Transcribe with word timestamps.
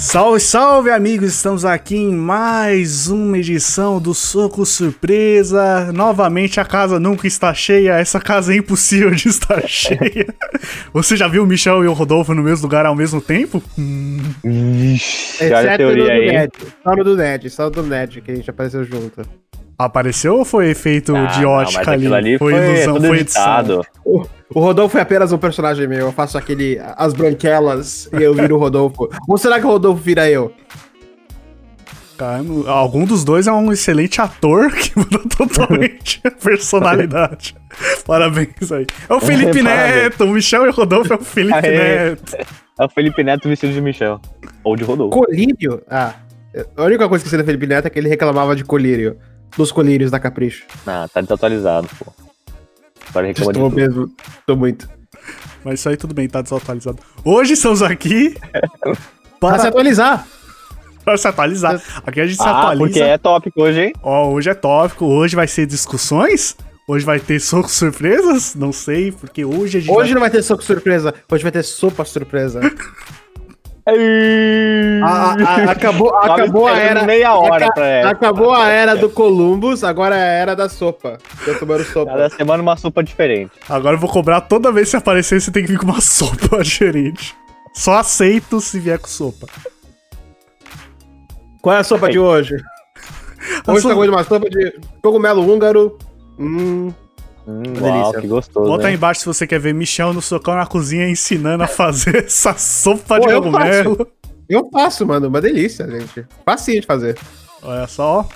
Salve, 0.00 0.40
salve 0.40 0.90
amigos! 0.90 1.34
Estamos 1.34 1.62
aqui 1.62 1.94
em 1.94 2.14
mais 2.14 3.08
uma 3.08 3.36
edição 3.36 4.00
do 4.00 4.14
Soco 4.14 4.64
Surpresa. 4.64 5.92
Novamente 5.92 6.58
a 6.58 6.64
casa 6.64 6.98
nunca 6.98 7.26
está 7.26 7.52
cheia, 7.52 7.98
essa 7.98 8.18
casa 8.18 8.54
é 8.54 8.56
impossível 8.56 9.10
de 9.10 9.28
estar 9.28 9.60
cheia. 9.68 10.34
Você 10.90 11.18
já 11.18 11.28
viu 11.28 11.44
o 11.44 11.46
Michel 11.46 11.84
e 11.84 11.86
o 11.86 11.92
Rodolfo 11.92 12.32
no 12.32 12.42
mesmo 12.42 12.62
lugar 12.62 12.86
ao 12.86 12.96
mesmo 12.96 13.20
tempo? 13.20 13.62
Hum. 13.78 14.16
Vixe, 14.42 15.52
olha 15.52 15.74
a 15.74 15.76
teoria 15.76 16.04
do 16.04 16.10
aí. 16.10 16.32
Ned. 16.32 16.52
Só 16.82 16.96
no 16.96 17.04
do 17.04 17.16
Ned, 17.16 17.50
só 17.50 17.64
no 17.64 17.70
do 17.70 17.82
Ned, 17.82 18.22
que 18.22 18.30
a 18.30 18.34
gente 18.34 18.48
apareceu 18.48 18.82
junto. 18.82 19.20
Apareceu 19.84 20.36
ou 20.36 20.44
foi 20.44 20.68
efeito 20.68 21.14
Ah, 21.16 21.24
de 21.26 21.42
não, 21.42 21.50
ótica 21.50 21.78
mas 21.86 21.88
ali? 21.88 22.14
ali 22.14 22.38
Foi 22.38 22.52
foi, 22.52 22.74
ilusão, 22.76 23.00
foi 23.00 23.18
editado. 23.20 23.82
O, 24.04 24.22
o 24.54 24.60
Rodolfo 24.60 24.98
é 24.98 25.00
apenas 25.00 25.32
um 25.32 25.38
personagem 25.38 25.86
meu. 25.86 26.00
Eu 26.06 26.12
faço 26.12 26.36
aquele. 26.36 26.78
as 26.96 27.12
branquelas 27.14 28.08
e 28.12 28.22
eu 28.22 28.34
viro 28.34 28.56
o 28.56 28.58
Rodolfo. 28.58 29.08
Ou 29.26 29.38
será 29.38 29.58
que 29.58 29.64
o 29.66 29.70
Rodolfo 29.70 30.02
vira 30.02 30.28
eu? 30.28 30.52
Caramba, 32.18 32.70
algum 32.70 33.06
dos 33.06 33.24
dois 33.24 33.46
é 33.46 33.52
um 33.52 33.72
excelente 33.72 34.20
ator 34.20 34.70
que 34.76 34.92
mudou 34.98 35.22
totalmente 35.26 36.20
a 36.24 36.30
personalidade. 36.30 37.56
Parabéns 38.06 38.70
aí. 38.70 38.86
É 39.08 39.14
o 39.14 39.20
Felipe. 39.20 39.62
Neto, 39.62 40.24
o 40.24 40.28
Michel 40.28 40.66
e 40.66 40.68
o 40.68 40.72
Rodolfo 40.72 41.14
é 41.14 41.16
o 41.16 41.24
Felipe 41.24 41.54
Aê. 41.66 42.10
Neto. 42.10 42.36
É 42.78 42.84
o 42.84 42.88
Felipe 42.90 43.24
Neto 43.24 43.48
vestido 43.48 43.72
de 43.72 43.80
Michel. 43.80 44.20
Ou 44.62 44.76
de 44.76 44.84
Rodolfo. 44.84 45.18
Colírio? 45.18 45.80
Ah. 45.88 46.12
A 46.76 46.84
única 46.84 47.08
coisa 47.08 47.22
que 47.22 47.28
eu 47.28 47.30
sei 47.30 47.38
do 47.38 47.44
Felipe 47.46 47.66
Neto 47.66 47.86
é 47.86 47.90
que 47.90 47.98
ele 47.98 48.08
reclamava 48.08 48.54
de 48.54 48.64
colírio. 48.64 49.16
Dos 49.56 49.72
colírios 49.72 50.10
da 50.10 50.18
Capricho. 50.20 50.64
Ah, 50.86 51.08
tá 51.12 51.20
desatualizado, 51.20 51.88
pô. 51.98 52.12
Agora 53.10 53.26
reclama 53.26 53.50
Estou 53.52 53.70
mesmo. 53.70 54.10
Tô 54.46 54.56
muito. 54.56 54.88
Mas 55.64 55.80
isso 55.80 55.88
aí 55.88 55.96
tudo 55.96 56.14
bem, 56.14 56.28
tá 56.28 56.40
desatualizado. 56.40 56.98
Hoje 57.24 57.54
estamos 57.54 57.82
aqui 57.82 58.36
Pra 59.40 59.52
se 59.52 59.58
para, 59.58 59.68
atualizar. 59.68 60.26
para 61.04 61.16
se 61.16 61.28
atualizar. 61.28 61.82
Aqui 62.06 62.20
a 62.20 62.26
gente 62.26 62.36
se 62.36 62.42
Ah, 62.46 62.58
atualiza. 62.60 62.84
porque 62.86 63.00
é 63.00 63.18
tópico 63.18 63.62
hoje, 63.62 63.80
hein? 63.80 63.92
Ó, 64.02 64.30
hoje 64.30 64.50
é 64.50 64.54
tópico, 64.54 65.06
hoje 65.06 65.34
vai 65.34 65.46
ser 65.48 65.66
discussões. 65.66 66.56
Hoje 66.86 67.04
vai 67.04 67.20
ter 67.20 67.38
socos 67.40 67.72
surpresas? 67.72 68.54
Não 68.54 68.72
sei, 68.72 69.12
porque 69.12 69.44
hoje 69.44 69.78
a 69.78 69.80
gente 69.80 69.90
Hoje 69.92 70.08
vai... 70.08 70.14
não 70.14 70.20
vai 70.20 70.30
ter 70.30 70.42
soco 70.42 70.62
surpresa. 70.62 71.14
Hoje 71.30 71.42
vai 71.42 71.52
ter 71.52 71.62
sopa 71.62 72.04
surpresa. 72.04 72.60
A- 73.86 75.36
a- 75.46 75.70
acabou 75.70 76.14
acabou 76.16 76.66
a 76.68 76.78
era. 76.78 77.02
meia 77.04 77.34
hora 77.34 77.68
ela. 77.76 78.10
Acabou 78.10 78.52
a 78.54 78.68
era 78.68 78.94
do 78.96 79.08
Columbus, 79.10 79.82
agora 79.84 80.16
é 80.16 80.20
a 80.20 80.32
era 80.42 80.56
da 80.56 80.68
sopa. 80.68 81.18
Tô 81.44 81.54
tomando 81.54 81.84
sopa. 81.84 82.10
Cada 82.12 82.30
semana 82.30 82.62
uma 82.62 82.76
sopa 82.76 83.02
diferente. 83.02 83.52
Agora 83.68 83.96
eu 83.96 84.00
vou 84.00 84.10
cobrar 84.10 84.40
toda 84.42 84.70
vez 84.72 84.90
que 84.90 84.96
aparecer, 84.96 85.40
você 85.40 85.50
tem 85.50 85.62
que 85.64 85.70
vir 85.72 85.78
com 85.78 85.86
uma 85.86 86.00
sopa 86.02 86.62
diferente. 86.62 87.34
Só 87.74 87.94
aceito 87.98 88.60
se 88.60 88.78
vier 88.78 88.98
com 88.98 89.08
sopa. 89.08 89.46
Qual 91.62 91.76
é 91.76 91.80
a 91.80 91.84
sopa 91.84 92.08
de 92.08 92.18
hoje? 92.18 92.56
A 93.66 93.72
Hoje 93.72 93.82
sopa- 93.82 93.88
tá 93.88 93.94
comendo 93.94 94.12
uma 94.12 94.24
sopa 94.24 94.48
de 94.50 94.74
cogumelo 95.02 95.42
húngaro. 95.50 95.98
Hum, 96.38 96.92
Hum, 97.50 97.62
uau, 97.82 98.12
que 98.12 98.26
gostoso. 98.26 98.66
Bota 98.68 98.86
aí 98.88 98.94
embaixo 98.94 99.20
se 99.20 99.26
você 99.26 99.46
quer 99.46 99.58
ver 99.58 99.74
Michel 99.74 100.12
no 100.12 100.22
socão 100.22 100.54
na 100.54 100.66
cozinha 100.66 101.08
ensinando 101.08 101.64
a 101.64 101.66
fazer 101.66 102.16
essa 102.26 102.54
sopa 102.56 103.18
Pô, 103.18 103.26
de 103.26 103.34
cogumelo. 103.34 104.06
eu 104.48 104.68
faço, 104.72 105.06
mano. 105.06 105.28
Uma 105.28 105.40
delícia, 105.40 105.86
gente. 105.90 106.24
Facinho 106.44 106.80
de 106.80 106.86
fazer. 106.86 107.18
Olha 107.62 107.86
só. 107.86 108.28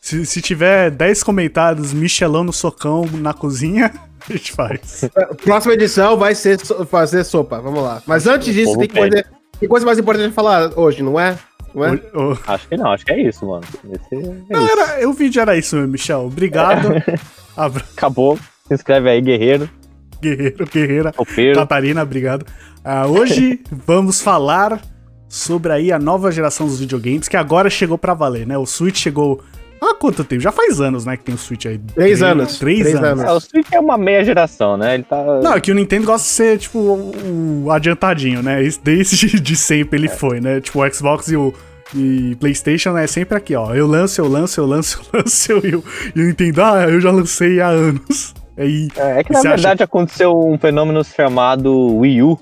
Se, 0.00 0.24
se 0.24 0.40
tiver 0.40 0.90
10 0.90 1.22
comentários 1.22 1.92
Michelão 1.92 2.44
no 2.44 2.52
socão 2.52 3.04
na 3.14 3.34
cozinha, 3.34 3.92
a 4.28 4.32
gente 4.32 4.52
faz. 4.52 5.04
Próxima 5.44 5.74
edição 5.74 6.16
vai 6.16 6.34
ser 6.34 6.58
so- 6.64 6.84
fazer 6.86 7.24
sopa. 7.24 7.60
Vamos 7.60 7.82
lá. 7.82 8.02
Mas 8.06 8.26
antes 8.26 8.54
disso, 8.54 8.76
tem 8.78 8.88
coisa, 8.88 9.24
tem 9.58 9.68
coisa 9.68 9.84
mais 9.84 9.98
importante 9.98 10.28
de 10.28 10.34
falar 10.34 10.70
hoje, 10.78 11.02
não 11.02 11.18
é? 11.18 11.36
Não 11.74 11.84
é? 11.84 11.90
O- 12.14 12.32
o- 12.32 12.38
Acho 12.46 12.68
que 12.68 12.76
não, 12.76 12.90
acho 12.92 13.04
que 13.04 13.12
é 13.12 13.20
isso, 13.28 13.44
mano. 13.46 13.64
Esse 13.92 14.14
é 14.14 14.34
Não, 14.48 14.64
isso. 14.64 14.78
era, 14.80 15.08
o 15.08 15.12
vídeo 15.12 15.40
era 15.42 15.56
isso, 15.56 15.76
Michel. 15.76 16.20
Obrigado. 16.26 16.88
Abra- 17.56 17.84
Acabou. 17.94 18.38
Se 18.68 18.74
inscreve 18.74 19.08
aí, 19.10 19.20
guerreiro, 19.20 19.68
Guerreiro, 20.20 20.66
guerreira. 20.66 21.12
copeiro. 21.12 21.58
Catarina, 21.58 22.02
obrigado. 22.02 22.44
Ah, 22.84 23.06
hoje 23.06 23.60
vamos 23.86 24.20
falar 24.20 24.80
sobre 25.28 25.72
aí 25.72 25.92
a 25.92 25.98
nova 25.98 26.30
geração 26.32 26.66
dos 26.66 26.80
videogames, 26.80 27.28
que 27.28 27.36
agora 27.36 27.68
chegou 27.70 27.96
pra 27.98 28.14
valer, 28.14 28.46
né? 28.46 28.56
O 28.58 28.66
Switch 28.66 28.96
chegou 28.96 29.40
há 29.80 29.94
quanto 29.94 30.24
tempo? 30.24 30.40
Já 30.42 30.50
faz 30.50 30.80
anos, 30.80 31.04
né, 31.04 31.16
que 31.16 31.22
tem 31.24 31.34
o 31.34 31.38
Switch 31.38 31.66
aí. 31.66 31.78
Três 31.94 32.22
anos. 32.22 32.58
Três, 32.58 32.80
Três 32.80 32.94
anos. 32.96 33.20
anos. 33.20 33.24
É, 33.24 33.32
o 33.32 33.40
Switch 33.40 33.68
é 33.72 33.78
uma 33.78 33.96
meia 33.96 34.24
geração, 34.24 34.76
né? 34.76 34.94
Ele 34.94 35.04
tá. 35.04 35.22
Não, 35.42 35.54
é 35.54 35.60
que 35.60 35.70
o 35.70 35.74
Nintendo 35.74 36.06
gosta 36.06 36.26
de 36.26 36.34
ser, 36.34 36.58
tipo, 36.58 36.78
o, 36.78 37.64
o 37.66 37.70
adiantadinho, 37.70 38.42
né? 38.42 38.58
Desde 38.82 39.38
de 39.40 39.56
sempre 39.56 39.98
ele 39.98 40.08
foi, 40.08 40.40
né? 40.40 40.60
Tipo, 40.60 40.82
o 40.84 40.92
Xbox 40.92 41.28
e 41.28 41.36
o 41.36 41.54
e 41.94 42.36
PlayStation 42.38 42.98
é 42.98 43.06
sempre 43.06 43.36
aqui, 43.38 43.54
ó. 43.54 43.74
Eu 43.74 43.86
lanço, 43.86 44.20
eu 44.20 44.28
lanço, 44.28 44.60
eu 44.60 44.66
lanço, 44.66 45.00
eu 45.12 45.20
lanço, 45.20 45.52
eu, 45.52 45.60
eu, 45.62 45.84
e 46.14 46.20
o 46.20 46.26
Nintendo, 46.26 46.62
ah, 46.62 46.86
eu 46.88 47.00
já 47.00 47.10
lancei 47.10 47.60
há 47.60 47.68
anos. 47.68 48.34
Aí, 48.58 48.88
É, 48.96 49.20
é 49.20 49.24
que 49.24 49.32
na 49.32 49.40
Você 49.40 49.48
acha- 49.48 49.56
verdade 49.56 49.82
aconteceu 49.82 50.36
um 50.38 50.58
fenômeno 50.58 51.02
chamado 51.04 51.96
Wii 51.98 52.22
U. 52.22 52.38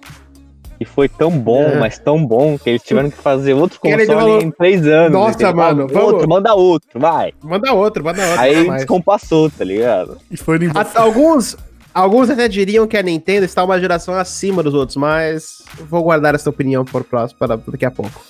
Que 0.79 0.85
foi 0.85 1.09
tão 1.09 1.31
bom, 1.31 1.63
É. 1.63 1.79
mas 1.79 1.99
tão 1.99 2.23
bom, 2.27 2.59
que 2.59 2.69
eles 2.69 2.83
tiveram 2.83 3.11
que 3.11 3.17
fazer 3.17 3.55
outro 3.55 3.81
console 3.81 4.05
falou, 4.07 4.43
em 4.43 4.51
três 4.51 4.87
anos. 4.87 5.11
"Nossa, 5.11 5.31
entendeu? 5.37 5.57
mano, 5.57 5.87
vamos- 5.89 6.13
Outro, 6.13 6.29
manda 6.29 6.55
outro, 6.55 7.01
vai. 7.01 7.33
Manda 7.43 7.73
outro, 7.73 8.05
manda 8.05 8.23
outro. 8.23 8.41
Aí 8.41 8.67
mais. 8.67 8.83
descompassou, 8.83 9.49
tá 9.51 9.65
ligado? 9.65 10.19
e 10.31 10.37
foi 10.37 10.59
A- 10.75 11.01
Alguns, 11.01 11.57
alguns 11.95 12.29
até 12.29 12.47
diriam 12.47 12.87
que 12.87 12.95
a 12.95 13.03
Nintendo 13.03 13.47
está 13.47 13.65
uma 13.65 13.81
geração 13.81 14.13
acima 14.13 14.63
dos 14.63 14.75
outros, 14.75 14.97
mas 14.97 15.63
vou 15.89 16.03
guardar 16.03 16.35
essa 16.35 16.51
opinião 16.51 16.85
por 16.85 17.03
próximo, 17.05 17.39
para 17.39 17.57
daqui 17.57 17.87
a 17.87 17.91
pouco. 17.91 18.21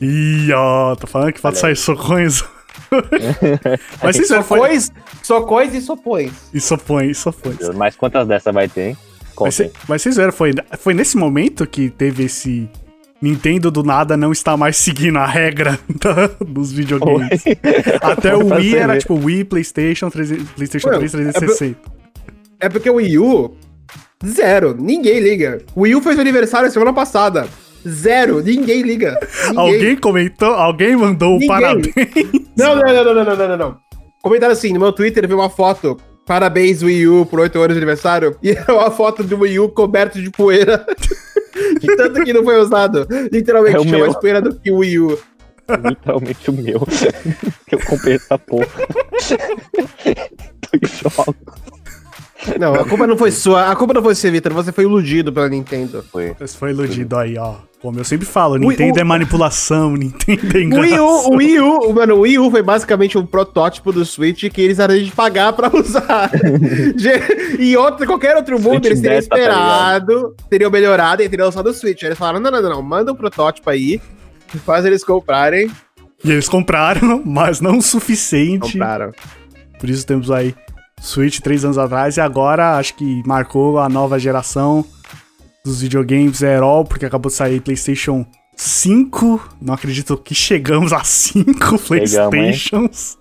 Ih, 0.00 0.50
ó, 0.54 0.94
tô 0.96 1.06
falando 1.06 1.30
que 1.30 1.42
pode 1.42 1.58
sair 1.58 1.76
socões. 1.76 2.42
Mas 4.02 4.16
vocês 4.16 4.28
viram, 4.28 4.42
foi... 4.42 4.58
Socões, 4.58 4.92
socões 5.22 5.74
e 5.74 5.80
sopões. 5.80 6.32
E 6.52 6.60
sopões, 6.60 7.10
e 7.10 7.14
sopões. 7.14 7.58
Mas 7.74 7.96
quantas 7.96 8.26
dessas 8.26 8.52
vai 8.52 8.68
ter, 8.68 8.90
hein? 8.90 8.96
Mas, 9.40 9.56
Contem. 9.56 9.72
mas 9.88 10.02
vocês 10.02 10.16
viram, 10.16 10.32
foi, 10.32 10.52
foi 10.78 10.94
nesse 10.94 11.16
momento 11.16 11.66
que 11.66 11.90
teve 11.90 12.24
esse... 12.24 12.68
Nintendo 13.20 13.70
do 13.70 13.84
nada 13.84 14.16
não 14.16 14.32
está 14.32 14.56
mais 14.56 14.76
seguindo 14.76 15.16
a 15.16 15.24
regra 15.24 15.78
da- 15.88 16.26
dos 16.44 16.72
videogames. 16.72 17.44
Até 18.02 18.34
o 18.34 18.52
Wii 18.52 18.74
era 18.74 18.98
tipo 18.98 19.14
Wii, 19.14 19.44
PlayStation, 19.44 20.10
300 20.10 20.48
PlayStation 20.50 20.88
Mano, 20.88 20.98
3, 20.98 21.12
360. 21.12 21.78
É 22.58 22.68
porque 22.68 22.90
o 22.90 22.94
Wii 22.96 23.18
U, 23.18 23.56
zero, 24.26 24.74
ninguém 24.76 25.20
liga. 25.20 25.62
O 25.72 25.82
Wii 25.82 25.94
U 25.94 26.02
fez 26.02 26.18
aniversário 26.18 26.68
semana 26.72 26.92
passada. 26.92 27.46
Zero. 27.86 28.42
Ninguém 28.42 28.82
liga. 28.82 29.18
Ninguém. 29.48 29.58
Alguém 29.58 29.96
comentou? 29.96 30.52
Alguém 30.52 30.96
mandou 30.96 31.36
um 31.36 31.46
parabéns? 31.46 31.94
Não, 32.56 32.76
não, 32.76 32.82
não, 32.82 33.04
não, 33.04 33.14
não, 33.14 33.24
não, 33.24 33.48
não, 33.48 33.56
não. 33.56 33.76
Comentaram 34.22 34.52
assim, 34.52 34.72
no 34.72 34.80
meu 34.80 34.92
Twitter 34.92 35.26
viu 35.26 35.38
uma 35.38 35.50
foto. 35.50 35.96
Parabéns, 36.24 36.82
Wii 36.82 37.08
U, 37.08 37.26
por 37.26 37.40
8 37.40 37.58
anos 37.58 37.74
de 37.74 37.78
aniversário. 37.78 38.36
E 38.42 38.52
é 38.52 38.64
uma 38.72 38.90
foto 38.90 39.24
do 39.24 39.40
Wii 39.40 39.58
U 39.58 39.68
coberto 39.68 40.22
de 40.22 40.30
poeira. 40.30 40.86
de 41.80 41.86
tanto 41.96 42.22
que 42.22 42.32
não 42.32 42.44
foi 42.44 42.60
usado. 42.60 43.06
Literalmente, 43.32 43.76
é 43.76 43.80
tinha 43.80 43.98
mais 43.98 44.16
poeira 44.16 44.40
do 44.40 44.54
que 44.54 44.70
o 44.70 44.78
Wii 44.78 44.98
U. 45.00 45.18
Literalmente 45.84 46.50
o 46.50 46.52
meu. 46.52 46.86
eu 47.70 47.78
comprei 47.86 48.14
essa 48.14 48.38
porra. 48.38 48.66
Dois 50.72 50.92
jogos. 51.00 51.34
Não, 52.58 52.74
a 52.74 52.84
culpa 52.84 53.06
não 53.06 53.16
foi 53.16 53.30
sua. 53.30 53.70
A 53.70 53.76
culpa 53.76 53.94
não 53.94 54.02
foi 54.02 54.14
sua, 54.14 54.30
Vitor. 54.30 54.52
Você 54.52 54.72
foi 54.72 54.84
iludido 54.84 55.32
pela 55.32 55.48
Nintendo. 55.48 56.04
Foi. 56.10 56.34
Você 56.38 56.56
foi 56.56 56.70
iludido 56.70 57.16
aí, 57.16 57.36
ó. 57.38 57.54
Como 57.80 57.98
eu 57.98 58.04
sempre 58.04 58.24
falo, 58.26 58.56
Nintendo 58.56 58.96
o- 58.96 59.00
é 59.00 59.04
manipulação, 59.04 59.94
Nintendo 59.96 60.40
é 60.46 60.50
O 60.50 60.54
Wii 60.54 60.64
enganação. 60.64 61.06
U, 61.06 61.32
o 61.32 61.36
Wii 61.36 61.60
U, 61.60 61.92
mano, 61.92 62.14
o 62.14 62.20
Wii 62.20 62.38
U 62.38 62.50
foi 62.50 62.62
basicamente 62.62 63.18
um 63.18 63.26
protótipo 63.26 63.90
do 63.92 64.04
Switch 64.04 64.44
que 64.50 64.60
eles 64.60 64.78
eram 64.78 64.96
de 64.96 65.10
pagar 65.10 65.52
pra 65.52 65.68
usar. 65.74 66.30
E 67.58 67.76
outro, 67.76 68.06
qualquer 68.06 68.36
outro 68.36 68.56
mundo, 68.60 68.84
Switch 68.84 68.86
eles 68.86 69.00
teriam 69.00 69.20
beta, 69.20 69.28
tá 69.28 69.36
esperado, 69.36 70.36
teriam 70.48 70.70
melhorado 70.70 71.22
e 71.22 71.28
teriam 71.28 71.46
lançado 71.46 71.66
o 71.68 71.74
Switch. 71.74 72.02
Aí 72.02 72.08
eles 72.08 72.18
falaram: 72.18 72.38
não, 72.40 72.50
não, 72.50 72.62
não, 72.62 72.70
não, 72.70 72.82
manda 72.82 73.12
um 73.12 73.16
protótipo 73.16 73.68
aí, 73.68 74.00
faz 74.64 74.84
eles 74.84 75.02
comprarem. 75.04 75.70
E 76.24 76.30
eles 76.30 76.48
compraram, 76.48 77.20
mas 77.26 77.60
não 77.60 77.78
o 77.78 77.82
suficiente. 77.82 78.72
Compraram. 78.72 79.10
Por 79.80 79.90
isso 79.90 80.06
temos 80.06 80.30
aí 80.30 80.54
Switch 81.02 81.40
três 81.40 81.64
anos 81.64 81.76
atrás 81.76 82.16
e 82.16 82.20
agora 82.20 82.76
acho 82.78 82.94
que 82.94 83.22
marcou 83.26 83.78
a 83.80 83.88
nova 83.88 84.18
geração 84.18 84.84
dos 85.64 85.82
videogames 85.82 86.40
Herol, 86.42 86.84
porque 86.84 87.04
acabou 87.04 87.28
de 87.28 87.36
sair 87.36 87.60
PlayStation 87.60 88.24
5. 88.56 89.56
Não 89.60 89.74
acredito 89.74 90.16
que 90.16 90.34
chegamos 90.34 90.92
a 90.92 91.02
5 91.02 91.78
PlayStations. 91.86 93.18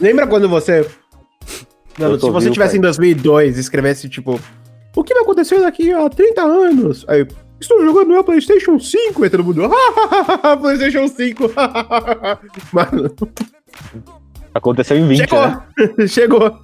Lembra 0.00 0.26
quando 0.26 0.48
você. 0.48 0.88
Mano, 1.98 2.18
se 2.18 2.30
você 2.30 2.44
vivo, 2.44 2.52
tivesse 2.52 2.72
pai. 2.72 2.78
em 2.78 2.82
2002 2.82 3.56
e 3.56 3.60
escrevesse, 3.60 4.08
tipo, 4.08 4.40
o 4.94 5.04
que 5.04 5.14
vai 5.14 5.22
acontecer 5.22 5.60
daqui 5.60 5.92
a 5.92 6.08
30 6.08 6.42
anos? 6.42 7.04
Aí, 7.08 7.26
estou 7.60 7.84
jogando 7.84 8.08
meu 8.08 8.24
PlayStation 8.24 8.78
5, 8.78 9.24
e 9.24 9.30
todo 9.30 9.44
mundo, 9.44 9.70
PlayStation 10.60 11.06
5, 11.08 11.50
Mano, 12.72 13.14
Aconteceu 14.54 14.96
em 14.96 15.06
20, 15.08 15.18
chegou, 15.18 15.40
né? 15.48 15.62
chegou. 16.08 16.58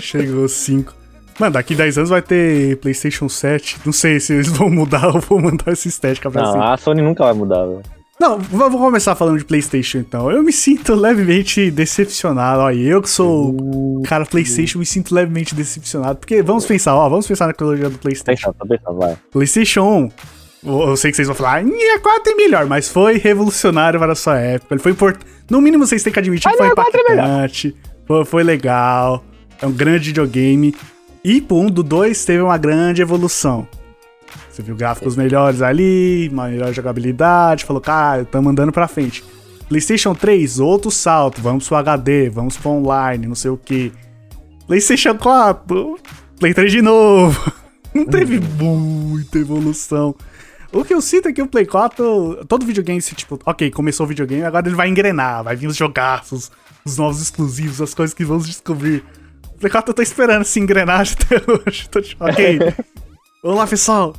Chegou 0.00 0.48
5. 0.48 0.94
Mano, 1.38 1.52
daqui 1.52 1.74
10 1.74 1.98
anos 1.98 2.10
vai 2.10 2.22
ter 2.22 2.76
PlayStation 2.78 3.28
7. 3.28 3.78
Não 3.84 3.92
sei 3.92 4.20
se 4.20 4.32
eles 4.32 4.48
vão 4.48 4.70
mudar 4.70 5.14
ou 5.14 5.20
vão 5.20 5.40
mandar 5.40 5.72
essa 5.72 5.88
estética 5.88 6.30
pra 6.30 6.42
Não, 6.42 6.52
cima. 6.52 6.72
a 6.72 6.76
Sony 6.76 7.02
nunca 7.02 7.24
vai 7.24 7.34
mudar, 7.34 7.64
velho. 7.66 7.82
Não, 8.20 8.38
vamos 8.38 8.80
começar 8.80 9.16
falando 9.16 9.38
de 9.38 9.44
PlayStation 9.44 9.98
então. 9.98 10.30
Eu 10.30 10.42
me 10.42 10.52
sinto 10.52 10.94
levemente 10.94 11.68
decepcionado. 11.72 12.60
Olha, 12.60 12.78
eu 12.78 13.02
que 13.02 13.10
sou 13.10 13.50
o 13.50 14.02
cara 14.06 14.24
PlayStation, 14.24 14.78
me 14.78 14.86
sinto 14.86 15.12
levemente 15.12 15.52
decepcionado. 15.54 16.20
Porque 16.20 16.40
vamos 16.40 16.64
pensar, 16.64 16.94
ó, 16.94 17.08
vamos 17.08 17.26
pensar 17.26 17.48
na 17.48 17.52
cronologia 17.52 17.90
do 17.90 17.98
PlayStation. 17.98 18.52
Pensa, 18.52 18.56
tô 18.58 18.66
pensando, 18.68 18.98
vai. 18.98 19.16
PlayStation 19.32 19.82
1. 19.82 20.10
Eu 20.64 20.96
sei 20.96 21.10
que 21.10 21.16
vocês 21.16 21.28
vão 21.28 21.36
falar, 21.36 21.62
é 21.62 21.98
4 21.98 22.32
é 22.32 22.34
melhor, 22.34 22.66
mas 22.66 22.88
foi 22.88 23.18
revolucionário 23.18 24.00
para 24.00 24.12
a 24.12 24.16
sua 24.16 24.38
época. 24.38 24.74
Ele 24.74 24.82
foi 24.82 24.92
importante. 24.92 25.26
No 25.50 25.60
mínimo, 25.60 25.86
vocês 25.86 26.02
têm 26.02 26.12
que 26.12 26.18
admitir 26.18 26.50
que 26.50 26.56
foi 26.56 26.68
impactante. 26.68 27.76
Foi, 28.06 28.24
foi 28.24 28.42
legal. 28.42 29.22
É 29.60 29.66
um 29.66 29.72
grande 29.72 30.06
videogame. 30.06 30.74
E 31.22 31.40
pro 31.40 31.56
1 31.56 31.66
do 31.66 31.82
2 31.82 32.24
teve 32.24 32.42
uma 32.42 32.56
grande 32.56 33.02
evolução. 33.02 33.68
Você 34.50 34.62
viu 34.62 34.76
gráficos 34.76 35.16
melhores 35.16 35.62
ali, 35.62 36.28
uma 36.32 36.48
melhor 36.48 36.72
jogabilidade, 36.72 37.64
falou, 37.64 37.82
cara, 37.82 38.22
estamos 38.22 38.50
andando 38.50 38.72
pra 38.72 38.86
frente. 38.88 39.24
PlayStation 39.68 40.14
3, 40.14 40.60
outro 40.60 40.90
salto, 40.90 41.40
vamos 41.40 41.66
pro 41.66 41.76
HD, 41.76 42.30
vamos 42.30 42.56
pro 42.56 42.70
online, 42.70 43.26
não 43.26 43.34
sei 43.34 43.50
o 43.50 43.56
que. 43.56 43.92
PlayStation 44.66 45.16
4, 45.16 45.98
Play 46.38 46.54
3 46.54 46.70
de 46.70 46.82
novo. 46.82 47.52
Não 47.94 48.04
teve 48.06 48.40
muita 48.40 49.38
evolução. 49.38 50.16
O 50.74 50.84
que 50.84 50.92
eu 50.92 51.00
sinto 51.00 51.28
é 51.28 51.32
que 51.32 51.40
o 51.40 51.46
Play 51.46 51.64
4, 51.66 52.44
todo 52.48 52.66
videogame, 52.66 53.00
se 53.00 53.14
tipo, 53.14 53.38
ok, 53.46 53.70
começou 53.70 54.04
o 54.04 54.08
videogame, 54.08 54.42
agora 54.42 54.66
ele 54.66 54.74
vai 54.74 54.88
engrenar, 54.88 55.44
vai 55.44 55.54
vir 55.54 55.68
os 55.68 55.76
jogaços, 55.76 56.50
os 56.84 56.98
novos 56.98 57.22
exclusivos, 57.22 57.80
as 57.80 57.94
coisas 57.94 58.12
que 58.12 58.24
vamos 58.24 58.46
descobrir. 58.46 59.04
O 59.54 59.58
Play 59.58 59.70
4 59.70 59.90
eu 59.90 59.94
tô 59.94 60.02
esperando 60.02 60.40
essa 60.40 60.58
engrenagem 60.58 61.14
até 61.22 61.36
hoje. 61.50 61.88
Tô 61.88 62.00
tipo, 62.02 62.24
ok. 62.24 62.58
Vamos 63.42 63.58
lá, 63.58 63.66
pessoal. 63.66 64.16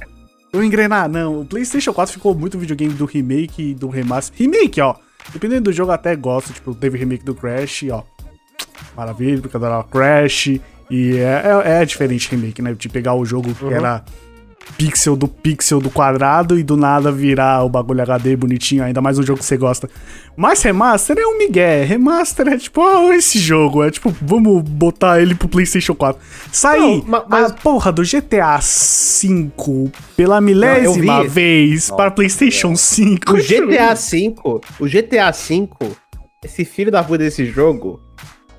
Vamos 0.53 0.67
engrenar. 0.67 1.09
Não, 1.09 1.41
o 1.41 1.45
PlayStation 1.45 1.91
4 1.91 2.13
ficou 2.13 2.33
muito 2.33 2.57
videogame 2.57 2.93
do 2.93 3.05
remake 3.05 3.71
e 3.71 3.73
do 3.73 3.89
remaster. 3.89 4.37
Remake, 4.37 4.79
ó. 4.79 4.95
Dependendo 5.33 5.63
do 5.63 5.73
jogo, 5.73 5.89
eu 5.91 5.95
até 5.95 6.15
gosto. 6.15 6.53
Tipo, 6.53 6.73
teve 6.75 6.97
remake 6.97 7.25
do 7.25 7.33
Crash, 7.35 7.85
ó. 7.91 8.03
Maravilha, 8.95 9.41
porque 9.41 9.57
era 9.57 9.83
Crash. 9.83 10.47
E 10.91 11.17
é, 11.17 11.41
é, 11.65 11.81
é 11.81 11.85
diferente 11.85 12.29
remake, 12.29 12.61
né? 12.61 12.73
De 12.75 12.87
pegar 12.87 13.15
o 13.15 13.25
jogo 13.25 13.53
que 13.53 13.65
Uhum. 13.65 13.71
era 13.71 14.05
pixel 14.77 15.15
do 15.15 15.27
pixel 15.27 15.79
do 15.79 15.89
quadrado 15.89 16.59
e 16.59 16.63
do 16.63 16.75
nada 16.75 17.11
virar 17.11 17.63
o 17.63 17.69
bagulho 17.69 18.01
HD 18.01 18.35
bonitinho, 18.35 18.83
ainda 18.83 19.01
mais 19.01 19.17
um 19.17 19.23
jogo 19.23 19.39
que 19.39 19.45
você 19.45 19.55
gosta. 19.57 19.89
Mas 20.35 20.61
remaster 20.61 21.17
é 21.17 21.25
um 21.25 21.37
migué. 21.37 21.83
Remaster 21.85 22.47
é 22.49 22.57
tipo, 22.57 22.81
ó, 22.81 23.13
esse 23.13 23.39
jogo. 23.39 23.83
É 23.83 23.89
tipo, 23.91 24.13
vamos 24.21 24.61
botar 24.63 25.21
ele 25.21 25.33
pro 25.33 25.47
PlayStation 25.47 25.95
4. 25.95 26.21
Sair 26.51 26.79
Não, 26.81 27.03
ma- 27.05 27.25
mas- 27.27 27.51
a 27.51 27.53
porra 27.53 27.91
do 27.91 28.03
GTA 28.03 28.59
V 28.59 29.51
pela 30.17 30.41
milésima 30.41 31.21
vi. 31.23 31.29
vez 31.29 31.89
para 31.89 32.11
PlayStation 32.11 32.75
5. 32.75 33.31
O 33.33 33.37
GTA 33.41 33.93
V, 33.95 34.35
o 34.79 34.85
GTA 34.87 35.31
V, 35.31 35.69
esse 36.43 36.65
filho 36.65 36.91
da 36.91 37.01
puta 37.03 37.19
desse 37.19 37.45
jogo, 37.45 38.01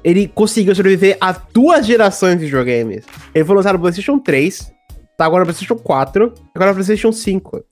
ele 0.03 0.29
conseguiu 0.35 0.75
sobreviver 0.75 1.19
a 1.20 1.32
duas 1.32 1.85
gerações 1.87 2.38
de 2.38 2.47
videogames. 2.47 3.05
Ele 3.35 3.44
foi 3.44 3.55
lançado 3.56 3.75
no 3.75 3.81
PlayStation 3.81 4.19
3, 4.19 4.73
tá 5.16 5.24
agora 5.24 5.40
no 5.44 5.46
PlayStation 5.46 5.76
4, 5.76 6.32
agora 6.54 6.70
no 6.70 6.74
PlayStation 6.74 7.12
5. 7.12 7.64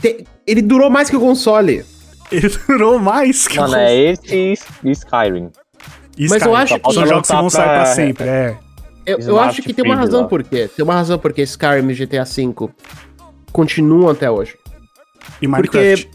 Te- 0.00 0.24
Ele 0.46 0.62
durou 0.62 0.90
mais 0.90 1.10
que 1.10 1.16
o 1.16 1.20
console. 1.20 1.84
Ele 2.30 2.48
durou 2.66 2.98
mais 2.98 3.48
que 3.48 3.58
Mano, 3.58 3.72
o 3.74 3.76
é 3.76 3.94
esse 3.94 4.64
e 4.84 4.90
Skyrim. 4.92 5.50
Isso, 6.16 6.32
Mas 6.34 6.42
eu 6.42 6.54
acho 6.54 6.74
são 6.74 7.02
que- 7.02 7.08
jogos 7.08 7.28
que 7.28 7.34
vão 7.34 7.50
sair 7.50 7.64
pra 7.64 7.74
pra- 7.82 7.86
sempre, 7.86 8.28
é. 8.28 8.56
Eu, 9.06 9.14
eu 9.16 9.20
Smart 9.20 9.48
acho 9.48 9.62
que 9.62 9.72
tem 9.74 9.84
uma 9.84 9.94
Feed 9.94 10.04
razão 10.06 10.20
lá. 10.22 10.28
por 10.28 10.42
quê. 10.44 10.68
Tem 10.76 10.84
uma 10.84 10.94
razão 10.94 11.18
por 11.18 11.32
que 11.32 11.42
Skyrim 11.42 11.88
e 11.90 11.94
GTA 11.94 12.24
V 12.24 12.68
continuam 13.52 14.08
até 14.10 14.30
hoje. 14.30 14.56
E 15.42 15.48
Minecraft. 15.48 16.08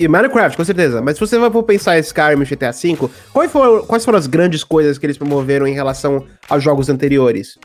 E 0.00 0.08
Minecraft, 0.08 0.56
com 0.56 0.64
certeza. 0.64 1.02
Mas 1.02 1.14
se 1.16 1.20
você 1.20 1.38
vai 1.38 1.50
for 1.50 1.62
pensar 1.62 1.96
em 1.98 2.00
Skyrim 2.00 2.40
e 2.42 2.44
GTA 2.46 2.72
V, 2.72 3.10
quais 3.32 3.52
foram, 3.52 3.84
quais 3.86 4.04
foram 4.04 4.18
as 4.18 4.26
grandes 4.26 4.64
coisas 4.64 4.96
que 4.98 5.04
eles 5.06 5.18
promoveram 5.18 5.66
em 5.66 5.74
relação 5.74 6.24
aos 6.48 6.64
jogos 6.64 6.88
anteriores? 6.88 7.58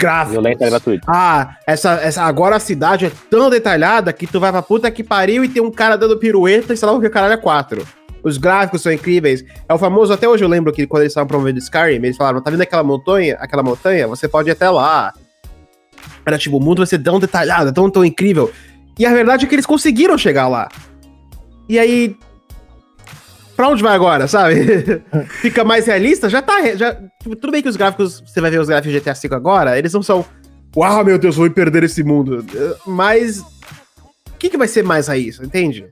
Gráficos. 0.00 0.32
Violenta 0.32 0.64
gratuito. 0.64 1.06
Ah, 1.06 1.56
essa, 1.66 1.92
essa, 2.00 2.22
agora 2.22 2.56
a 2.56 2.60
cidade 2.60 3.04
é 3.04 3.12
tão 3.28 3.50
detalhada 3.50 4.12
que 4.14 4.26
tu 4.26 4.40
vai 4.40 4.50
pra 4.50 4.62
puta 4.62 4.90
que 4.90 5.04
pariu 5.04 5.44
e 5.44 5.48
tem 5.48 5.62
um 5.62 5.70
cara 5.70 5.96
dando 5.96 6.16
pirueta 6.16 6.72
e 6.72 6.76
sei 6.76 6.88
lá 6.88 6.94
o 6.94 7.00
que 7.00 7.10
caralho 7.10 7.34
é 7.34 7.36
4. 7.36 7.86
Os 8.22 8.38
gráficos 8.38 8.80
são 8.80 8.90
incríveis. 8.90 9.44
É 9.68 9.74
o 9.74 9.78
famoso, 9.78 10.10
até 10.10 10.26
hoje 10.26 10.42
eu 10.42 10.48
lembro 10.48 10.72
que 10.72 10.86
quando 10.86 11.02
eles 11.02 11.10
estavam 11.10 11.28
promovendo 11.28 11.58
Skyrim, 11.58 11.96
eles 11.96 12.16
falaram, 12.16 12.40
tá 12.40 12.50
vendo 12.50 12.62
aquela 12.62 12.82
montanha? 12.82 13.36
Aquela 13.38 13.62
montanha? 13.62 14.08
Você 14.08 14.26
pode 14.26 14.48
ir 14.48 14.52
até 14.52 14.70
lá. 14.70 15.12
Era 16.24 16.38
tipo, 16.38 16.56
o 16.56 16.60
mundo 16.60 16.78
vai 16.78 16.86
ser 16.86 16.98
tão 16.98 17.20
detalhado, 17.20 17.70
tão, 17.72 17.90
tão 17.90 18.02
incrível. 18.02 18.50
E 18.98 19.04
a 19.04 19.12
verdade 19.12 19.44
é 19.44 19.48
que 19.48 19.54
eles 19.54 19.66
conseguiram 19.66 20.16
chegar 20.16 20.48
lá. 20.48 20.68
E 21.68 21.78
aí. 21.78 22.16
Pra 23.56 23.68
onde 23.68 23.82
vai 23.82 23.94
agora, 23.94 24.26
sabe? 24.26 25.02
Fica 25.40 25.64
mais 25.64 25.86
realista? 25.86 26.28
Já 26.30 26.40
tá. 26.40 26.74
Já, 26.76 26.94
tipo, 27.22 27.36
tudo 27.36 27.50
bem 27.50 27.62
que 27.62 27.68
os 27.68 27.76
gráficos. 27.76 28.22
Você 28.26 28.40
vai 28.40 28.50
ver 28.50 28.60
os 28.60 28.68
gráficos 28.68 28.92
de 28.92 29.00
GTA 29.00 29.12
V 29.14 29.34
agora, 29.34 29.78
eles 29.78 29.92
não 29.92 30.02
são. 30.02 30.24
Uau, 30.76 31.04
meu 31.04 31.18
Deus, 31.18 31.36
vou 31.36 31.50
perder 31.50 31.84
esse 31.84 32.02
mundo. 32.02 32.44
Mas. 32.86 33.40
O 33.40 34.38
que, 34.38 34.48
que 34.48 34.56
vai 34.56 34.68
ser 34.68 34.82
mais 34.82 35.08
raiz, 35.08 35.38
entende? 35.38 35.86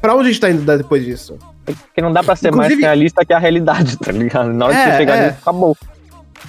Pra 0.00 0.14
onde 0.14 0.28
a 0.28 0.32
gente 0.32 0.40
tá 0.40 0.50
indo 0.50 0.76
depois 0.76 1.02
disso? 1.04 1.38
Porque 1.64 2.02
não 2.02 2.12
dá 2.12 2.22
pra 2.22 2.36
ser 2.36 2.50
mais 2.50 2.66
Inclusive- 2.66 2.82
realista 2.82 3.24
que 3.24 3.32
a 3.32 3.38
realidade, 3.38 3.96
tá 3.96 4.12
ligado? 4.12 4.52
Na 4.52 4.66
hora 4.66 4.74
É, 4.74 4.84
que 4.84 4.90
você 4.90 4.96
chegar 4.98 5.16
é. 5.16 5.26
nisso, 5.28 5.38
acabou. 5.40 5.76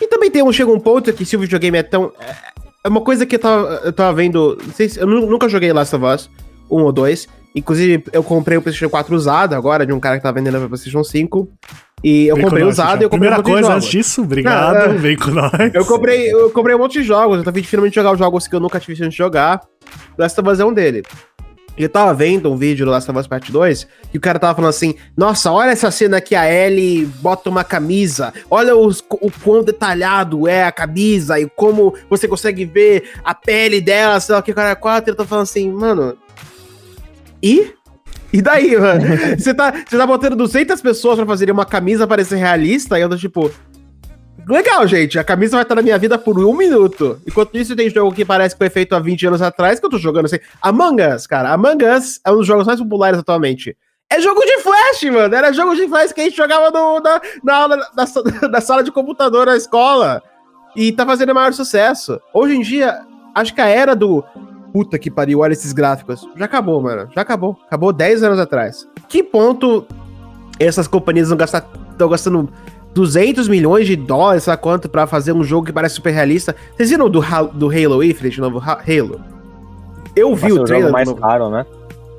E 0.02 0.08
também 0.08 0.30
tem 0.32 0.44
um, 0.44 0.52
chega 0.52 0.72
um 0.72 0.80
ponto 0.80 1.14
que 1.14 1.24
se 1.24 1.38
o 1.38 1.40
videogame 1.40 1.78
é 1.78 1.84
tão. 1.84 2.12
É 2.20 2.54
é 2.86 2.90
uma 2.90 3.00
coisa 3.00 3.26
que 3.26 3.36
eu 3.36 3.40
tava, 3.40 3.82
eu 3.86 3.94
tava 3.94 4.12
vendo. 4.14 4.58
Não 4.62 4.74
sei 4.74 4.90
se, 4.90 5.00
eu 5.00 5.08
nu- 5.08 5.26
nunca 5.26 5.48
joguei 5.48 5.72
Last 5.72 5.96
of 5.96 6.04
Us 6.04 6.30
1 6.70 6.82
ou 6.82 6.92
2. 6.92 7.30
Inclusive, 7.56 8.04
eu 8.12 8.24
comprei 8.24 8.58
o 8.58 8.62
PlayStation 8.62 8.90
4 8.90 9.16
usado 9.16 9.54
agora, 9.56 9.86
de 9.86 9.94
um 9.94 10.00
cara 10.00 10.18
que 10.18 10.24
tava 10.24 10.36
vendendo 10.36 10.58
pra 10.60 10.68
PlayStation 10.68 11.04
5. 11.04 11.50
E 12.04 12.28
eu 12.28 12.36
Vem 12.36 12.44
comprei 12.44 12.64
usado 12.66 13.02
e 13.02 13.06
eu 13.06 13.10
comprei 13.10 13.30
Primeira 13.32 13.40
um 13.40 13.44
coisa, 13.44 13.74
antes 13.76 13.88
disso, 13.90 14.24
obrigado. 14.24 14.74
Não, 14.74 14.94
é. 14.96 14.98
Vem 14.98 15.16
com 15.16 15.32
nós. 15.32 15.52
Eu 15.74 15.86
comprei, 15.86 16.34
eu 16.34 16.50
comprei 16.50 16.76
um 16.76 16.80
monte 16.80 16.94
de 17.00 17.04
jogos, 17.04 17.42
eu 17.42 17.50
afim 17.50 17.62
de 17.62 17.68
finalmente 17.68 17.96
jogar 17.96 18.12
os 18.12 18.20
jogos 18.20 18.48
que 18.48 18.54
eu 18.56 18.60
nunca 18.60 18.80
tive 18.80 18.96
chance 18.96 19.12
de 19.12 19.16
jogar. 19.18 19.62
Last 20.18 20.40
of 20.40 20.50
Us 20.50 20.60
é 20.60 20.66
um 20.66 20.74
dele. 20.74 21.04
Eu 21.78 21.90
tava 21.90 22.14
vendo 22.14 22.52
um 22.52 22.58
vídeo 22.58 22.86
do 22.86 22.92
Last 22.92 23.10
of 23.10 23.20
Us 23.20 23.26
Part 23.26 23.52
2 23.52 23.88
e 24.14 24.18
o 24.18 24.22
cara 24.22 24.38
tava 24.38 24.54
falando 24.54 24.70
assim: 24.70 24.94
Nossa, 25.18 25.52
olha 25.52 25.72
essa 25.72 25.90
cena 25.90 26.22
que 26.22 26.36
a 26.36 26.46
Ellie 26.52 27.06
bota 27.20 27.50
uma 27.50 27.64
camisa, 27.64 28.32
olha 28.52 28.76
os- 28.76 29.04
o 29.10 29.32
quão 29.44 29.64
detalhado 29.64 30.48
é 30.48 30.66
a 30.66 30.72
camisa 30.72 31.40
e 31.40 31.50
como 31.56 31.96
você 32.10 32.28
consegue 32.28 32.64
ver 32.66 33.10
a 33.24 33.34
pele 33.34 33.82
dela, 33.82 34.20
sei 34.20 34.34
lá 34.34 34.40
o 34.42 34.44
que, 34.44 34.54
cara, 34.54 34.76
quatro. 34.76 35.12
Eu 35.12 35.16
tô 35.16 35.26
falando 35.26 35.44
assim, 35.44 35.72
mano. 35.72 36.16
E? 37.44 37.74
E 38.32 38.42
daí, 38.42 38.76
mano? 38.78 39.04
Você 39.38 39.54
tá, 39.54 39.72
você 39.86 39.98
tá 39.98 40.08
botando 40.08 40.36
200 40.36 40.82
pessoas 40.82 41.18
pra 41.18 41.26
fazerem 41.26 41.54
uma 41.54 41.66
camisa 41.66 42.08
parecer 42.08 42.38
realista 42.38 42.98
e 42.98 43.02
eu 43.02 43.10
tô 43.10 43.18
tipo. 43.18 43.52
Legal, 44.48 44.88
gente. 44.88 45.20
A 45.20 45.24
camisa 45.24 45.56
vai 45.58 45.64
estar 45.64 45.76
na 45.76 45.82
minha 45.82 45.98
vida 45.98 46.18
por 46.18 46.38
um 46.40 46.54
minuto. 46.56 47.22
Enquanto 47.28 47.56
isso, 47.58 47.76
tem 47.76 47.90
jogo 47.90 48.12
que 48.14 48.26
parece 48.26 48.56
que 48.56 48.60
foi 48.60 48.70
feito 48.70 48.94
há 48.96 49.00
20 49.00 49.28
anos 49.28 49.42
atrás 49.42 49.80
que 49.80 49.86
eu 49.86 49.90
tô 49.90 49.98
jogando 49.98 50.26
assim. 50.26 50.40
Among 50.62 51.02
Us, 51.02 51.28
cara. 51.28 51.52
Among 51.54 51.86
Us 51.86 52.20
é 52.26 52.32
um 52.32 52.38
dos 52.38 52.48
jogos 52.48 52.66
mais 52.66 52.80
populares 52.80 53.20
atualmente. 53.20 53.78
É 54.10 54.20
jogo 54.20 54.42
de 54.42 54.58
flash, 54.60 55.04
mano. 55.04 55.34
Era 55.34 55.54
jogo 55.54 55.76
de 55.76 55.88
flash 55.88 56.12
que 56.12 56.22
a 56.22 56.24
gente 56.26 56.36
jogava 56.36 56.72
no- 56.72 57.00
na, 57.00 57.22
na, 57.44 57.56
aula, 57.56 57.78
na, 57.78 58.50
na 58.50 58.62
sala 58.62 58.84
de 58.84 58.92
computador 58.92 59.46
na 59.46 59.56
escola. 59.56 60.22
E 60.76 60.92
tá 60.92 61.06
fazendo 61.06 61.34
maior 61.36 61.54
sucesso. 61.54 62.20
Hoje 62.34 62.56
em 62.56 62.62
dia, 62.62 63.00
acho 63.36 63.54
que 63.54 63.62
a 63.62 63.68
era 63.68 63.96
do. 63.96 64.24
Puta 64.74 64.98
que 64.98 65.12
pariu, 65.12 65.40
olha 65.40 65.54
esses 65.54 65.72
gráficos. 65.72 66.28
Já 66.36 66.46
acabou, 66.46 66.82
mano. 66.82 67.08
Já 67.16 67.22
acabou. 67.22 67.56
Acabou 67.68 67.94
10 67.94 68.24
anos 68.24 68.40
atrás. 68.40 68.88
Que 69.08 69.22
ponto 69.24 69.86
essas 70.60 70.88
companhias 70.88 71.30
não 71.30 71.38
gastar, 71.38 71.66
estão 71.92 72.10
gastando 72.10 72.50
200 72.94 73.48
milhões 73.48 73.86
de 73.86 73.96
dólares, 73.96 74.44
sabe 74.44 74.62
quanto, 74.62 74.90
pra 74.90 75.06
fazer 75.06 75.32
um 75.32 75.44
jogo 75.44 75.68
que 75.68 75.72
parece 75.74 75.96
super 75.96 76.12
realista? 76.12 76.56
Vocês 76.76 76.90
viram 76.90 77.08
do, 77.10 77.22
do 77.54 77.70
Halo 77.70 78.04
Infinite, 78.04 78.40
o 78.40 78.44
novo 78.44 78.58
Ha- 78.60 78.82
Halo? 78.88 79.22
Eu 80.16 80.36
vi 80.36 80.52
o 80.52 80.62
o 80.62 80.64
trailer. 80.64 80.88
jogo 80.88 80.94
mais 80.94 81.08
novo- 81.08 81.22
caro, 81.22 81.50
né? 81.50 81.66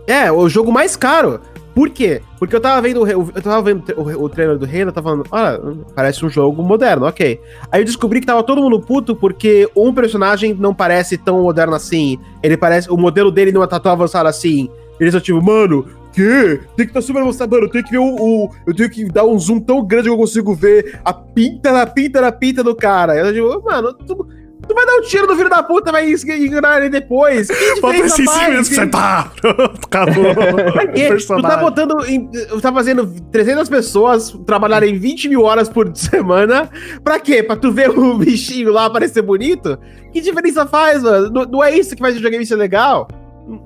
é, 0.07 0.31
o 0.31 0.49
jogo 0.49 0.71
mais 0.73 0.95
caro. 0.97 1.41
Por 1.75 1.91
quê? 1.91 2.23
Porque 2.39 2.55
eu 2.55 2.61
tava 2.61 2.81
vendo 2.81 3.03
o, 3.03 3.09
eu 3.09 3.43
tava 3.43 3.61
vendo 3.63 3.83
o, 3.97 4.25
o 4.25 4.29
trailer 4.29 4.57
do 4.57 4.65
Halo, 4.65 4.93
tava 4.93 5.11
falando, 5.11 5.25
olha, 5.31 5.61
parece 5.95 6.25
um 6.25 6.31
jogo 6.31 6.63
moderno, 6.63 7.05
ok. 7.07 7.41
Aí 7.73 7.81
eu 7.81 7.85
descobri 7.85 8.21
que 8.21 8.27
tava 8.27 8.43
todo 8.45 8.63
mundo 8.63 8.81
puto 8.81 9.17
porque 9.17 9.69
um 9.77 9.93
personagem 9.93 10.55
não 10.55 10.73
parece 10.73 11.19
tão 11.19 11.43
moderno 11.43 11.75
assim. 11.75 12.17
Ele 12.43 12.57
parece. 12.57 12.89
O 12.91 12.97
modelo 12.97 13.31
dele 13.31 13.51
não 13.51 13.67
tá 13.67 13.81
tão 13.81 13.91
avançado 13.91 14.29
assim. 14.29 14.69
Eles 15.01 15.13
são 15.13 15.21
tipo, 15.21 15.43
mano, 15.43 15.85
que? 16.13 16.61
Tem 16.77 16.87
que 16.87 16.93
tá 16.93 17.03
super 17.03 17.23
avançado, 17.23 17.51
mano. 17.51 17.67
Eu 17.67 17.71
tenho 17.71 17.83
que 17.85 17.91
ver 17.91 17.99
o, 17.99 18.05
o- 18.15 18.51
Eu 18.65 18.73
tenho 18.77 18.89
que 18.89 19.05
dar 19.07 19.25
um 19.25 19.37
zoom 19.37 19.59
tão 19.59 19.85
grande 19.85 20.05
que 20.05 20.11
eu 20.15 20.17
consigo 20.17 20.55
ver 20.55 21.01
a 21.05 21.13
pinta 21.13 21.73
na 21.73 21.85
pinta 21.85 22.21
na 22.21 22.31
pinta 22.31 22.63
do 22.63 22.77
cara. 22.77 23.17
Eu 23.17 23.33
digo, 23.33 23.63
mano, 23.65 23.93
tu, 23.95 24.29
tu 24.67 24.75
vai 24.75 24.87
dar 24.87 24.95
um 24.97 25.01
tiro 25.03 25.27
no 25.27 25.37
filho 25.37 25.51
da 25.51 25.63
puta, 25.63 25.93
vai 25.93 26.09
ignorar 26.09 26.79
ele 26.81 26.89
depois. 26.91 27.49
Que 27.49 27.81
Bota 27.81 27.95
diferença 27.95 28.23
esse 28.23 28.25
faz? 28.25 28.49
mesmo, 28.49 28.65
você 28.65 28.87
tá. 28.87 29.31
Pronto, 29.41 29.81
acabou. 29.85 30.35
Pra 30.73 30.87
quê? 30.89 31.15
Tu 31.17 31.43
tá 31.43 31.57
botando. 31.57 32.05
Em, 32.07 32.31
tá 32.61 32.73
fazendo 32.73 33.07
300 33.31 33.69
pessoas 33.69 34.31
trabalharem 34.47 34.99
20 34.99 35.29
mil 35.29 35.43
horas 35.43 35.69
por 35.69 35.91
semana. 35.97 36.69
Pra 37.03 37.19
quê? 37.19 37.43
Pra 37.43 37.57
tu 37.57 37.71
ver 37.73 37.91
o 37.91 38.19
bichinho 38.19 38.73
lá 38.73 38.89
parecer 38.91 39.23
bonito? 39.23 39.79
Que 40.13 40.21
diferença 40.21 40.67
faz, 40.67 41.03
mano? 41.03 41.31
Não, 41.31 41.45
não 41.45 41.65
é 41.65 41.77
isso 41.77 41.95
que 41.95 42.01
faz 42.03 42.15
o 42.15 42.17
videogame 42.17 42.47
ser 42.47 42.57
legal? 42.57 43.09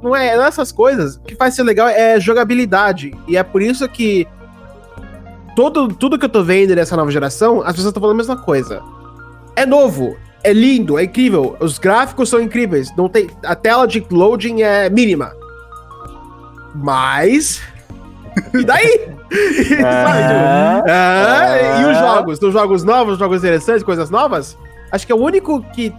Não 0.03 0.15
é, 0.17 0.37
não 0.37 0.45
é 0.45 0.49
essas 0.49 0.73
coisas. 0.73 1.17
O 1.17 1.23
que 1.23 1.37
faz 1.37 1.55
ser 1.55 1.63
legal 1.63 1.89
é 1.89 2.19
jogabilidade. 2.19 3.13
E 3.29 3.37
é 3.37 3.43
por 3.43 3.63
isso 3.63 3.89
que 3.89 4.27
todo, 5.55 5.89
tudo 5.89 6.19
que 6.19 6.25
eu 6.25 6.29
tô 6.29 6.43
vendo 6.43 6.75
nessa 6.75 6.97
nova 6.97 7.11
geração, 7.11 7.61
as 7.61 7.73
pessoas 7.73 7.87
estão 7.87 8.01
falando 8.01 8.15
a 8.17 8.19
mesma 8.19 8.37
coisa. 8.37 8.81
É 9.57 9.67
novo, 9.67 10.17
é 10.43 10.53
lindo, 10.53 10.99
é 10.99 11.05
incrível. 11.05 11.57
Os 11.61 11.79
gráficos 11.79 12.29
são 12.29 12.41
incríveis. 12.41 12.95
Não 12.97 13.09
tem, 13.09 13.29
a 13.45 13.55
tela 13.55 13.87
de 13.87 14.05
loading 14.11 14.63
é 14.63 14.89
mínima. 14.89 15.33
Mas. 16.75 17.61
E 18.55 18.65
daí? 18.65 19.09
Ah, 19.85 20.83
Ah, 20.89 21.81
e 21.81 21.85
os 21.85 21.99
ah. 21.99 22.15
jogos? 22.15 22.39
Dos 22.39 22.53
jogos 22.55 22.83
novos, 22.83 23.19
jogos 23.19 23.39
interessantes, 23.39 23.83
coisas 23.83 24.09
novas? 24.09 24.57
Acho 24.91 25.07
que 25.07 25.13
é 25.13 25.15
o 25.15 25.19
único 25.19 25.61
que 25.75 25.93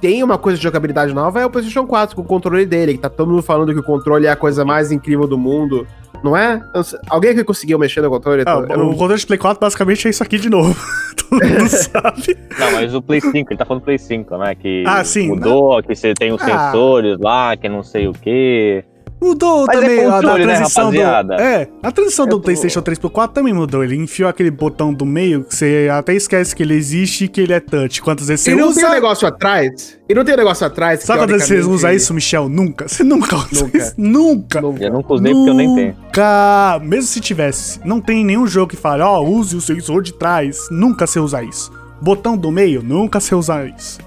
tem 0.00 0.22
uma 0.22 0.38
coisa 0.38 0.56
de 0.58 0.62
jogabilidade 0.64 1.12
nova 1.14 1.40
é 1.40 1.46
o 1.46 1.50
PlayStation 1.50 1.86
4, 1.86 2.14
com 2.16 2.22
o 2.22 2.24
controle 2.24 2.66
dele, 2.66 2.92
que 2.94 2.98
tá 2.98 3.08
todo 3.08 3.30
mundo 3.30 3.42
falando 3.42 3.72
que 3.72 3.78
o 3.80 3.82
controle 3.82 4.26
é 4.26 4.30
a 4.30 4.36
coisa 4.36 4.64
mais 4.64 4.92
incrível 4.92 5.26
do 5.26 5.38
mundo. 5.38 5.86
Não 6.24 6.34
é? 6.36 6.56
Não 6.74 6.82
Alguém 7.10 7.34
que 7.34 7.44
conseguiu 7.44 7.78
mexer 7.78 8.00
no 8.00 8.08
controle? 8.08 8.42
Ah, 8.46 8.64
Eu 8.70 8.78
não- 8.78 8.86
o 8.90 8.96
controle 8.96 9.20
de 9.20 9.26
Play 9.26 9.38
4 9.38 9.60
basicamente 9.60 10.06
é 10.06 10.10
isso 10.10 10.22
aqui 10.22 10.38
de 10.38 10.48
novo. 10.48 10.74
Todo 11.28 11.44
mundo 11.44 11.68
sabe. 11.68 12.36
Não, 12.58 12.72
mas 12.72 12.94
o 12.94 13.02
Play 13.02 13.20
5, 13.20 13.36
ele 13.52 13.58
tá 13.58 13.64
falando 13.66 13.82
Play 13.82 13.98
5, 13.98 14.36
né? 14.38 14.54
Que 14.54 14.82
Ah, 14.86 15.04
sim. 15.04 15.28
mudou, 15.28 15.82
que 15.82 15.94
você 15.94 16.14
tem 16.14 16.32
os 16.32 16.40
Ah. 16.42 16.46
sensores 16.72 17.18
lá, 17.20 17.56
que 17.56 17.68
não 17.68 17.82
sei 17.82 18.08
o 18.08 18.12
quê. 18.12 18.84
Mudou 19.18 19.64
Mas 19.66 19.76
é 19.76 19.80
também 19.80 20.00
a, 20.04 20.08
da 20.08 20.14
controle, 20.16 20.44
né, 20.46 20.54
transição 20.56 20.90
do. 20.92 20.98
rapaziada? 21.00 21.34
É, 21.42 21.68
a 21.82 21.90
transição 21.90 22.26
do 22.26 22.36
tô- 22.36 22.40
PlayStation 22.42 22.82
3 22.82 22.98
pro 22.98 23.08
4 23.08 23.34
também 23.34 23.54
mudou. 23.54 23.82
Ele 23.82 23.96
enfiou 23.96 24.28
aquele 24.28 24.50
botão 24.50 24.92
do 24.92 25.06
meio 25.06 25.42
que 25.42 25.54
você 25.56 25.88
até 25.90 26.14
esquece 26.14 26.54
que 26.54 26.62
ele 26.62 26.74
existe 26.74 27.24
e 27.24 27.28
que 27.28 27.40
ele 27.40 27.54
é 27.54 27.58
touch. 27.60 28.02
Quantas 28.02 28.28
vezes 28.28 28.44
você 28.44 28.52
E 28.52 28.54
não 28.54 28.68
usa? 28.68 28.80
tem 28.80 28.88
um 28.90 28.92
negócio 28.92 29.26
atrás? 29.26 29.98
E 30.06 30.14
não 30.14 30.22
tem 30.22 30.34
um 30.34 30.36
negócio 30.36 30.66
atrás? 30.66 31.00
que, 31.00 31.06
Sabe 31.06 31.20
quantas 31.20 31.48
vezes 31.48 31.64
você 31.64 31.70
usa 31.72 31.94
isso, 31.94 32.12
Michel? 32.12 32.48
Nunca. 32.48 32.86
Você 32.88 33.02
nunca 33.02 33.36
usa 33.36 33.64
Nunca. 33.64 33.78
isso. 33.78 33.94
Nunca. 33.96 34.60
Nunca. 34.60 34.84
Eu 34.84 34.92
nunca 34.92 35.14
usei 35.14 35.32
porque 35.32 35.50
eu 35.50 35.54
nem 35.54 35.74
tenho. 35.74 35.96
Nunca. 35.96 36.80
Mesmo 36.84 37.02
se 37.08 37.18
tivesse, 37.20 37.80
não 37.86 38.00
tem 38.02 38.22
nenhum 38.24 38.46
jogo 38.46 38.68
que 38.70 38.76
fale, 38.76 39.02
ó, 39.02 39.22
use 39.22 39.56
o 39.56 39.60
sensor 39.62 40.02
de 40.02 40.12
trás. 40.12 40.68
Nunca 40.70 41.06
você 41.06 41.18
usa 41.18 41.42
isso. 41.42 41.72
Botão 42.02 42.36
do 42.36 42.52
meio, 42.52 42.82
nunca 42.82 43.18
você 43.18 43.34
usa 43.34 43.64
isso. 43.64 43.98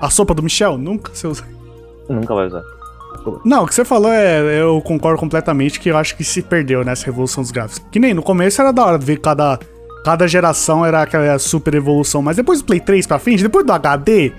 A 0.00 0.10
sopa 0.10 0.34
do 0.34 0.42
Michel, 0.42 0.76
nunca 0.76 1.12
você 1.14 1.26
usa. 1.28 1.44
Nunca 2.08 2.34
vai 2.34 2.46
usar. 2.48 2.62
Não, 3.44 3.64
o 3.64 3.66
que 3.66 3.74
você 3.74 3.84
falou 3.84 4.10
é. 4.12 4.60
Eu 4.60 4.80
concordo 4.80 5.18
completamente 5.18 5.78
que 5.78 5.88
eu 5.88 5.96
acho 5.96 6.16
que 6.16 6.24
se 6.24 6.42
perdeu 6.42 6.84
nessa 6.84 7.06
revolução 7.06 7.42
dos 7.42 7.50
gráficos. 7.50 7.84
Que 7.90 7.98
nem 7.98 8.14
no 8.14 8.22
começo 8.22 8.60
era 8.60 8.72
da 8.72 8.84
hora 8.84 8.98
ver 8.98 9.18
cada. 9.18 9.58
Cada 10.04 10.26
geração 10.26 10.84
era 10.84 11.02
aquela 11.02 11.38
super 11.38 11.74
evolução, 11.74 12.22
mas 12.22 12.34
depois 12.34 12.62
do 12.62 12.64
Play 12.64 12.80
3 12.80 13.06
pra 13.06 13.18
frente, 13.18 13.42
depois 13.42 13.66
do 13.66 13.72
HD. 13.72 14.32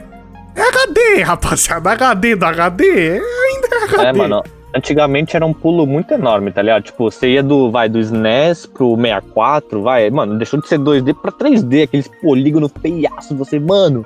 É 0.55 0.61
HD, 0.61 1.21
rapaziada. 1.21 1.91
HD 1.91 2.35
do 2.35 2.45
HD. 2.45 2.83
Ainda 2.83 3.67
é 3.71 3.83
HD. 3.83 4.05
É, 4.05 4.13
mano. 4.13 4.43
Antigamente 4.73 5.35
era 5.35 5.45
um 5.45 5.53
pulo 5.53 5.85
muito 5.85 6.13
enorme, 6.13 6.51
tá 6.51 6.61
ligado? 6.61 6.83
Tipo, 6.83 7.11
você 7.11 7.33
ia 7.33 7.43
do, 7.43 7.69
vai, 7.69 7.89
do 7.89 8.00
SNES 8.00 8.65
pro 8.65 8.95
64, 8.95 9.81
vai, 9.81 10.09
mano, 10.09 10.38
deixou 10.38 10.61
de 10.61 10.67
ser 10.67 10.79
2D 10.79 11.13
pra 11.13 11.31
3D, 11.31 11.83
aqueles 11.83 12.07
polígonos 12.07 12.71
feiaços, 12.81 13.38
você, 13.38 13.59
mano, 13.59 14.05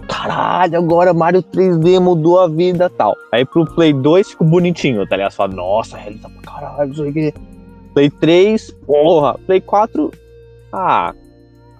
caralho, 0.00 0.78
agora 0.78 1.12
Mario 1.14 1.42
3D 1.42 2.00
mudou 2.00 2.40
a 2.40 2.48
vida 2.48 2.88
tal. 2.90 3.16
Aí 3.32 3.44
pro 3.44 3.64
Play 3.64 3.92
2 3.92 4.30
ficou 4.30 4.46
bonitinho, 4.46 5.06
tá 5.06 5.16
ligado? 5.16 5.30
Você 5.32 5.36
fala, 5.36 5.54
nossa, 5.54 5.96
realista 5.96 6.28
pra 6.28 6.52
caralho, 6.52 6.92
isso 6.92 7.02
aqui. 7.04 7.32
Play 7.94 8.10
3, 8.10 8.70
porra. 8.86 9.38
Play 9.46 9.60
4, 9.60 10.10
ah, 10.72 11.14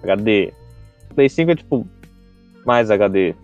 HD. 0.03 0.53
Play 1.15 1.29
5 1.29 1.51
é 1.51 1.55
tipo, 1.55 1.87
mais 2.65 2.89
HD. 2.91 3.35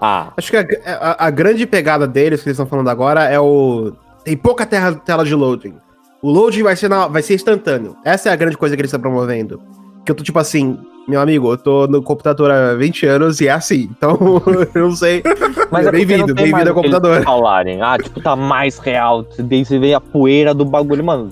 Ah, 0.00 0.32
Acho 0.36 0.50
que 0.50 0.56
a, 0.56 0.64
a- 0.86 1.26
a 1.26 1.30
grande 1.30 1.66
pegada 1.66 2.06
deles, 2.06 2.42
que 2.42 2.48
eles 2.48 2.56
estão 2.56 2.66
falando 2.66 2.88
agora, 2.88 3.24
é 3.24 3.38
o. 3.38 3.92
Tem 4.24 4.36
pouca 4.36 4.64
terra- 4.64 4.94
tela 4.94 5.24
de 5.24 5.34
loading. 5.34 5.74
O 6.22 6.30
loading 6.30 6.62
vai 6.62 6.74
ser, 6.76 6.88
na- 6.88 7.06
vai 7.06 7.22
ser 7.22 7.34
instantâneo. 7.34 7.96
Essa 8.04 8.30
é 8.30 8.32
a 8.32 8.36
grande 8.36 8.56
coisa 8.56 8.74
que 8.74 8.80
eles 8.80 8.88
estão 8.88 9.00
promovendo. 9.00 9.60
Que 10.04 10.10
eu 10.12 10.14
tô 10.16 10.22
tipo 10.24 10.38
assim, 10.38 10.78
meu 11.10 11.20
amigo, 11.20 11.52
eu 11.52 11.58
tô 11.58 11.86
no 11.88 12.00
computador 12.00 12.50
há 12.50 12.74
20 12.74 13.04
anos 13.04 13.40
e 13.40 13.48
é 13.48 13.50
assim. 13.50 13.90
Então, 13.90 14.16
eu 14.72 14.82
não 14.82 14.94
sei. 14.94 15.22
Mas 15.70 15.86
é 15.86 15.90
Bem-vindo, 15.90 16.32
bem-vindo 16.32 16.68
ao 16.68 16.74
computador. 16.74 17.22
falarem. 17.22 17.82
Ah, 17.82 17.98
tipo, 17.98 18.20
tá 18.20 18.36
mais 18.36 18.78
real. 18.78 19.26
Daí 19.38 19.64
você 19.64 19.78
vê 19.78 19.92
a 19.92 20.00
poeira 20.00 20.54
do 20.54 20.64
bagulho, 20.64 21.04
mano. 21.04 21.30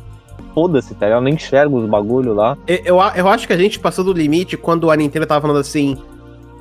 Foda-se, 0.53 0.95
tá? 0.95 1.07
ligado? 1.07 1.21
Eu 1.21 1.25
nem 1.25 1.35
enxergo 1.35 1.79
os 1.79 1.89
bagulho 1.89 2.35
lá. 2.35 2.59
Eu, 2.67 2.81
eu, 2.85 2.97
eu 3.15 3.29
acho 3.29 3.47
que 3.47 3.53
a 3.53 3.57
gente 3.57 3.79
passou 3.79 4.05
do 4.05 4.13
limite 4.13 4.57
quando 4.57 4.91
a 4.91 4.97
Nintendo 4.97 5.27
tava 5.27 5.41
falando 5.41 5.61
assim: 5.61 5.97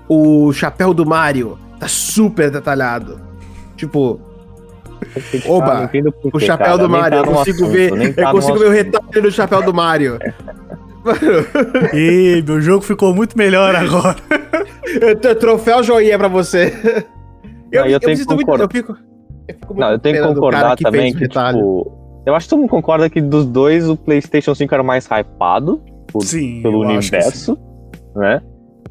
o 0.07 0.53
chapéu 0.53 0.93
do 0.93 1.03
Mario 1.05 1.57
tá 1.79 1.87
super 1.87 2.51
detalhado. 2.51 3.19
Tipo, 3.75 4.19
Oba, 5.47 5.89
o 6.33 6.39
chapéu 6.39 6.65
cara. 6.65 6.77
do 6.77 6.89
Nem 6.89 7.01
Mario, 7.01 7.23
tá 7.23 7.29
eu 7.29 7.33
consigo 7.33 7.57
assunto, 7.63 7.71
ver, 7.71 8.15
tá 8.15 8.21
eu 8.21 8.31
consigo 8.31 8.59
ver 8.59 8.65
o 8.67 8.71
retalho 8.71 9.21
do 9.21 9.31
chapéu 9.31 9.63
do 9.63 9.73
Mario. 9.73 10.19
Ih, 11.93 12.41
meu 12.45 12.61
jogo 12.61 12.81
ficou 12.83 13.13
muito 13.13 13.37
melhor 13.37 13.75
agora. 13.75 14.15
T- 15.21 15.35
Troféu 15.35 15.83
joinha 15.83 16.17
pra 16.17 16.27
você. 16.27 17.05
Não, 17.73 17.85
eu 17.85 17.99
tenho 17.99 17.99
que 17.99 18.05
preciso 18.05 18.29
muito- 18.29 18.45
concordar. 18.45 18.63
eu 18.65 18.69
fico, 18.69 18.91
eu 19.47 19.55
fico 19.55 19.67
muito 19.73 19.79
Não, 19.79 19.91
eu 19.91 19.99
tenho 19.99 20.15
que 20.15 20.21
concordar 20.33 20.75
que 20.77 20.83
também 20.83 21.13
que, 21.13 21.27
tipo. 21.27 21.97
Eu 22.25 22.35
acho 22.35 22.45
que 22.45 22.49
todo 22.49 22.59
mundo 22.59 22.69
concorda 22.69 23.09
que 23.09 23.21
dos 23.21 23.45
dois 23.45 23.87
o 23.89 23.95
PlayStation 23.95 24.53
5 24.53 24.73
era 24.73 24.83
o 24.83 24.85
mais 24.85 25.05
hypado 25.05 25.81
por- 26.07 26.23
Sim, 26.23 26.61
pelo 26.61 26.83
eu 26.83 26.89
universo, 26.89 27.57
né? 28.15 28.41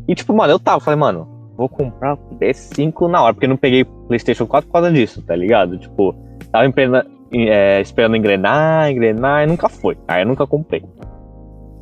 E 0.09 0.15
tipo, 0.15 0.33
mano, 0.35 0.53
eu 0.53 0.59
tava, 0.59 0.81
falei, 0.81 0.99
mano, 0.99 1.29
vou 1.57 1.69
comprar 1.69 2.15
o 2.15 2.19
PS5 2.39 3.09
na 3.09 3.23
hora, 3.23 3.35
porque 3.35 3.45
eu 3.47 3.51
não 3.51 3.57
peguei 3.57 3.85
PlayStation 3.85 4.47
4 4.47 4.67
por 4.69 4.75
causa 4.75 4.91
disso, 4.91 5.21
tá 5.23 5.35
ligado? 5.37 5.77
Tipo, 5.79 6.15
tava 6.51 6.65
emprena- 6.67 7.05
é, 7.33 7.81
esperando 7.81 8.17
engrenar, 8.17 8.91
engrenar, 8.91 9.43
e 9.45 9.47
nunca 9.47 9.69
foi. 9.69 9.99
Aí 10.09 10.23
eu 10.23 10.27
nunca 10.29 10.47
comprei. 10.47 10.83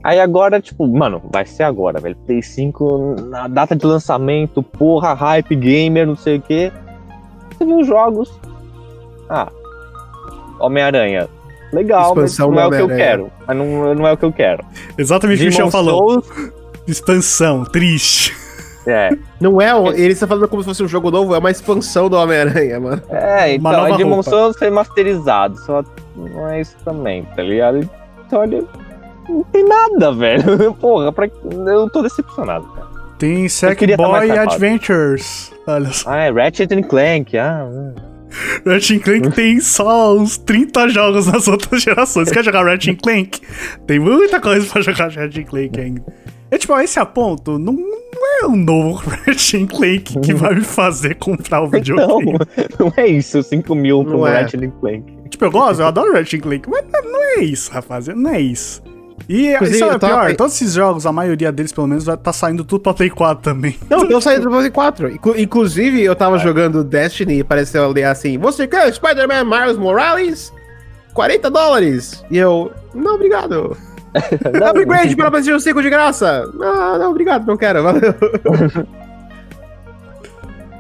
Aí 0.05 0.21
agora, 0.21 0.61
tipo, 0.61 0.87
mano, 0.87 1.21
vai 1.33 1.47
ser 1.47 1.63
agora, 1.63 1.99
velho. 1.99 2.15
Play 2.27 2.43
5 2.43 3.17
na 3.31 3.49
data 3.49 3.75
de 3.75 3.87
lançamento, 3.87 4.63
porra, 4.63 5.15
hype, 5.15 5.57
gamer, 5.57 6.07
não 6.07 6.15
sei 6.17 6.37
o 6.37 6.43
quê. 6.43 6.71
Você 7.57 7.65
viu 7.65 7.79
os 7.79 7.87
jogos. 7.87 8.31
Ah, 9.31 9.49
Homem-Aranha. 10.61 11.29
Legal, 11.73 12.15
mas 12.15 12.31
Expansão 12.33 12.51
não 12.53 12.55
do 12.55 12.61
é 12.61 12.67
o 12.67 12.71
que 12.71 12.77
eu 12.77 12.85
Homem-Aranha. 12.85 13.11
quero. 13.29 13.33
Mas 13.47 13.57
não, 13.57 13.95
não 13.95 14.07
é 14.07 14.13
o 14.13 14.17
que 14.17 14.25
eu 14.25 14.33
quero. 14.33 14.65
Exatamente 14.97 15.37
o 15.39 15.41
que 15.41 15.45
o 15.45 15.51
Michel 15.51 15.71
falou. 15.71 16.23
Souls, 16.23 16.53
Expansão, 16.87 17.65
triste. 17.65 18.37
É, 18.87 19.09
Não 19.41 19.59
é, 19.63 19.75
um- 19.75 19.89
ele 19.93 20.13
está 20.13 20.27
falando 20.27 20.47
como 20.47 20.63
se 20.63 20.69
fosse 20.69 20.83
um 20.83 20.89
jogo 20.89 21.11
novo, 21.11 21.35
é 21.35 21.39
uma 21.39 21.51
expansão 21.51 22.11
do 22.11 22.17
Homem-Aranha, 22.19 22.79
mano. 22.79 23.01
é, 23.09 23.55
então, 23.55 23.73
nova 23.73 23.95
é 23.95 23.97
Demon. 23.97 24.23
Souls 24.23 24.57
remasterizado, 24.59 25.57
só 25.61 25.83
não 26.15 26.47
é 26.51 26.61
isso 26.61 26.77
também, 26.85 27.25
tá 27.35 27.43
ligado? 27.43 27.89
Então, 28.27 28.41
olha, 28.41 28.63
não 29.29 29.43
tem 29.45 29.65
nada, 29.65 30.13
velho. 30.13 30.75
Porra, 30.81 31.13
pra... 31.13 31.29
eu 31.67 31.89
tô 31.91 32.03
decepcionado, 32.03 32.67
cara. 32.69 32.87
Tem 33.19 33.45
tá 33.45 33.49
Sackboy 33.51 34.27
hypado. 34.27 34.51
Adventures. 34.51 35.53
Olha 35.67 35.93
só. 35.93 36.11
Ah, 36.11 36.25
é 36.25 36.31
Ratchet 36.31 36.73
and 36.75 36.83
Clank, 36.83 37.37
ah, 37.39 37.65
hum. 37.71 37.95
Ratchet 38.67 38.99
Clank 39.01 39.31
tem 39.37 39.61
só 39.61 40.17
uns 40.17 40.37
30 40.39 40.89
jogos 40.89 41.27
nas 41.27 41.47
outras 41.47 41.83
gerações. 41.83 42.31
Quer 42.31 42.45
jogar 42.45 42.65
Ratchet 42.65 42.97
Clank? 43.01 43.41
Tem 43.87 43.99
muita 43.99 44.41
coisa 44.41 44.67
pra 44.71 44.83
jogar 44.83 45.11
Ratchet 45.11 45.45
Clank 45.45 45.81
ainda. 45.81 46.03
É 46.51 46.59
tipo, 46.59 46.79
esse 46.79 46.99
a 46.99 47.07
ponto, 47.07 47.59
não, 47.59 47.73
não 47.73 48.41
é 48.43 48.47
um 48.47 48.57
novo 48.57 49.03
Ratchet 49.27 49.67
Clank 49.67 50.21
que 50.21 50.35
vai 50.35 50.55
me 50.57 50.65
fazer 50.65 51.15
comprar 51.15 51.61
o 51.61 51.65
Não, 51.65 51.71
videogame. 51.71 52.39
não 52.79 52.93
é 52.97 53.07
isso, 53.07 53.43
5 53.43 53.75
mil 53.75 54.05
pro 54.05 54.19
Não 54.19 54.27
é. 54.27 54.41
Ratchet 54.41 54.65
and 54.65 54.71
Clank. 54.81 55.05
Tipo, 55.31 55.45
eu 55.47 55.51
gosto, 55.51 55.81
eu 55.81 55.87
adoro 55.87 56.13
Ratchet 56.13 56.41
Clank, 56.43 56.69
mas 56.69 56.85
não- 56.93 57.13
não 57.13 57.23
é 57.39 57.45
isso, 57.45 57.73
rapaziada, 57.73 58.21
não 58.21 58.31
é 58.31 58.41
isso. 58.41 58.83
E 59.29 59.53
Inclusive, 59.55 59.77
isso 59.77 59.85
é 59.85 59.99
tava- 59.99 60.25
pior, 60.27 60.37
todos 60.37 60.55
esses 60.55 60.73
jogos, 60.75 61.07
a 61.07 61.13
maioria 61.13 61.51
deles 61.51 61.73
pelo 61.73 61.87
menos, 61.87 62.05
vai 62.05 62.17
tá 62.17 62.33
saindo 62.33 62.65
tudo 62.65 62.83
pra 62.83 62.93
Play 62.93 63.09
4 63.11 63.43
também. 63.43 63.79
Não, 63.89 64.05
eu 64.11 64.21
saí 64.21 64.39
do 64.39 64.51
Play 64.51 64.71
4. 64.71 65.11
Inclu- 65.13 65.39
inclusive, 65.39 66.03
eu 66.03 66.15
tava 66.15 66.39
jogando 66.39 66.85
Destiny 66.85 67.37
e 67.37 67.41
apareceu 67.41 67.89
ali 67.89 68.03
assim: 68.05 68.37
Você 68.39 68.67
quer 68.67 68.93
Spider-Man 68.93 69.45
Miles 69.45 69.79
Morales? 69.79 70.53
40 71.15 71.49
dólares. 71.51 72.25
E 72.31 72.37
eu, 72.37 72.73
não, 72.95 73.15
obrigado. 73.15 73.77
Não, 74.61 74.69
Upgrade 74.69 75.17
para 75.17 75.29
PlayStation 75.31 75.59
5 75.59 75.83
de 75.83 75.91
graça. 75.91 76.49
Não, 76.55 76.99
não, 77.01 77.11
obrigado, 77.11 77.45
não 77.49 77.57
quero. 77.57 77.83
Valeu. 77.83 78.01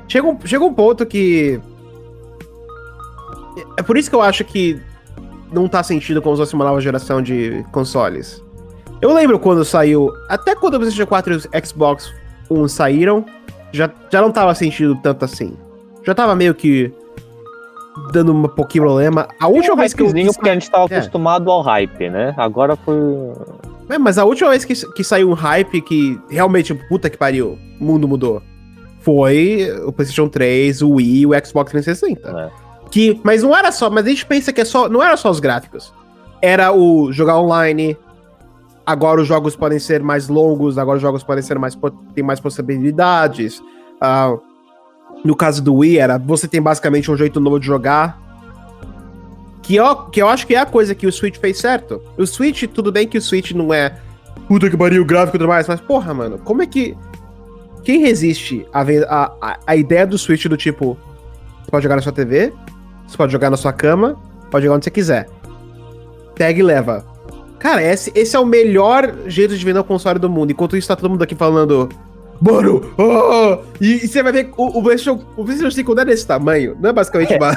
chega, 0.06 0.26
um, 0.26 0.38
chega 0.44 0.64
um 0.64 0.72
ponto 0.72 1.04
que. 1.04 1.60
É 3.76 3.82
por 3.82 3.96
isso 3.96 4.08
que 4.08 4.14
eu 4.16 4.22
acho 4.22 4.44
que 4.44 4.80
não 5.54 5.68
tá 5.68 5.82
sentido 5.82 6.20
como 6.20 6.37
se 6.37 6.42
fosse 6.42 6.54
uma 6.54 6.64
nova 6.64 6.80
geração 6.80 7.23
de 7.23 7.64
consoles. 7.73 8.42
Eu 9.00 9.12
lembro 9.12 9.38
quando 9.38 9.64
saiu. 9.64 10.11
Até 10.28 10.54
quando 10.54 10.75
o 10.75 10.78
PlayStation 10.78 11.06
4 11.08 11.32
e 11.34 11.37
o 11.37 11.66
Xbox 11.66 12.12
One 12.49 12.68
saíram, 12.68 13.25
já, 13.73 13.90
já 14.11 14.20
não 14.23 14.30
tava 14.30 14.54
sentido 14.54 14.96
tanto 15.02 15.25
assim. 15.25 15.56
Já 16.04 16.14
tava 16.14 16.34
meio 16.34 16.54
que. 16.54 16.92
Dando 18.12 18.32
um 18.32 18.42
pouquinho 18.49 18.84
problema. 18.84 19.28
A 19.40 19.46
última 19.46 19.75
um 19.75 19.76
vez 19.76 19.94
que 19.94 20.02
eu. 20.02 20.06
hypezinho, 20.06 20.32
porque 20.34 20.49
a 20.49 20.54
gente 20.54 20.70
tava 20.70 20.92
É. 20.92 20.96
acostumado 20.99 21.50
ao 21.50 21.61
hype, 21.62 22.11
né? 22.11 22.34
Agora 22.37 22.76
foi. 22.76 22.96
É, 23.88 23.99
mas 23.99 24.18
a 24.18 24.25
última 24.25 24.50
vez 24.50 24.64
que, 24.64 24.75
que 24.92 25.04
saiu 25.04 25.30
um 25.30 25.34
hype 25.34 25.80
que 25.82 26.18
realmente, 26.28 26.75
puta 26.75 27.08
que 27.11 27.16
pariu, 27.16 27.58
o 27.80 27.84
mundo 27.84 28.08
mudou, 28.08 28.42
foi 29.00 29.70
o 29.87 29.92
PlayStation 29.92 30.28
3, 30.28 30.82
o 30.82 30.90
Wii 30.92 31.20
e 31.20 31.26
o 31.26 31.30
Xbox 31.46 31.70
360. 31.70 32.32
né? 32.32 32.50
Que, 32.94 33.20
mas 33.24 33.42
não 33.42 33.56
era 33.56 33.72
só, 33.72 33.90
mas 33.90 34.06
a 34.06 34.08
gente 34.08 34.24
pensa 34.24 34.52
que 34.52 34.60
é 34.60 34.64
só, 34.64 34.88
não 34.88 35.02
era 35.02 35.16
só 35.16 35.28
os 35.28 35.40
gráficos. 35.40 35.92
Era 36.40 36.70
o 36.72 37.10
jogar 37.10 37.40
online. 37.40 37.98
Agora 38.86 39.20
os 39.20 39.26
jogos 39.26 39.56
podem 39.56 39.80
ser 39.80 40.00
mais 40.00 40.28
longos, 40.28 40.78
agora 40.78 40.98
os 40.98 41.02
jogos 41.02 41.24
podem 41.24 41.42
ser 41.42 41.58
mais 41.58 41.76
tem 42.14 42.22
mais 42.22 42.38
possibilidades. 42.38 43.58
Uh, 43.58 44.40
no 45.24 45.34
caso 45.34 45.60
do 45.60 45.74
Wii 45.74 45.98
era, 45.98 46.18
você 46.18 46.46
tem 46.46 46.62
basicamente 46.62 47.10
um 47.10 47.16
jeito 47.16 47.40
novo 47.40 47.58
de 47.58 47.66
jogar. 47.66 48.16
Que 49.60 49.74
eu, 49.74 49.96
que 49.96 50.22
eu 50.22 50.28
acho 50.28 50.46
que 50.46 50.54
é 50.54 50.60
a 50.60 50.66
coisa 50.66 50.94
que 50.94 51.08
o 51.08 51.10
Switch 51.12 51.38
fez 51.38 51.58
certo. 51.58 52.00
O 52.16 52.24
Switch, 52.24 52.62
tudo 52.72 52.92
bem 52.92 53.08
que 53.08 53.18
o 53.18 53.22
Switch 53.22 53.50
não 53.50 53.74
é 53.74 53.98
puta 54.46 54.70
que 54.70 54.76
pariu, 54.76 55.04
gráfico 55.04 55.36
e 55.36 55.40
tudo 55.40 55.48
mais, 55.48 55.66
mas 55.66 55.80
porra, 55.80 56.14
mano, 56.14 56.38
como 56.38 56.62
é 56.62 56.66
que. 56.66 56.96
Quem 57.82 57.98
resiste 57.98 58.64
a, 58.72 58.82
a, 58.82 59.32
a, 59.40 59.58
a 59.66 59.74
ideia 59.74 60.06
do 60.06 60.16
Switch 60.16 60.46
do 60.46 60.56
tipo. 60.56 60.96
Você 61.64 61.70
pode 61.72 61.82
jogar 61.82 61.96
na 61.96 62.02
sua 62.02 62.12
TV, 62.12 62.52
você 63.06 63.16
pode 63.16 63.32
jogar 63.32 63.50
na 63.50 63.56
sua 63.56 63.73
cama, 63.73 64.16
pode 64.50 64.64
jogar 64.64 64.76
onde 64.76 64.84
você 64.84 64.90
quiser. 64.90 65.28
Pega 66.34 66.58
e 66.58 66.62
leva. 66.62 67.04
Cara, 67.58 67.82
esse, 67.82 68.12
esse 68.14 68.37
é 68.37 68.38
o 68.38 68.44
melhor 68.44 69.14
jeito 69.26 69.56
de 69.56 69.64
vender 69.64 69.78
o 69.78 69.84
console 69.84 70.18
do 70.18 70.28
mundo. 70.28 70.50
Enquanto 70.50 70.76
isso, 70.76 70.88
tá 70.88 70.96
todo 70.96 71.11
mundo 71.11 71.23
aqui 71.23 71.34
falando. 71.34 71.88
Mano! 72.40 72.92
Oh! 72.99 73.58
E, 73.80 74.04
e, 74.04 74.08
você 74.08 74.23
vai 74.23 74.32
ver 74.32 74.50
o, 74.56 74.78
o, 74.78 74.82
PlayStation, 74.82 75.25
o 75.37 75.44
PlayStation 75.44 75.70
5 75.70 75.94
não 75.94 76.02
é 76.02 76.04
desse 76.04 76.26
tamanho. 76.26 76.76
Não 76.80 76.90
é 76.90 76.92
basicamente 76.92 77.32
é. 77.32 77.38
uma. 77.38 77.52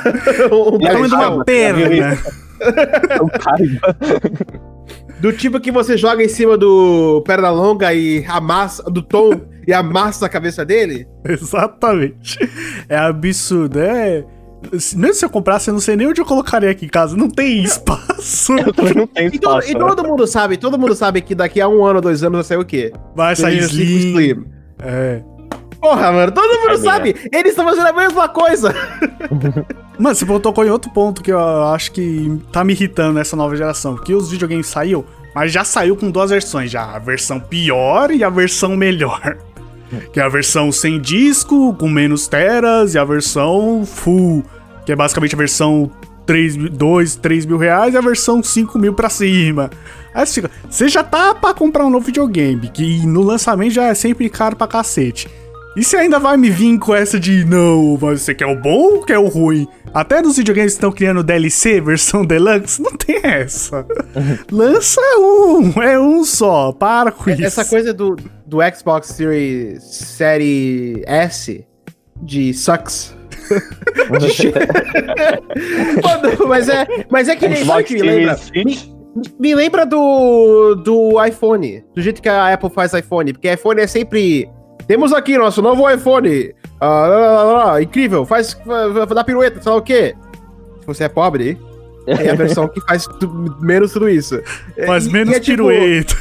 um 0.52 0.88
é 0.88 0.96
uma 0.96 1.44
perna. 1.44 2.18
do 5.20 5.34
tipo 5.34 5.60
que 5.60 5.72
você 5.72 5.98
joga 5.98 6.24
em 6.24 6.30
cima 6.30 6.58
do 6.58 7.22
perna 7.26 7.50
longa 7.50 7.94
e 7.94 8.24
amassa. 8.28 8.84
Do 8.84 9.02
tom 9.02 9.32
e 9.68 9.74
amassa 9.74 10.26
a 10.26 10.30
cabeça 10.30 10.64
dele? 10.64 11.08
Exatamente. 11.28 12.38
É 12.88 12.98
absurdo. 12.98 13.80
É. 13.80 14.24
Mesmo 14.72 15.14
se 15.14 15.24
eu 15.24 15.30
comprasse, 15.30 15.70
eu 15.70 15.74
não 15.74 15.82
sei 15.82 15.96
nem 15.96 16.08
onde 16.08 16.20
eu 16.20 16.26
colocaria 16.26 16.70
aqui 16.70 16.86
em 16.86 16.90
casa. 16.90 17.16
Não 17.16 17.30
tem 17.30 17.64
espaço. 17.64 18.54
não 18.96 19.08
tem 19.08 19.28
espaço. 19.28 19.36
E, 19.36 19.40
todo, 19.40 19.64
e 19.64 19.74
né? 19.74 19.80
todo 19.80 20.08
mundo 20.08 20.28
sabe, 20.28 20.58
todo 20.58 20.80
mundo 20.80 20.96
sabe 20.96 21.22
que 21.22 21.36
daqui 21.36 21.62
a 21.62 21.68
um 21.68 21.86
ano, 21.86 22.02
dois 22.02 22.24
anos 22.24 22.38
vai 22.38 22.44
sair 22.44 22.58
o 22.58 22.66
quê? 22.66 22.92
Vai 23.16 23.36
sair 23.36 23.60
Slim. 23.60 23.84
Slim. 23.84 24.46
É. 24.80 25.22
Porra, 25.80 26.12
mano, 26.12 26.32
todo 26.32 26.60
mundo 26.60 26.74
é 26.74 26.78
sabe. 26.78 27.16
Eles 27.32 27.52
estão 27.52 27.66
fazendo 27.66 27.88
a 27.88 27.94
mesma 27.94 28.28
coisa. 28.28 28.74
Mano, 30.00 30.16
você 30.16 30.26
tocou 30.40 30.64
em 30.64 30.70
outro 30.70 30.92
ponto 30.92 31.24
que 31.24 31.32
eu 31.32 31.40
acho 31.40 31.92
que 31.92 32.40
tá 32.52 32.64
me 32.64 32.74
irritando 32.74 33.14
nessa 33.14 33.36
nova 33.36 33.56
geração. 33.56 33.96
Porque 33.96 34.14
os 34.14 34.30
videogames 34.30 34.68
saiu, 34.68 35.04
mas 35.34 35.52
já 35.52 35.64
saiu 35.64 35.96
com 35.96 36.12
duas 36.12 36.30
versões 36.30 36.70
já. 36.70 36.96
A 36.96 37.00
versão 37.00 37.40
pior 37.40 38.12
e 38.12 38.24
a 38.24 38.30
versão 38.30 38.76
melhor. 38.76 39.38
Que 40.12 40.20
é 40.20 40.24
a 40.24 40.30
versão 40.30 40.72
sem 40.72 41.00
disco, 41.00 41.74
com 41.76 41.88
menos 41.88 42.28
teras, 42.28 42.94
e 42.94 42.98
a 42.98 43.04
versão 43.04 43.86
full, 43.86 44.44
que 44.86 44.92
é 44.92 44.96
basicamente 44.96 45.36
a 45.36 45.38
versão 45.38 45.92
3, 46.26 46.56
2, 46.72 47.16
3 47.16 47.46
mil 47.46 47.58
reais 47.58 47.94
e 47.94 47.98
a 47.98 48.02
versão 48.02 48.44
5 48.44 48.78
mil 48.78 48.94
pra 48.94 49.10
cima. 49.10 49.70
Aí 50.14 50.26
você 50.26 50.42
fica, 50.42 50.52
você 50.70 50.90
já 50.90 51.04
tá 51.04 51.34
pra 51.34 51.54
comprar 51.54 51.86
um 51.86 51.90
novo 51.90 52.06
videogame, 52.06 52.70
que 52.70 53.06
no 53.06 53.22
lançamento 53.22 53.74
já 53.74 53.86
é 53.86 53.94
sempre 53.94 54.30
caro 54.30 54.56
pra 54.56 54.68
cacete. 54.68 55.28
E 55.78 55.84
você 55.84 55.96
ainda 55.96 56.18
vai 56.18 56.36
me 56.38 56.50
vir 56.50 56.80
com 56.80 56.96
essa 56.96 57.20
de 57.20 57.46
não, 57.46 58.00
mas 58.02 58.24
você 58.24 58.34
quer 58.34 58.48
o 58.48 58.56
bom 58.56 58.96
ou 58.96 59.04
quer 59.04 59.20
o 59.20 59.28
ruim? 59.28 59.68
Até 59.94 60.24
nos 60.24 60.36
videogames 60.36 60.74
que 60.74 60.78
estão 60.78 60.92
criando 60.92 61.22
DLC, 61.22 61.80
versão 61.86 62.26
deluxe, 62.26 62.82
não 62.82 62.98
tem 62.98 63.20
essa. 63.22 63.86
Lança 64.52 65.00
um, 65.20 65.80
é 65.80 66.00
um 66.00 66.24
só, 66.24 66.72
para 66.72 67.12
com 67.12 67.30
isso. 67.30 67.44
Essa 67.46 67.64
coisa 67.64 67.94
do, 67.94 68.16
do 68.44 68.58
Xbox 68.76 69.10
Series 69.10 69.84
Série 69.84 71.04
S 71.06 71.64
de 72.24 72.56
sucks. 72.56 73.16
Mano, 74.10 74.28
mas 76.50 76.70
é, 76.70 76.88
mas 77.08 77.30
é 77.30 77.36
que 77.36 77.48
nem 77.48 77.64
sabe 77.64 77.84
que 77.84 77.94
me 77.94 78.02
lembra. 78.02 78.40
Me, 78.56 78.78
me, 79.40 79.54
lembra 79.54 79.86
do, 79.86 80.74
do 80.74 81.24
iPhone, 81.24 81.84
do 81.94 82.02
jeito 82.02 82.20
que 82.20 82.28
a 82.28 82.52
Apple 82.52 82.72
faz 82.72 82.94
iPhone, 82.94 83.32
porque 83.32 83.54
iPhone 83.54 83.80
é 83.80 83.86
sempre 83.86 84.50
temos 84.88 85.14
aqui 85.14 85.38
nosso 85.38 85.62
novo 85.62 85.90
iPhone. 85.90 86.54
Ah, 86.80 87.08
lá, 87.08 87.44
lá, 87.44 87.44
lá, 87.44 87.82
incrível, 87.82 88.26
faz, 88.26 88.54
faz 88.54 89.10
dá 89.10 89.24
pirueta, 89.24 89.62
sei 89.62 89.72
lá 89.72 89.78
o 89.78 89.82
quê. 89.82 90.16
Se 90.80 90.88
você 90.88 91.04
é 91.06 91.10
pobre, 91.10 91.58
tem 92.06 92.30
a 92.30 92.36
versão 92.36 92.68
que 92.68 92.80
faz 92.82 93.08
menos 93.60 93.92
tudo 93.92 94.08
isso. 94.08 94.42
Faz 94.86 95.08
e, 95.08 95.12
menos 95.12 95.36
é, 95.36 95.40
tipo, 95.40 95.58
pirueta. 95.58 96.16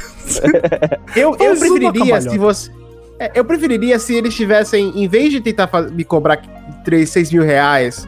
eu, 1.15 1.35
eu 1.39 1.55
preferiria 1.55 2.21
se 2.21 2.37
você. 2.37 2.71
É, 3.19 3.31
eu 3.33 3.45
preferiria 3.45 3.97
se 3.97 4.13
eles 4.13 4.35
tivessem, 4.35 4.91
em 4.95 5.07
vez 5.07 5.31
de 5.31 5.41
tentar 5.41 5.69
me 5.91 6.03
cobrar 6.03 6.37
3, 6.83 7.09
6 7.09 7.31
mil 7.31 7.43
reais, 7.43 8.07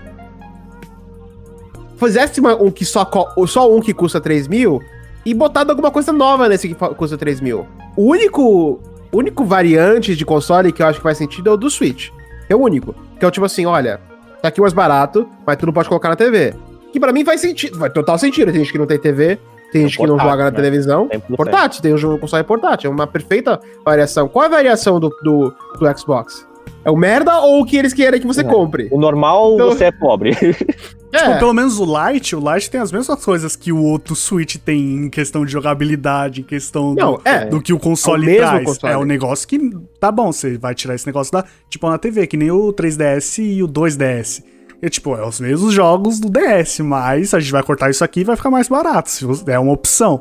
fizesse 1.97 2.39
uma, 2.39 2.55
um 2.55 2.69
que 2.69 2.85
só, 2.85 3.09
só 3.47 3.73
um 3.73 3.79
que 3.79 3.93
custa 3.93 4.21
3 4.21 4.47
mil 4.47 4.81
e 5.25 5.33
botado 5.33 5.71
alguma 5.71 5.91
coisa 5.91 6.11
nova 6.11 6.47
nesse 6.47 6.67
que 6.67 6.75
custa 6.75 7.17
3 7.17 7.41
mil. 7.41 7.67
O 7.95 8.11
único, 8.11 8.79
único 9.17 9.43
variante 9.43 10.15
de 10.15 10.25
console 10.25 10.71
que 10.71 10.81
eu 10.81 10.87
acho 10.87 10.99
que 10.99 11.03
faz 11.03 11.17
sentido 11.17 11.49
é 11.49 11.53
o 11.53 11.57
do 11.57 11.69
Switch. 11.69 12.09
É 12.47 12.55
o 12.55 12.59
único. 12.59 12.95
Que 13.17 13.25
é 13.25 13.27
o 13.27 13.31
tipo 13.31 13.45
assim, 13.45 13.65
olha, 13.65 13.99
tá 14.41 14.49
aqui 14.49 14.61
mais 14.61 14.73
barato, 14.73 15.27
mas 15.45 15.57
tu 15.57 15.65
não 15.65 15.73
pode 15.73 15.87
colocar 15.87 16.09
na 16.09 16.15
TV. 16.15 16.53
Que 16.91 16.99
para 16.99 17.11
mim 17.13 17.23
faz 17.23 17.41
sentido, 17.41 17.77
faz 17.77 17.93
total 17.93 18.17
sentido. 18.17 18.51
Tem 18.51 18.61
gente 18.61 18.71
que 18.71 18.77
não 18.77 18.87
tem 18.87 18.97
TV, 18.97 19.37
tem 19.71 19.83
gente 19.83 19.97
que 19.97 20.07
não 20.07 20.17
joga 20.17 20.45
na 20.45 20.51
né? 20.51 20.55
televisão. 20.55 21.07
Portátil, 21.35 21.81
tem 21.81 21.93
um 21.93 21.97
jogo 21.97 22.17
console 22.17 22.43
portátil. 22.43 22.89
É 22.89 22.93
uma 22.93 23.07
perfeita 23.07 23.59
variação. 23.85 24.27
Qual 24.27 24.43
é 24.43 24.47
a 24.47 24.49
variação 24.49 24.99
do, 24.99 25.09
do, 25.23 25.53
do 25.79 25.97
Xbox? 25.97 26.47
É 26.83 26.89
o 26.89 26.95
merda 26.95 27.39
ou 27.39 27.61
o 27.61 27.65
que 27.65 27.77
eles 27.77 27.93
querem 27.93 28.19
que 28.19 28.27
você 28.27 28.41
é. 28.41 28.43
compre? 28.43 28.87
O 28.91 28.99
normal, 28.99 29.55
então... 29.55 29.69
você 29.69 29.85
é 29.85 29.91
pobre. 29.91 30.35
É. 31.11 31.17
Tipo, 31.17 31.39
pelo 31.39 31.53
menos 31.53 31.79
o 31.79 31.85
Lite, 31.85 32.35
o 32.35 32.53
Lite 32.53 32.69
tem 32.69 32.79
as 32.79 32.91
mesmas 32.91 33.23
coisas 33.23 33.55
que 33.55 33.71
o 33.71 33.81
outro 33.81 34.15
Switch 34.15 34.57
tem 34.57 35.05
em 35.05 35.09
questão 35.09 35.43
de 35.43 35.51
jogabilidade, 35.51 36.41
em 36.41 36.43
questão 36.43 36.93
Não, 36.93 37.15
do, 37.15 37.21
é, 37.25 37.45
do 37.45 37.61
que 37.61 37.73
o 37.73 37.79
console 37.79 38.29
é 38.29 38.33
o 38.35 38.37
traz. 38.37 38.65
Console. 38.65 38.93
É 38.93 38.97
o 38.97 39.01
um 39.01 39.05
negócio 39.05 39.47
que 39.47 39.59
tá 39.99 40.11
bom, 40.11 40.31
você 40.31 40.57
vai 40.57 40.75
tirar 40.75 40.95
esse 40.95 41.07
negócio 41.07 41.31
da, 41.31 41.43
tipo, 41.69 41.89
na 41.89 41.97
TV, 41.97 42.27
que 42.27 42.37
nem 42.37 42.51
o 42.51 42.71
3DS 42.71 43.43
e 43.43 43.63
o 43.63 43.67
2DS. 43.67 44.43
E, 44.81 44.89
tipo, 44.89 45.15
é 45.15 45.27
os 45.27 45.39
mesmos 45.39 45.73
jogos 45.73 46.19
do 46.19 46.29
DS, 46.29 46.79
mas 46.79 47.33
a 47.33 47.39
gente 47.39 47.51
vai 47.51 47.63
cortar 47.63 47.89
isso 47.89 48.03
aqui 48.03 48.21
e 48.21 48.23
vai 48.23 48.35
ficar 48.35 48.49
mais 48.51 48.67
barato, 48.67 49.09
se 49.09 49.25
é 49.47 49.59
uma 49.59 49.73
opção. 49.73 50.19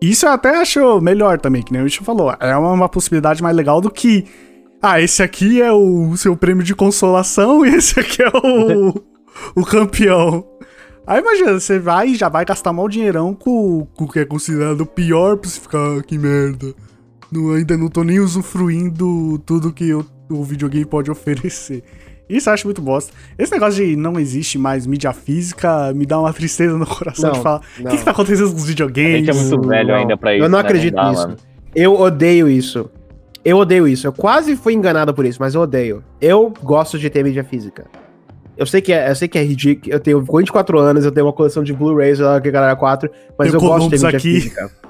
Isso 0.00 0.26
eu 0.26 0.32
até 0.32 0.56
acho 0.56 1.00
melhor 1.00 1.38
também, 1.38 1.62
que 1.62 1.72
nem 1.72 1.80
o 1.80 1.84
Richard 1.84 2.04
falou. 2.04 2.34
É 2.38 2.54
uma, 2.56 2.72
uma 2.72 2.88
possibilidade 2.88 3.42
mais 3.42 3.56
legal 3.56 3.80
do 3.80 3.90
que 3.90 4.26
ah, 4.82 5.00
esse 5.00 5.22
aqui 5.22 5.62
é 5.62 5.72
o 5.72 6.14
seu 6.16 6.36
prêmio 6.36 6.62
de 6.62 6.74
consolação 6.74 7.64
e 7.66 7.74
esse 7.74 7.98
aqui 7.98 8.22
é 8.22 8.28
o, 8.28 8.92
o 9.54 9.64
campeão. 9.64 10.44
Aí 11.06 11.20
imagina, 11.20 11.52
você 11.52 11.78
vai 11.78 12.08
e 12.08 12.14
já 12.14 12.28
vai 12.28 12.44
gastar 12.44 12.72
mal 12.72 12.88
dinheirão 12.88 13.34
com, 13.34 13.86
com 13.94 14.04
o 14.04 14.08
que 14.08 14.20
é 14.20 14.24
considerado 14.24 14.80
o 14.80 14.86
pior 14.86 15.36
pra 15.36 15.50
você 15.50 15.60
ficar, 15.60 15.98
ah, 15.98 16.02
que 16.02 16.16
merda. 16.16 16.74
Não, 17.30 17.52
ainda 17.52 17.76
não 17.76 17.88
tô 17.88 18.02
nem 18.02 18.20
usufruindo 18.20 19.38
tudo 19.44 19.72
que 19.72 19.88
eu, 19.88 20.06
o 20.30 20.42
videogame 20.42 20.84
pode 20.84 21.10
oferecer. 21.10 21.82
Isso 22.28 22.48
eu 22.48 22.54
acho 22.54 22.66
muito 22.66 22.80
bosta. 22.80 23.12
Esse 23.38 23.52
negócio 23.52 23.84
de 23.84 23.96
não 23.96 24.18
existe 24.18 24.56
mais 24.56 24.86
mídia 24.86 25.12
física 25.12 25.92
me 25.92 26.06
dá 26.06 26.18
uma 26.18 26.32
tristeza 26.32 26.76
no 26.78 26.86
coração 26.86 27.30
não, 27.30 27.36
de 27.36 27.42
falar. 27.42 27.60
O 27.78 27.84
que, 27.84 27.98
que 27.98 28.04
tá 28.04 28.12
acontecendo 28.12 28.50
com 28.50 28.56
os 28.56 28.66
videogames? 28.66 29.14
A 29.14 29.18
gente 29.18 29.30
é 29.30 29.34
muito 29.34 29.68
velho 29.68 29.88
não. 29.88 29.94
ainda 29.94 30.16
pra 30.16 30.34
isso. 30.34 30.44
Eu 30.44 30.48
não 30.48 30.58
né? 30.58 30.64
acredito 30.64 30.94
não 30.94 31.02
dá, 31.02 31.10
nisso. 31.10 31.22
Mano. 31.22 31.36
Eu 31.74 32.00
odeio 32.00 32.48
isso. 32.48 32.90
Eu 33.44 33.58
odeio 33.58 33.86
isso. 33.86 34.06
Eu 34.06 34.12
quase 34.12 34.56
fui 34.56 34.72
enganado 34.72 35.12
por 35.12 35.26
isso, 35.26 35.38
mas 35.38 35.54
eu 35.54 35.60
odeio. 35.60 36.02
Eu 36.18 36.52
gosto 36.62 36.98
de 36.98 37.10
ter 37.10 37.22
mídia 37.22 37.44
física. 37.44 37.84
Eu 38.56 38.66
sei 38.66 38.80
que 38.80 38.92
é, 38.92 39.10
eu 39.10 39.14
sei 39.14 39.26
que 39.26 39.38
é 39.38 39.42
ridículo. 39.42 39.92
Eu 39.92 40.00
tenho 40.00 40.20
24 40.20 40.78
anos, 40.78 41.04
eu 41.04 41.10
tenho 41.10 41.26
uma 41.26 41.32
coleção 41.32 41.62
de 41.62 41.72
Blu-rays, 41.72 42.18
que 42.42 42.50
galera 42.50 42.76
4, 42.76 43.10
mas 43.38 43.52
eu, 43.52 43.54
eu 43.54 43.60
gosto 43.60 43.90
de 43.90 43.98
ter 43.98 44.04
mídia 44.04 44.18
aqui. 44.18 44.34
física. 44.34 44.70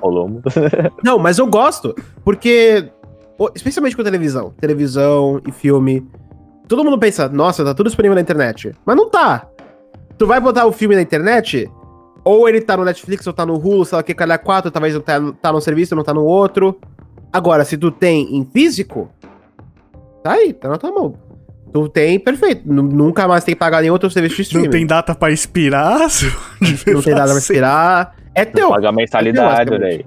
Não, 1.03 1.19
mas 1.19 1.39
eu 1.39 1.47
gosto, 1.47 1.95
porque 2.23 2.91
especialmente 3.55 3.97
com 3.97 4.03
televisão, 4.03 4.53
televisão 4.61 5.41
e 5.47 5.53
filme. 5.53 6.07
Todo 6.69 6.85
mundo 6.85 6.99
pensa, 6.99 7.29
nossa, 7.29 7.65
tá 7.65 7.75
tudo 7.75 7.87
disponível 7.87 8.15
na 8.15 8.21
internet. 8.21 8.73
Mas 8.87 8.97
não 8.97 9.11
tá. 9.11 9.47
Tu 10.17 10.27
vai 10.27 10.41
botar 10.41 10.65
o 10.67 10.73
filme 10.73 10.95
na 10.95 11.03
internet, 11.03 11.71
ou 12.25 12.49
ele 12.49 12.61
tá 12.61 12.77
no 12.77 12.85
Netflix, 12.85 13.27
ou 13.27 13.33
tá 13.33 13.45
no 13.45 13.55
Hulu, 13.55 13.85
sei 13.85 13.97
lá 13.97 14.03
que, 14.03 14.15
calhar 14.15 14.43
4, 14.43 14.71
talvez 14.71 14.99
tá, 15.01 15.21
tá 15.43 15.53
num 15.53 15.61
serviço, 15.61 15.95
não 15.95 16.03
tá 16.03 16.15
no 16.15 16.25
outro. 16.25 16.79
Agora, 17.33 17.65
se 17.65 17.77
tu 17.77 17.91
tem 17.91 18.35
em 18.35 18.45
físico, 18.47 19.11
tá 20.23 20.33
aí, 20.33 20.53
tá 20.53 20.69
na 20.69 20.79
tua 20.79 20.91
mão. 20.91 21.15
Tu 21.75 21.89
tem, 21.89 22.21
perfeito. 22.21 22.63
Nunca 22.73 23.27
mais 23.27 23.43
tem 23.43 23.53
que 23.53 23.59
pagar 23.59 23.81
nenhum 23.81 23.95
outro 23.95 24.09
serviço 24.09 24.37
de 24.37 24.43
streaming. 24.43 24.67
Não 24.67 24.71
tem 24.71 24.87
data 24.87 25.13
pra 25.13 25.33
expirar? 25.33 25.99
não 26.87 27.03
tem 27.03 27.13
data 27.13 27.31
pra 27.31 27.39
expirar. 27.39 28.15
É 28.33 28.45
teu. 28.45 28.69
Paga 28.69 28.93
mensalidade, 28.93 29.75
é 29.75 29.79
teu, 29.79 30.05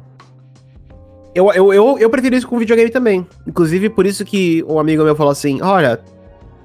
eu, 1.35 1.51
eu, 1.51 1.73
eu, 1.73 1.99
eu 1.99 2.09
prefiro 2.09 2.37
isso 2.37 2.47
com 2.47 2.57
videogame 2.57 2.89
também. 2.89 3.27
Inclusive, 3.45 3.89
por 3.89 4.05
isso 4.05 4.23
que 4.23 4.63
um 4.65 4.79
amigo 4.79 5.03
meu 5.03 5.13
falou 5.13 5.29
assim: 5.29 5.61
olha, 5.61 5.99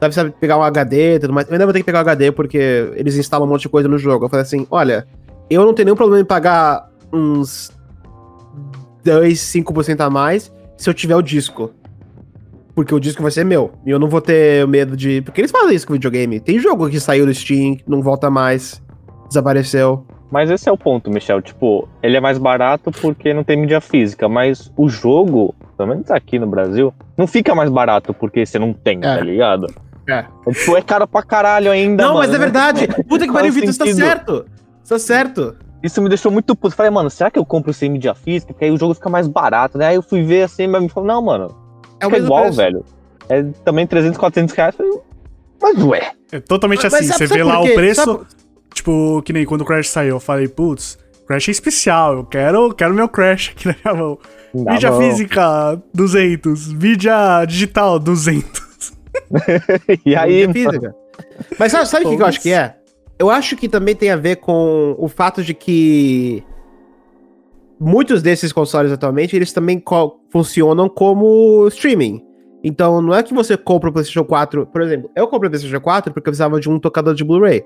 deve 0.01 0.15
saber 0.15 0.31
pegar 0.39 0.57
um 0.57 0.63
HD 0.63 1.17
e 1.17 1.19
tudo 1.19 1.33
mais. 1.33 1.49
Eu 1.49 1.55
ainda 1.55 1.67
vou 1.67 1.73
ter 1.73 1.81
que 1.81 1.85
pegar 1.85 1.99
um 1.99 2.03
HD 2.03 2.31
porque 2.31 2.93
eles 2.95 3.17
instalam 3.17 3.45
um 3.45 3.51
monte 3.51 3.63
de 3.63 3.69
coisa 3.69 3.89
no 3.89 3.99
jogo. 3.99 4.27
Eu 4.27 4.29
falei 4.29 4.45
assim: 4.45 4.69
olha, 4.71 5.05
eu 5.51 5.65
não 5.65 5.75
tenho 5.75 5.87
nenhum 5.87 5.97
problema 5.97 6.23
em 6.23 6.25
pagar 6.25 6.89
uns 7.13 7.73
2, 9.05 9.37
5% 9.37 10.01
a 10.01 10.09
mais 10.09 10.53
se 10.77 10.89
eu 10.89 10.95
tiver 10.95 11.17
o 11.17 11.23
disco. 11.23 11.73
Porque 12.75 12.95
o 12.95 13.01
disco 13.01 13.21
vai 13.23 13.31
ser 13.31 13.45
meu. 13.45 13.73
E 13.85 13.91
eu 13.91 13.99
não 13.99 14.09
vou 14.09 14.21
ter 14.21 14.67
medo 14.67 14.97
de. 14.97 15.21
Porque 15.23 15.41
eles 15.41 15.51
fazem 15.51 15.75
isso 15.75 15.87
com 15.87 15.93
videogame. 15.93 16.41
Tem 16.41 16.59
jogo 16.59 16.89
que 16.89 16.99
saiu 16.99 17.27
do 17.27 17.35
Steam, 17.35 17.77
não 17.87 18.01
volta 18.01 18.31
mais, 18.31 18.83
desapareceu. 19.29 20.07
Mas 20.31 20.51
esse 20.51 20.67
é 20.69 20.73
o 20.73 20.79
ponto, 20.79 21.11
Michel. 21.11 21.43
Tipo, 21.43 21.87
ele 22.03 22.17
é 22.17 22.21
mais 22.21 22.39
barato 22.39 22.91
porque 22.91 23.35
não 23.35 23.45
tem 23.45 23.59
mídia 23.59 23.81
física, 23.83 24.29
mas 24.29 24.73
o 24.77 24.89
jogo, 24.89 25.55
pelo 25.77 25.91
menos 25.91 26.11
aqui 26.11 26.39
no 26.39 26.47
Brasil, 26.47 26.95
não 27.19 27.27
fica 27.27 27.55
mais 27.55 27.69
barato 27.69 28.15
porque 28.15 28.47
você 28.47 28.59
não 28.59 28.73
tem, 28.73 28.99
É. 28.99 29.17
tá 29.17 29.21
ligado? 29.21 29.67
É. 30.09 30.25
Tipo, 30.51 30.77
é 30.77 30.81
caro 30.83 31.07
pra 31.07 31.23
caralho 31.23 31.71
ainda, 31.71 32.03
não, 32.05 32.15
mano. 32.15 32.27
mas 32.27 32.35
é 32.35 32.39
verdade. 32.39 32.89
Puta 33.07 33.27
que 33.27 33.33
pariu, 33.33 33.53
Vitor, 33.53 33.73
você 33.73 33.79
tá 33.79 33.87
certo. 33.93 34.47
Você 34.83 34.95
tá 34.95 34.99
certo. 34.99 35.55
Isso 35.83 36.01
me 36.01 36.09
deixou 36.09 36.33
muito 36.33 36.57
puto. 36.57 36.75
Falei, 36.75 36.91
mano, 36.91 37.11
será 37.11 37.31
que 37.31 37.39
eu 37.39 37.45
compro 37.45 37.73
sem 37.73 37.91
mídia 37.91 38.15
física? 38.15 38.53
Porque 38.55 38.65
aí 38.65 38.71
o 38.71 38.77
jogo 38.79 38.95
fica 38.95 39.11
mais 39.11 39.29
barato, 39.29 39.77
né? 39.77 39.89
Aí 39.89 39.97
eu 39.97 40.03
fui 40.03 40.23
ver 40.23 40.45
assim, 40.45 40.67
mas 40.67 40.83
me 40.83 40.89
falou, 40.89 41.09
não, 41.09 41.21
mano, 41.23 41.55
É 42.03 42.19
igual, 42.19 42.43
preço. 42.43 42.57
velho. 42.57 42.85
É 43.29 43.43
também 43.65 43.87
300, 43.87 44.19
400 44.19 44.55
reais. 44.55 44.75
Mas 45.61 45.79
ué. 45.85 46.13
É 46.33 46.41
totalmente 46.41 46.83
Mas 46.83 46.95
assim. 46.95 47.05
sabe- 47.07 47.27
Você 47.29 47.35
vê 47.35 47.43
lá 47.45 47.61
o 47.61 47.75
preço. 47.75 48.05
Sabe- 48.05 48.27
Tipo, 48.75 49.21
que 49.23 49.33
nem 49.35 49.45
quando 49.45 49.61
o 49.61 49.65
Crash 49.67 49.89
saiu, 49.91 50.17
eu 50.17 50.21
falei, 50.21 50.49
putz, 50.49 50.99
Crash 51.29 51.49
é 51.49 51.51
especial, 51.51 52.15
eu 52.17 52.25
quero, 52.25 52.73
quero 52.75 52.95
meu 52.95 53.07
Crash 53.07 53.51
aqui 53.51 53.69
na 53.69 53.77
minha 53.85 53.95
mão. 54.03 54.19
Dá 54.55 54.73
Mídia 54.73 54.91
bom. 54.91 54.99
física, 54.99 55.83
200. 55.95 56.73
Mídia 56.73 57.45
digital, 57.47 57.99
200. 57.99 58.63
E 60.07 60.17
aí, 60.17 60.47
Mídia 60.47 60.53
física. 60.71 60.95
Mas 61.59 61.71
sabe, 61.73 61.87
sabe 61.89 62.07
o 62.07 62.11
que, 62.11 62.17
que 62.17 62.23
eu 62.23 62.27
acho 62.27 62.41
que 62.41 62.51
é? 62.53 62.77
Eu 63.19 63.31
acho 63.31 63.57
que 63.57 63.69
também 63.69 63.95
tem 63.95 64.11
a 64.11 64.17
ver 64.17 64.37
com 64.37 64.95
o 64.99 65.07
fato 65.07 65.43
de 65.45 65.53
que 65.55 66.43
muitos 67.83 68.23
desses 68.23 68.53
consoles 68.53 68.93
atualmente, 68.93 69.35
eles 69.35 69.53
também 69.53 69.79
co- 69.79 70.21
funcionam 70.31 70.89
como 70.89 71.67
streaming. 71.69 72.23
Então, 72.65 73.03
não 73.03 73.13
é 73.13 73.23
que 73.23 73.35
você 73.35 73.57
compra 73.57 73.91
o 73.91 73.93
PlayStation 73.93 74.25
4, 74.25 74.67
por 74.67 74.81
exemplo, 74.83 75.11
eu 75.17 75.27
comprei 75.27 75.49
o 75.49 75.51
PlayStation 75.51 75.81
4 75.81 76.13
porque 76.13 76.29
eu 76.29 76.33
precisava 76.33 76.61
de 76.61 76.71
um 76.71 76.79
tocador 76.79 77.13
de 77.15 77.25
Blu-ray 77.25 77.63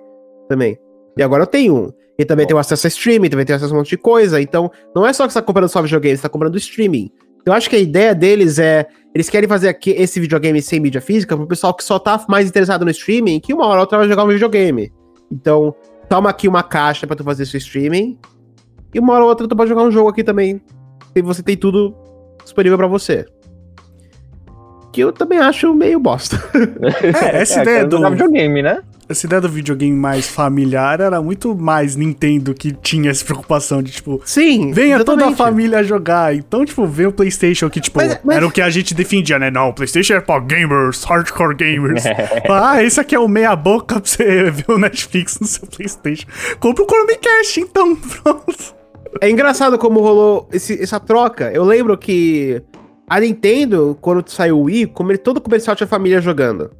também. 0.49 0.79
E 1.19 1.23
agora 1.23 1.43
eu 1.43 1.47
tenho 1.47 1.75
um. 1.77 1.93
E 2.19 2.25
também 2.25 2.47
tenho 2.47 2.59
acesso 2.59 2.87
a 2.87 2.89
streaming, 2.89 3.29
também 3.29 3.45
tenho 3.45 3.57
acesso 3.59 3.73
a 3.73 3.77
um 3.77 3.79
monte 3.81 3.91
de 3.91 3.99
coisa. 3.99 4.41
Então, 4.41 4.71
não 4.95 5.07
é 5.07 5.13
só 5.13 5.27
que 5.27 5.33
você 5.35 5.39
tá 5.39 5.45
comprando 5.45 5.69
só 5.69 5.83
videogame, 5.83 6.17
você 6.17 6.23
tá 6.23 6.29
comprando 6.31 6.57
streaming. 6.57 7.11
Eu 7.45 7.53
acho 7.53 7.69
que 7.69 7.77
a 7.77 7.79
ideia 7.79 8.15
deles 8.15 8.59
é. 8.59 8.87
Eles 9.15 9.29
querem 9.31 9.49
fazer 9.49 9.69
aqui 9.69 9.91
esse 9.91 10.19
videogame 10.19 10.61
sem 10.61 10.81
mídia 10.81 11.01
física 11.01 11.37
pro 11.37 11.47
pessoal 11.47 11.73
que 11.75 11.85
só 11.85 11.99
tá 11.99 12.23
mais 12.29 12.49
interessado 12.49 12.85
no 12.85 12.91
streaming, 12.91 13.39
que 13.41 13.53
uma 13.55 13.67
hora 13.67 13.77
ou 13.77 13.81
outra 13.81 13.99
vai 13.99 14.09
jogar 14.09 14.25
um 14.25 14.29
videogame. 14.29 14.91
Então, 15.31 15.75
toma 16.09 16.31
aqui 16.31 16.49
uma 16.49 16.63
caixa 16.63 17.07
pra 17.07 17.17
tu 17.17 17.23
fazer 17.25 17.45
seu 17.47 17.59
streaming. 17.59 18.19
E 18.95 18.99
uma 18.99 19.13
hora 19.15 19.23
ou 19.25 19.29
outra 19.29 19.47
tu 19.49 19.57
pode 19.57 19.69
jogar 19.69 19.83
um 19.83 19.91
jogo 19.91 20.09
aqui 20.09 20.23
também. 20.25 20.61
E 21.15 21.23
você 21.23 21.43
tem 21.43 21.57
tudo 21.57 21.95
disponível 22.43 22.77
pra 22.79 22.87
você. 22.87 23.27
Que 24.93 25.01
eu 25.03 25.13
também 25.13 25.39
acho 25.39 25.75
meio 25.75 26.01
bosta. 26.01 26.37
É, 27.23 27.43
essa 27.43 27.61
é, 27.61 27.63
ideia 27.63 27.79
quero 27.87 27.89
do. 28.01 28.11
videogame, 28.11 28.63
né? 28.63 28.83
Essa 29.09 29.25
ideia 29.27 29.41
do 29.41 29.49
videogame 29.49 29.97
mais 29.97 30.27
familiar 30.29 31.01
era 31.01 31.23
muito 31.23 31.55
mais 31.55 31.95
Nintendo 31.95 32.53
que 32.53 32.73
tinha 32.73 33.09
essa 33.09 33.25
preocupação 33.25 33.81
de, 33.81 33.93
tipo, 33.93 34.21
Sim. 34.25 34.73
venha 34.73 34.99
toda 35.05 35.25
a 35.25 35.29
exatamente. 35.29 35.37
família 35.37 35.85
jogar. 35.85 36.35
Então, 36.35 36.65
tipo, 36.65 36.85
vem 36.87 37.07
o 37.07 37.13
PlayStation 37.13 37.71
que, 37.71 37.81
tipo, 37.81 37.99
Mas- 37.99 38.19
mas- 38.25 38.37
era 38.37 38.45
o 38.45 38.51
que 38.51 38.61
a 38.61 38.69
gente 38.69 38.95
defendia, 38.95 39.39
né? 39.39 39.49
Não, 39.49 39.69
o 39.69 39.73
PlayStation 39.73 40.15
é 40.15 40.21
pra 40.21 40.41
gamers, 40.41 41.05
hardcore 41.05 41.55
gamers. 41.55 42.03
ah, 42.51 42.83
esse 42.83 42.99
aqui 42.99 43.15
é 43.15 43.21
o 43.21 43.29
meia-boca 43.29 44.01
pra 44.01 44.11
você 44.11 44.51
ver 44.51 44.65
o 44.67 44.77
Netflix 44.77 45.39
no 45.39 45.47
seu 45.47 45.69
PlayStation. 45.69 46.27
Compra 46.59 46.83
o 46.83 46.87
Chromecast, 46.89 47.61
então, 47.61 47.95
pronto. 47.95 48.75
É 49.21 49.31
engraçado 49.31 49.79
como 49.79 50.01
rolou 50.01 50.49
esse- 50.53 50.83
essa 50.83 50.99
troca. 51.01 51.51
Eu 51.53 51.65
lembro 51.65 51.97
que 51.97 52.63
a 53.09 53.21
Nintendo, 53.21 53.97
quando 54.01 54.29
saiu 54.29 54.59
o 54.59 54.63
Wii, 54.65 54.87
como 54.87 55.17
todo 55.19 55.41
comercial 55.41 55.77
tinha 55.77 55.87
família 55.87 56.21
jogando. 56.21 56.71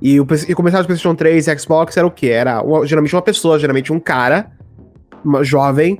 E 0.00 0.20
o, 0.20 0.26
e 0.48 0.52
o 0.52 0.56
comercial 0.56 0.82
de 0.82 0.86
PlayStation 0.86 1.14
3 1.14 1.48
e 1.48 1.58
Xbox 1.58 1.96
era 1.96 2.06
o 2.06 2.10
quê? 2.10 2.28
Era 2.28 2.62
uma- 2.62 2.86
geralmente 2.86 3.14
uma 3.14 3.22
pessoa, 3.22 3.58
geralmente 3.58 3.92
um 3.92 3.98
cara, 4.00 4.52
uma 5.24 5.42
jovem, 5.42 5.98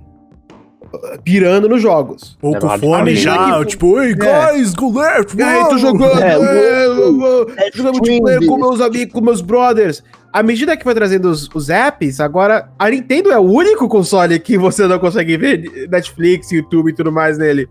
pirando 1.24 1.68
nos 1.68 1.80
jogos. 1.82 2.36
Ou 2.42 2.56
É, 2.56 2.60
com 2.60 2.68
medida 3.02 3.14
já, 3.22 3.58
que- 3.60 3.66
tipo, 3.66 4.00
ei, 4.00 4.14
guys, 4.14 4.74
go 4.74 4.92
left, 4.98 5.36
E 5.36 5.42
aí, 5.42 5.62
tô 5.64 5.70
wow." 5.70 5.78
jogando, 5.78 6.22
É, 6.22 6.32
é, 6.34 6.88
vou 6.94 7.50
é 7.56 7.70
jogar 7.72 7.92
multiplayer 7.92 8.46
com 8.46 8.56
meus 8.56 8.80
amigos, 8.80 9.12
com 9.12 9.20
meus 9.20 9.40
brothers. 9.40 10.02
À 10.32 10.42
medida 10.42 10.76
que 10.76 10.84
foi 10.84 10.94
trazendo 10.94 11.30
os, 11.30 11.48
os 11.54 11.70
apps, 11.70 12.20
agora 12.20 12.68
a 12.78 12.90
Nintendo 12.90 13.30
é 13.32 13.38
o 13.38 13.42
único 13.42 13.88
console 13.88 14.38
que 14.38 14.58
você 14.58 14.86
não 14.86 14.98
consegue 14.98 15.36
ver 15.36 15.88
Netflix, 15.90 16.52
YouTube 16.52 16.90
e 16.90 16.94
tudo 16.94 17.10
mais 17.10 17.38
nele. 17.38 17.68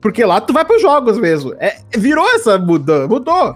Porque 0.00 0.24
lá 0.24 0.40
tu 0.40 0.52
vai 0.52 0.64
pros 0.64 0.80
jogos 0.82 1.18
mesmo. 1.18 1.54
É, 1.58 1.76
virou 1.96 2.26
essa 2.30 2.56
muda, 2.58 3.08
mudou. 3.08 3.54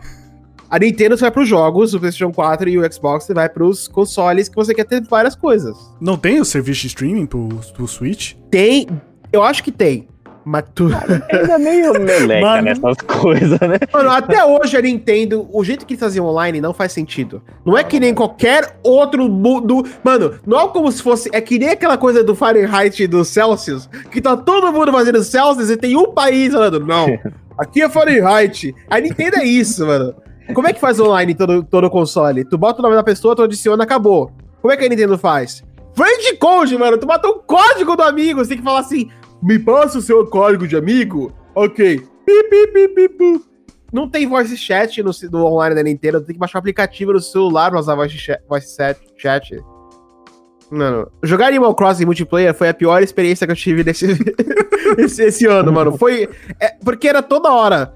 A 0.73 0.79
Nintendo 0.79 1.19
você 1.19 1.25
vai 1.25 1.31
pros 1.31 1.47
jogos, 1.47 1.93
o 1.93 2.01
PlayStation 2.01 2.33
4 2.33 2.67
e 2.71 2.79
o 2.79 2.93
Xbox 2.93 3.25
você 3.27 3.35
vai 3.35 3.47
pros 3.47 3.87
consoles 3.87 4.49
que 4.49 4.57
você 4.57 4.73
quer 4.73 4.85
ter 4.85 5.03
várias 5.03 5.37
coisas. 5.37 5.77
Não 6.01 6.17
tem 6.17 6.41
o 6.41 6.47
serviço 6.47 6.81
de 6.81 6.87
streaming 6.87 7.27
pro, 7.27 7.47
pro 7.75 7.87
Switch? 7.87 8.37
Tem, 8.51 8.87
eu 9.31 9.43
acho 9.43 9.63
que 9.63 9.71
tem. 9.71 10.09
Mas 10.47 10.65
tu... 10.75 10.89
Ainda 11.31 11.59
meio 11.59 11.93
meleca 12.01 12.41
Mano. 12.41 12.63
nessas 12.63 12.97
coisas, 13.07 13.61
né? 13.61 13.79
Mano, 13.93 14.09
até 14.09 14.43
hoje 14.47 14.75
a 14.75 14.81
Nintendo, 14.81 15.47
o 15.53 15.63
jeito 15.63 15.85
que 15.85 15.93
eles 15.93 16.01
faziam 16.01 16.25
online 16.25 16.59
não 16.59 16.73
faz 16.73 16.93
sentido. 16.93 17.43
Não 17.67 17.77
é 17.77 17.85
que 17.85 18.01
nem 18.01 18.15
qualquer 18.15 18.79
outro 18.83 19.29
mundo. 19.29 19.87
Mano, 20.03 20.41
não 20.47 20.59
é 20.59 20.69
como 20.69 20.91
se 20.91 21.03
fosse. 21.03 21.29
É 21.35 21.41
que 21.43 21.59
nem 21.59 21.69
aquela 21.69 21.99
coisa 21.99 22.25
do 22.25 22.35
Fahrenheit 22.35 23.03
e 23.03 23.07
do 23.07 23.27
Celsius, 23.27 23.91
que 24.11 24.23
tá 24.23 24.39
todo 24.39 24.73
mundo 24.73 24.91
fazendo 24.91 25.23
Celsius 25.23 25.69
e 25.69 25.77
tem 25.77 25.99
um 25.99 26.15
país 26.15 26.55
falando, 26.55 26.81
não, 26.81 27.07
aqui 27.59 27.83
é 27.83 27.91
Fahrenheit. 27.91 28.75
A 28.89 28.99
Nintendo 28.99 29.37
é 29.37 29.45
isso, 29.45 29.87
mano. 29.87 30.15
Como 30.55 30.68
é 30.68 30.72
que 30.72 30.81
faz 30.81 30.98
online 30.98 31.35
todo, 31.35 31.62
todo 31.62 31.90
console? 31.90 32.44
Tu 32.44 32.59
bota 32.59 32.81
o 32.81 32.83
nome 32.83 32.94
da 32.94 33.02
pessoa, 33.02 33.37
tu 33.37 33.42
adiciona, 33.42 33.85
acabou. 33.85 34.31
Como 34.61 34.72
é 34.72 34.76
que 34.76 34.85
a 34.85 34.88
Nintendo 34.88 35.16
faz? 35.18 35.62
Friend 35.94 36.37
code, 36.38 36.76
mano. 36.76 36.98
Tu 36.98 37.07
bota 37.07 37.28
um 37.28 37.38
código 37.40 37.96
do 37.96 38.02
amigo, 38.02 38.40
você 38.40 38.50
tem 38.50 38.59
que 38.59 38.64
falar 38.64 38.81
assim: 38.81 39.11
me 39.42 39.59
passa 39.59 39.98
o 39.98 40.02
seu 40.02 40.26
código 40.26 40.66
de 40.66 40.76
amigo? 40.76 41.33
Ok. 41.55 41.98
Pi, 42.24 42.42
pi, 42.44 42.66
pi, 42.68 42.88
pi, 42.88 43.09
pu. 43.09 43.42
Não 43.92 44.09
tem 44.09 44.26
voice 44.26 44.57
chat 44.57 45.02
no, 45.02 45.11
no 45.31 45.44
online 45.44 45.74
da 45.74 45.83
Nintendo, 45.83 46.20
tem 46.20 46.35
que 46.35 46.38
baixar 46.38 46.59
o 46.59 46.61
aplicativo 46.61 47.12
no 47.12 47.20
celular 47.20 47.70
pra 47.70 47.81
usar 47.81 47.94
voice 47.94 48.16
chat. 48.16 48.40
Voice 48.48 48.76
chat. 49.18 49.62
Mano, 50.70 51.11
jogar 51.22 51.48
Animal 51.48 51.74
Crossing 51.74 52.07
multiplayer 52.07 52.55
foi 52.55 52.70
a 52.70 52.74
pior 52.74 53.02
experiência 53.02 53.46
que 53.46 53.52
eu 53.52 53.57
tive 53.57 53.85
nesse, 53.85 54.07
esse, 54.96 55.22
esse 55.24 55.46
ano, 55.46 55.70
mano. 55.70 55.98
Foi. 55.98 56.26
é, 56.59 56.74
porque 56.83 57.07
era 57.07 57.20
toda 57.20 57.52
hora. 57.52 57.92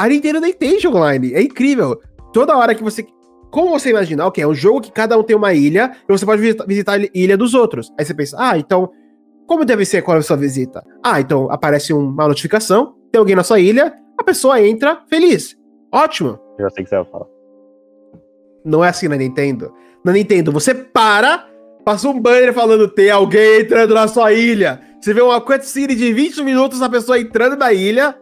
A 0.00 0.08
Nintendo 0.08 0.40
nem 0.40 0.52
tem 0.52 0.80
jogo 0.80 0.96
online. 0.96 1.34
É 1.34 1.42
incrível. 1.42 2.00
Toda 2.32 2.56
hora 2.56 2.74
que 2.74 2.82
você. 2.82 3.06
Como 3.50 3.68
você 3.70 3.90
imaginar, 3.90 4.26
ok, 4.28 4.42
é 4.42 4.46
um 4.46 4.54
jogo 4.54 4.80
que 4.80 4.90
cada 4.92 5.18
um 5.18 5.22
tem 5.22 5.36
uma 5.36 5.52
ilha 5.52 5.92
e 6.08 6.12
você 6.12 6.24
pode 6.24 6.40
visita- 6.40 6.64
visitar 6.66 6.98
a 6.98 7.04
ilha 7.12 7.36
dos 7.36 7.52
outros. 7.52 7.92
Aí 7.98 8.04
você 8.04 8.14
pensa, 8.14 8.36
ah, 8.38 8.56
então. 8.58 8.90
Como 9.46 9.64
deve 9.64 9.84
ser 9.84 10.02
quando 10.02 10.18
a 10.18 10.20
pessoa 10.20 10.36
visita? 10.38 10.82
Ah, 11.04 11.20
então 11.20 11.50
aparece 11.50 11.92
uma 11.92 12.28
notificação, 12.28 12.94
tem 13.10 13.18
alguém 13.18 13.34
na 13.34 13.42
sua 13.42 13.58
ilha, 13.58 13.92
a 14.16 14.22
pessoa 14.22 14.60
entra 14.62 15.02
feliz. 15.10 15.56
Ótimo. 15.92 16.38
Já 16.58 16.70
sei 16.70 16.84
que 16.84 16.88
você 16.90 16.96
vai 16.96 17.04
falar. 17.06 17.26
Não 18.64 18.84
é 18.84 18.88
assim 18.88 19.08
na 19.08 19.16
Nintendo. 19.16 19.72
Na 20.04 20.12
Nintendo, 20.12 20.52
você 20.52 20.72
para, 20.72 21.46
passa 21.84 22.08
um 22.08 22.20
banner 22.20 22.54
falando 22.54 22.86
tem 22.88 23.10
alguém 23.10 23.62
entrando 23.62 23.92
na 23.92 24.06
sua 24.06 24.32
ilha. 24.32 24.80
Você 25.00 25.12
vê 25.12 25.20
uma 25.20 25.40
cutscene 25.40 25.94
de 25.96 26.12
20 26.12 26.42
minutos 26.44 26.80
a 26.80 26.88
pessoa 26.88 27.18
entrando 27.18 27.56
na 27.56 27.72
ilha. 27.72 28.16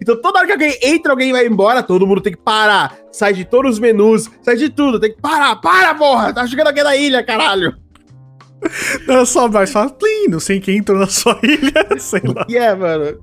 Então 0.00 0.20
toda 0.20 0.38
hora 0.38 0.46
que 0.46 0.52
alguém 0.52 0.78
entra, 0.82 1.12
alguém 1.12 1.32
vai 1.32 1.46
embora, 1.46 1.82
todo 1.82 2.06
mundo 2.06 2.20
tem 2.20 2.32
que 2.32 2.38
parar. 2.38 2.96
Sai 3.12 3.32
de 3.32 3.44
todos 3.44 3.72
os 3.72 3.78
menus, 3.78 4.30
sai 4.42 4.56
de 4.56 4.70
tudo. 4.70 4.98
Tem 4.98 5.12
que 5.12 5.20
parar, 5.20 5.56
para, 5.56 5.94
porra! 5.94 6.32
Tá 6.32 6.46
chegando 6.46 6.68
aqui 6.68 6.82
na 6.82 6.96
ilha, 6.96 7.22
caralho! 7.22 7.76
Era 9.08 9.24
só 9.26 9.48
mais 9.48 9.70
fala, 9.70 9.90
plim, 9.90 10.28
não 10.28 10.40
sei 10.40 10.60
quem 10.60 10.78
entrou 10.78 10.98
na 10.98 11.06
sua 11.06 11.38
ilha, 11.44 11.98
sei 11.98 12.22
lá. 12.24 12.46
E 12.48 12.56
é, 12.56 12.74
mano. 12.74 13.18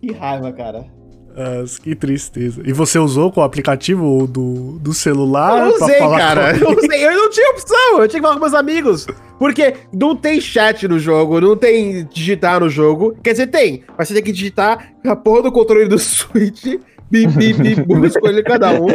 Que 0.00 0.12
raiva, 0.12 0.52
cara. 0.52 0.86
Nossa, 1.34 1.80
que 1.80 1.94
tristeza. 1.94 2.60
E 2.64 2.72
você 2.72 2.98
usou 2.98 3.32
com 3.32 3.40
o 3.40 3.44
aplicativo 3.44 4.26
do, 4.26 4.78
do 4.80 4.92
celular? 4.92 5.66
Eu 5.68 5.74
usei, 5.76 5.98
falar 5.98 6.18
cara. 6.18 6.58
com- 6.58 6.64
Eu, 6.72 6.78
usei. 6.78 7.06
eu 7.06 7.12
não 7.12 7.30
tinha 7.30 7.50
opção. 7.50 8.00
Eu 8.00 8.08
tinha 8.08 8.20
que 8.20 8.26
falar 8.26 8.34
com 8.34 8.40
meus 8.40 8.54
amigos. 8.54 9.06
Porque 9.38 9.74
não 9.92 10.14
tem 10.14 10.40
chat 10.40 10.86
no 10.86 10.98
jogo, 10.98 11.40
não 11.40 11.56
tem 11.56 12.06
digitar 12.12 12.60
no 12.60 12.68
jogo. 12.68 13.16
Quer 13.22 13.32
dizer, 13.32 13.46
tem. 13.48 13.82
Mas 13.98 14.08
você 14.08 14.14
tem 14.14 14.22
que 14.22 14.32
digitar 14.32 14.92
a 15.06 15.16
porra 15.16 15.42
do 15.42 15.52
controle 15.52 15.88
do 15.88 15.98
Switch. 16.00 16.64
Bip, 17.10 17.26
bip, 17.36 17.60
bip, 17.62 17.82
bip, 17.82 18.06
escolher 18.06 18.42
cada 18.42 18.70
um. 18.72 18.86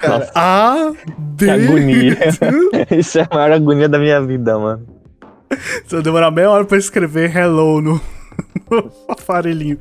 Cara, 0.00 0.30
A, 0.34 0.92
Que 1.36 1.44
D. 1.46 1.50
agonia. 1.50 2.18
Isso 2.96 3.18
é 3.18 3.26
a 3.28 3.34
maior 3.34 3.52
agonia 3.52 3.88
da 3.88 3.98
minha 3.98 4.20
vida, 4.22 4.56
mano. 4.58 4.86
Você 5.84 5.96
vai 5.96 6.02
demorar 6.02 6.30
meia 6.30 6.50
hora 6.50 6.64
pra 6.64 6.78
escrever 6.78 7.36
hello 7.36 7.80
no, 7.80 8.00
no 8.70 8.90
aparelhinho. 9.08 9.76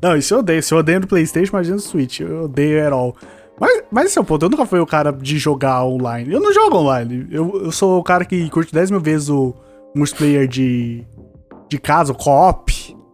Não, 0.00 0.16
isso 0.16 0.34
eu 0.34 0.38
odeio. 0.38 0.62
Se 0.62 0.72
eu 0.72 0.78
odeio 0.78 1.00
no 1.00 1.06
Playstation, 1.06 1.50
imagina 1.52 1.76
no 1.76 1.82
Switch. 1.82 2.20
Eu 2.20 2.44
odeio 2.44 2.86
at 2.86 2.92
all. 2.92 3.16
Mas, 3.58 3.84
mas 3.90 4.06
esse 4.06 4.18
é 4.18 4.20
o 4.20 4.24
ponto. 4.24 4.44
Eu 4.44 4.50
nunca 4.50 4.66
fui 4.66 4.78
o 4.78 4.86
cara 4.86 5.10
de 5.10 5.38
jogar 5.38 5.84
online. 5.84 6.32
Eu 6.32 6.40
não 6.40 6.52
jogo 6.52 6.76
online. 6.76 7.26
Eu, 7.30 7.62
eu 7.64 7.72
sou 7.72 7.98
o 7.98 8.02
cara 8.02 8.24
que 8.24 8.48
curte 8.50 8.72
10 8.72 8.90
mil 8.90 9.00
vezes 9.00 9.28
o 9.28 9.54
multiplayer 9.94 10.46
de, 10.46 11.02
de 11.68 11.78
casa, 11.78 12.12
o 12.12 12.14
co-op. 12.14 12.70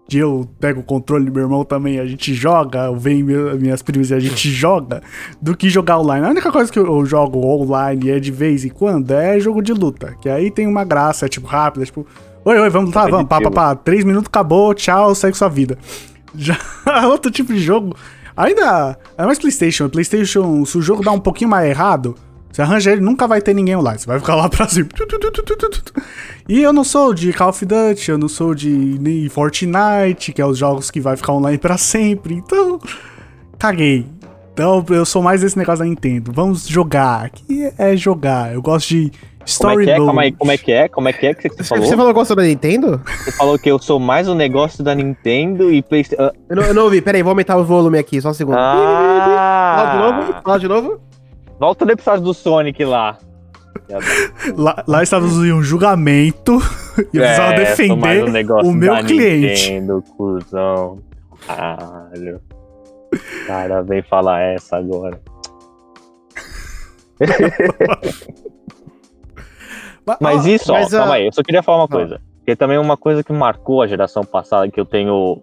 dia 0.09 0.23
eu 0.23 0.49
pego 0.59 0.81
o 0.81 0.85
controle 0.85 1.27
do 1.27 1.33
meu 1.33 1.45
irmão 1.45 1.65
também, 1.65 2.01
a 2.01 2.07
gente 2.07 2.35
joga, 2.35 2.87
eu 2.87 2.97
venho 2.97 3.25
minhas 3.57 3.83
primas 3.83 4.11
e 4.11 4.15
a 4.15 4.19
gente 4.19 4.51
joga, 4.51 5.01
do 5.41 5.57
que 5.57 5.71
jogar 5.71 6.01
online. 6.01 6.27
A 6.27 6.31
única 6.31 6.51
coisa 6.51 6.73
que 6.73 6.79
eu 6.79 7.07
jogo 7.07 7.39
online 7.39 8.11
é 8.11 8.19
de 8.19 8.33
vez 8.33 8.65
em 8.65 8.69
quando 8.69 9.13
é 9.13 9.39
jogo 9.39 9.63
de 9.63 9.73
luta, 9.73 10.17
que 10.21 10.29
aí 10.29 10.51
tem 10.51 10.67
uma 10.67 10.85
graça, 10.85 11.27
é 11.27 11.29
tipo 11.29 11.47
rápido, 11.47 11.83
é 11.83 11.87
tipo, 11.87 12.05
oi, 12.45 12.59
oi, 12.59 12.71
vamos 12.71 12.89
lutar, 12.89 13.11
vamos, 13.11 13.29
pá, 13.29 13.41
pá, 13.41 13.51
pá, 13.51 13.75
três 13.75 14.05
minutos, 14.05 14.29
acabou, 14.29 14.75
tchau, 14.75 15.15
segue 15.15 15.37
sua 15.37 15.49
vida. 15.49 15.79
Já 16.35 16.57
outro 17.09 17.31
tipo 17.31 17.53
de 17.53 17.61
jogo, 17.61 17.95
ainda 18.37 18.99
é 19.17 19.25
mais 19.25 19.39
Playstation, 19.39 19.89
Playstation, 19.89 20.65
se 20.65 20.79
o 20.79 20.83
jogo 20.83 21.03
dá 21.03 21.13
um 21.13 21.21
pouquinho 21.21 21.51
mais 21.51 21.69
errado, 21.69 22.15
você 22.53 22.61
arranja 22.61 22.93
ele, 22.93 23.01
nunca 23.01 23.27
vai 23.27 23.41
ter 23.41 23.55
ninguém 23.55 23.75
online. 23.75 23.99
Você 23.99 24.07
vai 24.07 24.21
ficar 24.21 24.35
lá 24.35 24.47
pra 24.47 24.69
cima. 24.69 24.87
Tu. 24.95 25.93
E 26.47 26.61
eu 26.61 26.71
não 26.71 26.85
sou 26.85 27.15
de 27.15 27.33
Call 27.33 27.49
of 27.49 27.65
Duty, 27.65 28.11
eu 28.11 28.19
não 28.19 28.29
sou 28.29 28.55
de 28.55 28.69
nem 28.69 29.27
Fortnite, 29.31 30.33
que 30.33 30.43
é 30.43 30.45
os 30.45 30.59
jogos 30.59 30.91
que 30.91 31.01
vai 31.01 31.17
ficar 31.17 31.33
online 31.33 31.57
pra 31.57 31.79
sempre. 31.79 32.35
Então, 32.35 32.79
caguei. 33.59 34.07
Então, 34.53 34.85
eu 34.91 35.07
sou 35.07 35.23
mais 35.23 35.41
desse 35.41 35.57
negócio 35.57 35.79
da 35.79 35.87
Nintendo. 35.87 36.31
Vamos 36.31 36.69
jogar. 36.69 37.25
Aqui 37.25 37.73
é 37.79 37.97
jogar. 37.97 38.53
Eu 38.53 38.61
gosto 38.61 38.89
de 38.91 39.11
Como 39.59 39.71
é 39.71 39.75
story 39.75 39.85
que 39.85 39.91
é? 39.91 39.95
mode. 39.99 40.07
Calma 40.07 40.23
aí, 40.23 40.33
como 40.33 40.51
é 40.53 40.59
que 40.59 40.73
é? 40.73 40.89
Como 40.89 41.09
é 41.09 41.13
que 41.13 41.27
é 41.27 41.35
que 41.35 41.49
você 41.49 41.57
Você, 41.63 41.65
falou? 41.65 41.85
você 41.85 41.97
falou 41.97 42.13
que 42.13 42.19
gostou 42.19 42.37
da 42.37 42.43
Nintendo? 42.43 43.01
Você 43.05 43.33
falou 43.33 43.59
que 43.59 43.71
eu 43.71 43.79
sou 43.79 43.99
mais 44.01 44.29
um 44.29 44.35
negócio 44.35 44.83
da 44.85 44.95
Nintendo 44.95 45.73
e 45.73 45.83
PlayStation. 45.83 46.31
Eu 46.49 46.57
não, 46.57 46.63
eu 46.63 46.75
não 46.75 46.85
ouvi, 46.85 47.01
peraí, 47.03 47.23
vou 47.23 47.31
aumentar 47.31 47.57
o 47.57 47.65
volume 47.65 47.99
aqui, 47.99 48.21
só 48.21 48.31
um 48.31 48.35
segundo. 48.35 48.55
Fala 48.57 49.93
de 49.93 49.99
novo, 49.99 50.33
Ah, 50.37 50.41
fala 50.45 50.59
de 50.61 50.69
novo. 50.69 51.01
volta 51.59 51.85
no 51.85 51.93
episódio 51.93 52.23
do 52.25 52.35
Sonic 52.35 52.85
lá. 52.85 53.19
Lá, 54.57 54.85
lá 54.87 55.03
estávamos 55.03 55.35
em 55.45 55.53
um 55.53 55.63
julgamento 55.63 56.59
e 57.13 57.17
eu 57.19 57.23
precisava 57.23 57.55
É, 57.55 57.75
sou 57.77 57.97
mais 57.97 58.19
defender 58.19 58.25
um 58.25 58.33
negócio 58.33 58.71
o 58.71 58.73
meu 58.73 58.95
da 58.95 59.03
cliente. 59.03 59.71
Nintendo, 59.73 60.03
cuzão. 60.17 60.99
Caralho. 61.47 62.41
O 63.13 63.47
cara 63.47 63.83
vem 63.83 64.03
falar 64.03 64.41
essa 64.41 64.77
agora. 64.79 65.21
Mas 70.21 70.47
isso, 70.47 70.73
mas 70.73 70.93
ó, 70.93 70.97
a- 70.97 71.01
calma 71.01 71.15
aí, 71.15 71.27
eu 71.27 71.33
só 71.33 71.43
queria 71.43 71.63
falar 71.63 71.79
uma 71.79 71.89
coisa. 71.89 72.21
Que 72.45 72.57
também 72.57 72.77
é 72.77 72.81
uma 72.81 72.97
coisa 72.97 73.23
que 73.23 73.33
marcou 73.33 73.83
a 73.83 73.87
geração 73.87 74.25
passada, 74.25 74.69
que 74.71 74.81
eu 74.81 74.85
tenho. 74.85 75.41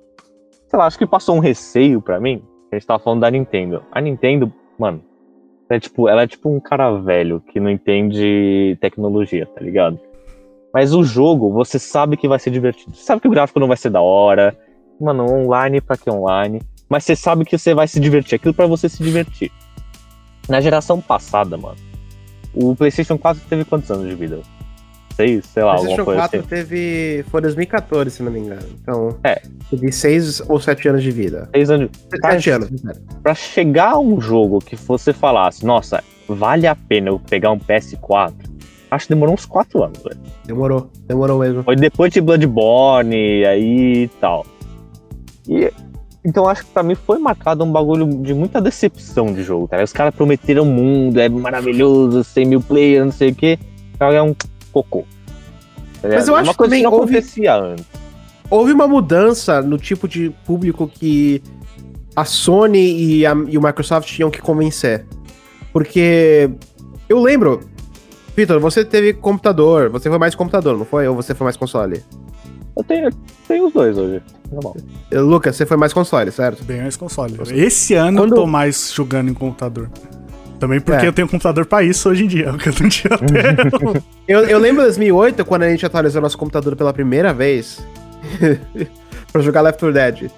Sei 0.67 0.77
lá, 0.77 0.85
acho 0.85 0.97
que 0.97 1.07
passou 1.07 1.35
um 1.35 1.39
receio 1.39 2.01
pra 2.01 2.19
mim. 2.19 2.43
A 2.71 2.75
gente 2.75 2.85
tava 2.85 3.01
falando 3.01 3.21
da 3.21 3.31
Nintendo. 3.31 3.81
A 3.91 4.01
Nintendo, 4.01 4.51
mano, 4.77 5.01
é 5.69 5.79
tipo, 5.79 6.07
ela 6.09 6.23
é 6.23 6.27
tipo 6.27 6.49
um 6.49 6.59
cara 6.59 6.91
velho 6.99 7.41
que 7.41 7.59
não 7.59 7.69
entende 7.69 8.77
tecnologia, 8.81 9.45
tá 9.47 9.61
ligado? 9.61 9.99
Mas 10.73 10.93
o 10.93 11.03
jogo, 11.03 11.51
você 11.51 11.79
sabe 11.79 12.15
que 12.17 12.27
vai 12.27 12.37
ser 12.37 12.51
divertido. 12.51 12.93
Você 12.95 13.03
sabe 13.03 13.21
que 13.21 13.27
o 13.27 13.31
gráfico 13.31 13.59
não 13.59 13.67
vai 13.67 13.77
ser 13.77 13.89
da 13.89 14.01
hora. 14.01 14.55
Mano, 14.99 15.23
online 15.25 15.79
pra 15.81 15.97
que 15.97 16.09
online? 16.11 16.61
Mas 16.87 17.05
você 17.05 17.15
sabe 17.15 17.45
que 17.45 17.57
você 17.57 17.73
vai 17.73 17.87
se 17.87 17.99
divertir. 17.99 18.35
Aquilo 18.35 18.53
pra 18.53 18.67
você 18.67 18.87
se 18.89 19.01
divertir. 19.01 19.51
Na 20.47 20.59
geração 20.61 20.99
passada, 20.99 21.57
mano, 21.57 21.77
o 22.53 22.75
PlayStation 22.75 23.17
4 23.17 23.43
teve 23.49 23.65
quantos 23.65 23.89
anos 23.91 24.07
de 24.07 24.15
vida? 24.15 24.39
Seis, 25.15 25.45
sei 25.47 25.63
lá, 25.63 25.71
alguma 25.71 25.95
PlayStation 25.95 26.05
coisa 26.05 26.21
4 26.21 26.39
assim. 26.39 26.47
teve. 26.47 27.25
Foi 27.29 27.41
2014, 27.41 28.09
se 28.09 28.23
não 28.23 28.31
me 28.31 28.39
engano. 28.39 28.61
Então. 28.81 29.17
É. 29.23 29.41
Teve 29.69 29.91
6 29.91 30.49
ou 30.49 30.59
7 30.59 30.87
anos 30.87 31.03
de 31.03 31.11
vida. 31.11 31.49
Seis 31.53 31.69
anos. 31.69 31.89
7 32.23 32.49
anos, 32.51 32.69
sério. 32.79 33.01
Pra 33.21 33.35
chegar 33.35 33.91
a 33.91 33.99
um 33.99 34.21
jogo 34.21 34.59
que 34.59 34.75
você 34.75 35.11
falasse, 35.11 35.65
nossa, 35.65 36.01
vale 36.27 36.67
a 36.67 36.75
pena 36.75 37.09
eu 37.09 37.19
pegar 37.19 37.51
um 37.51 37.59
PS4, 37.59 38.33
acho 38.89 39.07
que 39.07 39.13
demorou 39.13 39.35
uns 39.35 39.45
quatro 39.45 39.83
anos, 39.83 40.01
velho. 40.01 40.19
Demorou, 40.45 40.89
demorou 41.05 41.39
mesmo. 41.39 41.63
Foi 41.63 41.75
depois 41.75 42.13
de 42.13 42.21
Bloodborne, 42.21 43.45
aí 43.45 44.03
e 44.03 44.07
tal. 44.21 44.45
E. 45.47 45.69
Então 46.29 46.47
acho 46.47 46.63
que 46.63 46.69
pra 46.71 46.83
mim 46.83 46.93
foi 46.93 47.17
marcado 47.17 47.63
um 47.63 47.71
bagulho 47.71 48.05
de 48.21 48.35
muita 48.35 48.61
decepção 48.61 49.33
de 49.33 49.41
jogo, 49.43 49.67
cara. 49.67 49.83
Os 49.83 49.91
caras 49.91 50.13
prometeram 50.13 50.61
um 50.61 50.71
mundo, 50.71 51.19
é 51.19 51.27
maravilhoso, 51.27 52.23
100 52.23 52.45
mil 52.45 52.61
players, 52.61 53.03
não 53.05 53.11
sei 53.11 53.31
o 53.31 53.35
quê. 53.35 53.57
Cara, 53.97 54.13
é 54.13 54.21
um 54.21 54.35
cocô. 54.71 55.05
Tá 56.01 56.07
Mas 56.07 56.27
eu 56.27 56.35
É 56.37 56.39
acho 56.41 56.49
uma 56.49 56.53
coisa 56.53 56.69
também 56.69 56.79
que 56.83 56.83
não 56.89 56.93
houve- 56.93 57.17
acontecia 57.17 57.55
antes. 57.55 57.85
Houve 58.47 58.71
uma 58.73 58.87
mudança 58.87 59.59
no 59.61 59.77
tipo 59.79 60.07
de 60.07 60.29
público 60.45 60.87
que 60.87 61.41
a 62.15 62.23
Sony 62.25 62.77
e, 62.79 63.25
a- 63.25 63.35
e 63.47 63.57
o 63.57 63.61
Microsoft 63.61 64.07
tinham 64.07 64.29
que 64.29 64.39
convencer. 64.41 65.05
Porque 65.73 66.49
eu 67.09 67.19
lembro, 67.21 67.61
Vitor, 68.35 68.59
você 68.59 68.85
teve 68.85 69.13
computador, 69.13 69.89
você 69.89 70.09
foi 70.09 70.19
mais 70.19 70.35
computador, 70.35 70.77
não 70.77 70.85
foi? 70.85 71.07
Ou 71.07 71.15
você 71.15 71.33
foi 71.33 71.45
mais 71.45 71.57
console? 71.57 72.03
Eu 72.77 72.83
tenho, 72.83 73.09
tenho 73.47 73.67
os 73.67 73.73
dois 73.73 73.97
hoje. 73.97 74.21
Normal. 74.51 74.75
Eh, 75.11 75.19
Lucas, 75.19 75.55
você 75.55 75.65
foi 75.65 75.77
mais 75.77 75.93
console, 75.93 76.31
certo? 76.31 76.63
Bem 76.63 76.81
mais 76.81 76.95
console. 76.97 77.35
Esse 77.51 77.93
ano 77.93 78.21
Quando- 78.21 78.31
eu 78.31 78.35
tô 78.41 78.47
mais 78.47 78.91
jogando 78.93 79.29
em 79.29 79.33
computador. 79.33 79.89
Também 80.59 80.79
porque 80.81 81.05
É. 81.05 81.07
eu 81.07 81.13
tenho 81.13 81.27
computador 81.27 81.65
pra 81.65 81.83
isso 81.83 82.09
hoje 82.09 82.25
em 82.25 82.27
dia, 82.27 82.51
que 82.57 82.69
eu 82.69 82.73
não 82.81 82.89
tinha 82.89 83.13
até. 83.15 84.01
Eu, 84.27 84.39
eu 84.41 84.59
lembro 84.59 84.81
em 84.81 84.85
2008, 84.85 85.45
quando 85.45 85.63
a 85.63 85.69
gente 85.69 85.85
atualizou 85.85 86.21
nosso 86.21 86.37
computador 86.37 86.75
pela 86.75 86.91
primeira 86.93 87.33
vez 87.33 87.79
pra 89.31 89.41
jogar 89.41 89.61
Left 89.61 89.79
4 89.79 89.93
Dead. 89.93 90.31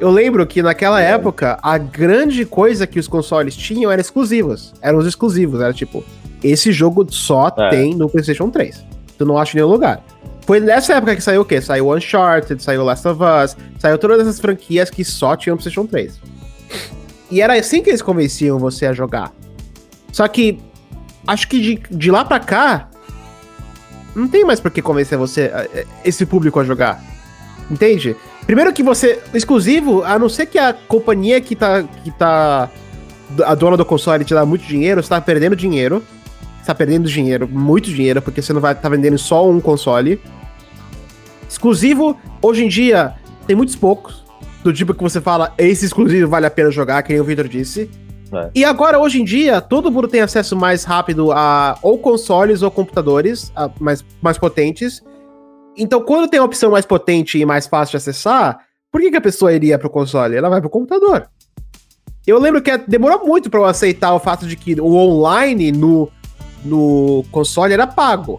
Eu 0.00 0.10
lembro 0.10 0.44
que 0.46 0.62
naquela 0.62 1.00
É. 1.00 1.12
época, 1.12 1.58
a 1.62 1.78
grande 1.78 2.44
coisa 2.44 2.86
que 2.86 2.98
os 2.98 3.06
consoles 3.06 3.54
tinham 3.56 3.90
eram 3.90 4.00
exclusivos. 4.00 4.74
Eram 4.82 4.98
os 4.98 5.06
exclusivos. 5.06 5.60
Era 5.60 5.72
tipo, 5.72 6.02
esse 6.42 6.72
jogo 6.72 7.06
só 7.10 7.52
É. 7.56 7.70
tem 7.70 7.94
no 7.94 8.08
PlayStation 8.08 8.50
3. 8.50 8.84
Tu 9.16 9.24
não 9.24 9.38
acha 9.38 9.56
em 9.56 9.60
nenhum 9.60 9.70
lugar. 9.72 10.02
Foi 10.46 10.60
nessa 10.60 10.94
época 10.94 11.14
que 11.14 11.22
saiu 11.22 11.42
o 11.42 11.44
quê? 11.44 11.60
Saiu 11.60 11.94
Uncharted, 11.94 12.62
saiu 12.62 12.84
Last 12.84 13.06
of 13.06 13.20
Us, 13.22 13.56
saiu 13.78 13.98
todas 13.98 14.20
essas 14.20 14.40
franquias 14.40 14.90
que 14.90 15.04
só 15.04 15.36
tinham 15.36 15.56
PlayStation 15.56 15.86
3. 15.86 16.20
E 17.30 17.40
era 17.40 17.54
assim 17.54 17.82
que 17.82 17.90
eles 17.90 18.02
convenciam 18.02 18.58
você 18.58 18.86
a 18.86 18.92
jogar. 18.92 19.32
Só 20.12 20.26
que, 20.28 20.58
acho 21.26 21.48
que 21.48 21.60
de, 21.60 21.82
de 21.90 22.10
lá 22.10 22.24
pra 22.24 22.38
cá, 22.40 22.90
não 24.14 24.28
tem 24.28 24.44
mais 24.44 24.60
por 24.60 24.70
que 24.70 24.82
convencer 24.82 25.16
você, 25.16 25.42
eh, 25.42 25.86
esse 26.04 26.26
público 26.26 26.60
a 26.60 26.64
jogar. 26.64 27.02
Entende? 27.70 28.16
Primeiro 28.44 28.72
que 28.72 28.82
você, 28.82 29.20
exclusivo, 29.32 30.02
a 30.02 30.18
não 30.18 30.28
ser 30.28 30.46
que 30.46 30.58
a 30.58 30.72
companhia 30.72 31.40
que 31.40 31.56
tá, 31.56 31.82
que 31.82 32.10
tá, 32.10 32.68
a 33.44 33.54
dona 33.54 33.76
do 33.76 33.84
console 33.84 34.24
te 34.24 34.34
dá 34.34 34.44
muito 34.44 34.66
dinheiro, 34.66 35.02
você 35.02 35.08
tá 35.08 35.20
perdendo 35.20 35.56
dinheiro. 35.56 36.02
Você 36.62 36.66
tá 36.66 36.74
perdendo 36.76 37.08
dinheiro, 37.08 37.48
muito 37.48 37.90
dinheiro, 37.90 38.22
porque 38.22 38.40
você 38.40 38.52
não 38.52 38.60
vai 38.60 38.72
estar 38.72 38.88
vendendo 38.88 39.18
só 39.18 39.50
um 39.50 39.60
console. 39.60 40.20
Exclusivo, 41.48 42.16
hoje 42.40 42.64
em 42.64 42.68
dia, 42.68 43.14
tem 43.48 43.56
muitos 43.56 43.74
poucos. 43.74 44.22
Do 44.62 44.72
tipo 44.72 44.94
que 44.94 45.02
você 45.02 45.20
fala, 45.20 45.52
esse 45.58 45.84
exclusivo 45.84 46.30
vale 46.30 46.46
a 46.46 46.50
pena 46.50 46.70
jogar, 46.70 47.02
que 47.02 47.12
nem 47.12 47.20
o 47.20 47.24
Victor 47.24 47.48
disse. 47.48 47.90
É. 48.32 48.50
E 48.54 48.64
agora, 48.64 48.96
hoje 49.00 49.20
em 49.20 49.24
dia, 49.24 49.60
todo 49.60 49.90
mundo 49.90 50.06
tem 50.06 50.20
acesso 50.20 50.56
mais 50.56 50.84
rápido 50.84 51.32
a 51.32 51.76
ou 51.82 51.98
consoles 51.98 52.62
ou 52.62 52.70
computadores 52.70 53.50
a- 53.56 53.68
mais, 53.80 54.04
mais 54.22 54.38
potentes. 54.38 55.02
Então, 55.76 56.00
quando 56.00 56.30
tem 56.30 56.38
a 56.38 56.44
opção 56.44 56.70
mais 56.70 56.86
potente 56.86 57.38
e 57.38 57.44
mais 57.44 57.66
fácil 57.66 57.90
de 57.90 57.96
acessar, 57.96 58.60
por 58.90 59.00
que, 59.00 59.10
que 59.10 59.16
a 59.16 59.20
pessoa 59.20 59.52
iria 59.52 59.76
pro 59.80 59.90
console? 59.90 60.36
Ela 60.36 60.48
vai 60.48 60.60
pro 60.60 60.70
computador. 60.70 61.26
Eu 62.24 62.38
lembro 62.38 62.62
que 62.62 62.78
demorou 62.86 63.26
muito 63.26 63.50
pra 63.50 63.58
eu 63.58 63.64
aceitar 63.64 64.14
o 64.14 64.20
fato 64.20 64.46
de 64.46 64.54
que 64.54 64.80
o 64.80 64.94
online 64.94 65.72
no, 65.72 66.08
no 66.64 67.24
console 67.30 67.72
era 67.72 67.86
pago. 67.86 68.38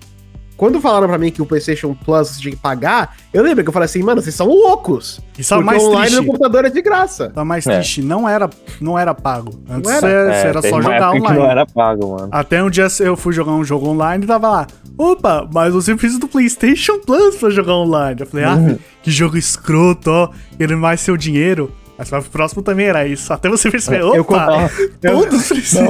Quando 0.55 0.79
falaram 0.79 1.07
pra 1.07 1.17
mim 1.17 1.31
que 1.31 1.41
o 1.41 1.45
PlayStation 1.47 1.95
Plus 2.05 2.39
tinha 2.39 2.51
que 2.55 2.61
pagar, 2.61 3.17
eu 3.33 3.41
lembro 3.43 3.63
que 3.63 3.69
eu 3.69 3.73
falei 3.73 3.85
assim, 3.85 4.03
mano, 4.03 4.21
vocês 4.21 4.35
são 4.35 4.47
loucos. 4.47 5.19
Isso 5.37 5.51
é 5.53 5.57
o 5.57 5.59
porque 5.59 5.73
mais 5.75 5.83
online 5.83 6.01
triste. 6.05 6.19
no 6.21 6.25
computador 6.27 6.65
é 6.65 6.69
de 6.69 6.81
graça. 6.81 7.29
Tá 7.31 7.43
mais 7.43 7.65
É. 7.67 7.73
triste. 7.75 8.01
Não 8.03 8.29
era, 8.29 8.49
não 8.79 8.97
era 8.97 9.13
pago. 9.15 9.59
Antes 9.67 9.89
Não 9.91 9.97
era? 9.97 10.07
era, 10.07 10.35
É, 10.35 10.47
era 10.47 10.61
só 10.61 10.81
jogar 10.81 11.11
online. 11.11 11.39
não 11.39 11.45
era 11.49 11.65
pago, 11.65 12.11
mano. 12.15 12.29
Até 12.31 12.63
um 12.63 12.69
dia 12.69 12.87
eu 12.99 13.17
fui 13.17 13.33
jogar 13.33 13.51
um 13.51 13.63
jogo 13.65 13.89
online 13.89 14.23
e 14.23 14.27
tava 14.27 14.47
lá. 14.47 14.67
Opa, 14.95 15.49
mas 15.51 15.73
você 15.73 15.95
precisa 15.95 16.19
do 16.19 16.27
PlayStation 16.27 16.99
Plus 16.99 17.35
pra 17.35 17.49
jogar 17.49 17.73
online. 17.73 18.21
Eu 18.21 18.27
falei, 18.27 18.45
Uhum. 18.45 18.77
ah, 18.79 18.83
que 19.01 19.09
jogo 19.09 19.35
escroto, 19.35 20.11
ó. 20.11 20.29
Querendo 20.55 20.79
mais 20.79 21.01
seu 21.01 21.17
dinheiro. 21.17 21.71
Mas 22.11 22.23
pro 22.23 22.31
próximo 22.31 22.61
também 22.61 22.87
era 22.87 23.07
isso. 23.07 23.31
Até 23.31 23.49
você 23.49 23.69
perceber, 23.69 24.01
Eu 24.01 24.21
opa, 24.21 24.69
todos 25.01 25.47
precisam 25.47 25.85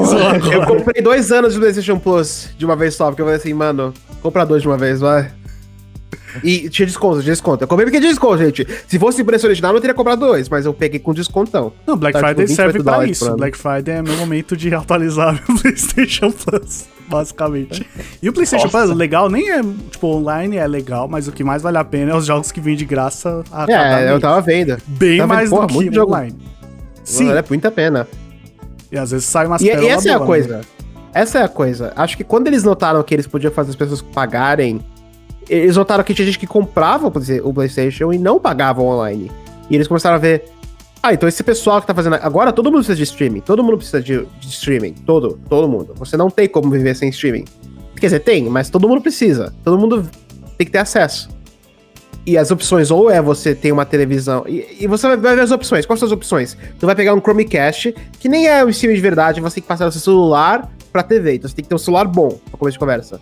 Eu 0.51 0.65
comprei 0.65 1.01
dois 1.01 1.31
anos 1.31 1.53
de 1.53 1.59
PlayStation 1.59 1.99
Plus 1.99 2.49
de 2.57 2.65
uma 2.65 2.75
vez 2.75 2.95
só, 2.95 3.07
porque 3.07 3.21
eu 3.21 3.25
falei 3.25 3.39
assim, 3.39 3.53
mano, 3.53 3.93
compra 4.21 4.45
dois 4.45 4.61
de 4.61 4.67
uma 4.67 4.77
vez, 4.77 4.99
vai. 4.99 5.31
E 6.43 6.69
tinha 6.69 6.85
desconto, 6.85 7.21
tinha 7.21 7.31
desconto. 7.33 7.63
Eu 7.63 7.67
comprei 7.67 7.85
porque 7.85 7.99
tinha 7.99 8.09
desconto, 8.11 8.37
gente. 8.37 8.67
Se 8.87 8.97
fosse 8.99 9.23
preço 9.23 9.45
original, 9.47 9.71
eu 9.71 9.73
não 9.75 9.81
teria 9.81 9.93
comprado 9.93 10.19
dois, 10.19 10.47
mas 10.49 10.65
eu 10.65 10.73
peguei 10.73 10.99
com 10.99 11.13
descontão. 11.13 11.73
Não, 11.87 11.95
Black 11.97 12.13
Tá, 12.19 12.25
Friday 12.27 12.45
tipo, 12.45 12.55
serve 12.55 12.73
28 12.79 12.95
pra 12.97 13.05
isso. 13.07 13.19
por 13.25 13.27
ano. 13.29 13.37
Black 13.37 13.57
Friday 13.57 13.95
é 13.95 14.01
meu 14.01 14.15
momento 14.17 14.55
de 14.57 14.73
atualizar 14.73 15.33
meu 15.47 15.59
PlayStation 15.59 16.31
Plus, 16.31 16.85
basicamente. 17.07 17.87
E 18.21 18.29
o 18.29 18.33
PlayStation 18.33 18.65
Nossa. 18.65 18.85
Plus, 18.85 18.97
legal 18.97 19.29
nem 19.29 19.49
é, 19.51 19.61
tipo, 19.91 20.07
online 20.07 20.57
é 20.57 20.67
legal, 20.67 21.07
mas 21.07 21.27
o 21.27 21.31
que 21.31 21.43
mais 21.43 21.61
vale 21.61 21.77
a 21.77 21.83
pena 21.83 22.11
é 22.11 22.15
os 22.15 22.25
jogos 22.25 22.51
que 22.51 22.59
vêm 22.61 22.75
de 22.75 22.85
graça 22.85 23.43
a 23.51 23.65
cada 23.67 23.99
É, 23.99 24.05
eu 24.05 24.09
mês. 24.11 24.21
tava 24.21 24.41
vendo. 24.41 24.77
Bem 24.87 25.17
tava 25.19 25.33
mais 25.33 25.49
vendo, 25.49 25.59
porra, 25.59 25.67
do 25.67 25.79
que 25.89 25.95
jogo. 25.95 26.11
online. 26.11 26.35
Sim, 27.03 27.27
Vale 27.27 27.43
muita 27.49 27.69
pena. 27.71 28.07
e 28.91 28.97
às 28.97 29.11
vezes 29.11 29.25
sai 29.25 29.45
umas 29.45 29.61
E, 29.61 29.65
e 29.65 29.69
essa 29.69 30.09
é 30.09 30.13
a 30.13 30.17
boas, 30.17 30.27
coisa. 30.27 30.61
Essa 31.13 31.39
é 31.39 31.43
a 31.43 31.47
coisa. 31.47 31.93
Acho 31.95 32.17
que 32.17 32.23
quando 32.23 32.47
eles 32.47 32.63
notaram 32.63 33.03
que 33.03 33.13
eles 33.13 33.27
podiam 33.27 33.51
fazer 33.53 33.69
as 33.71 33.75
pessoas 33.75 34.01
pagarem 34.01 34.79
eles 35.49 35.75
notaram 35.75 36.03
que 36.03 36.13
tinha 36.13 36.25
gente 36.25 36.39
que 36.39 36.47
comprava 36.47 37.07
o 37.07 37.11
Play- 37.11 37.41
o 37.41 37.53
PlayStation 37.53 38.11
e 38.13 38.17
não 38.17 38.39
pagava 38.39 38.81
online. 38.81 39.31
E 39.69 39.75
eles 39.75 39.87
começaram 39.87 40.15
a 40.15 40.19
ver. 40.19 40.45
Ah, 41.01 41.13
então 41.13 41.27
esse 41.27 41.43
pessoal 41.43 41.81
que 41.81 41.87
tá 41.87 41.93
fazendo. 41.93 42.15
Agora 42.15 42.51
todo 42.53 42.65
mundo 42.65 42.77
precisa 42.77 42.95
de 42.95 43.03
streaming. 43.03 43.41
Todo 43.41 43.63
mundo 43.63 43.77
precisa 43.77 44.01
de, 44.01 44.25
de 44.39 44.47
streaming. 44.47 44.93
Todo, 45.05 45.39
todo 45.49 45.67
mundo. 45.67 45.93
Você 45.97 46.15
não 46.15 46.29
tem 46.29 46.47
como 46.47 46.69
viver 46.69 46.95
sem 46.95 47.09
streaming. 47.09 47.45
Quer 47.95 48.07
dizer, 48.07 48.19
tem, 48.19 48.43
mas 48.49 48.69
todo 48.69 48.87
mundo 48.87 49.01
precisa. 49.01 49.53
Todo 49.63 49.77
mundo 49.77 50.09
tem 50.57 50.65
que 50.65 50.71
ter 50.71 50.79
acesso. 50.79 51.29
E 52.25 52.37
as 52.37 52.51
opções, 52.51 52.89
ou 52.89 53.09
é 53.11 53.21
você 53.21 53.53
ter 53.53 53.71
uma 53.73 53.85
televisão. 53.85 54.45
E, 54.47 54.77
e 54.79 54.87
você 54.87 55.07
vai 55.07 55.17
vai 55.17 55.35
ver 55.35 55.41
as 55.41 55.51
opções. 55.51 55.85
Quais 55.85 55.99
são 55.99 56.07
as 56.07 56.11
opções? 56.13 56.57
Tu 56.79 56.85
vai 56.85 56.95
pegar 56.95 57.13
um 57.13 57.19
Chromecast, 57.19 57.93
que 58.19 58.29
nem 58.29 58.47
é 58.47 58.63
um 58.63 58.69
streaming 58.69 58.95
de 58.95 59.01
verdade, 59.01 59.41
você 59.41 59.55
tem 59.55 59.61
que 59.61 59.67
passar 59.67 59.87
o 59.87 59.91
seu 59.91 59.99
celular 59.99 60.71
pra 60.91 61.03
TV. 61.03 61.35
Então 61.35 61.49
você 61.49 61.55
tem 61.55 61.63
que 61.63 61.69
ter 61.69 61.75
um 61.75 61.79
celular 61.79 62.07
bom 62.07 62.29
pra 62.49 62.57
começo 62.57 62.75
de 62.75 62.79
conversa. 62.79 63.19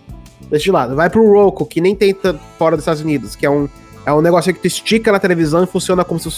Deixa 0.52 0.64
de 0.64 0.70
lado. 0.70 0.94
Vai 0.94 1.10
pro 1.10 1.26
Roku, 1.32 1.66
que 1.66 1.80
nem 1.80 1.96
tem 1.96 2.14
t- 2.14 2.34
fora 2.58 2.76
dos 2.76 2.82
Estados 2.84 3.00
Unidos, 3.02 3.34
que 3.34 3.44
é 3.44 3.50
um, 3.50 3.68
é 4.06 4.12
um 4.12 4.20
negócio 4.20 4.52
que 4.54 4.60
tu 4.60 4.66
estica 4.66 5.10
na 5.10 5.18
televisão 5.18 5.64
e 5.64 5.66
funciona 5.66 6.04
como 6.04 6.20
se 6.20 6.30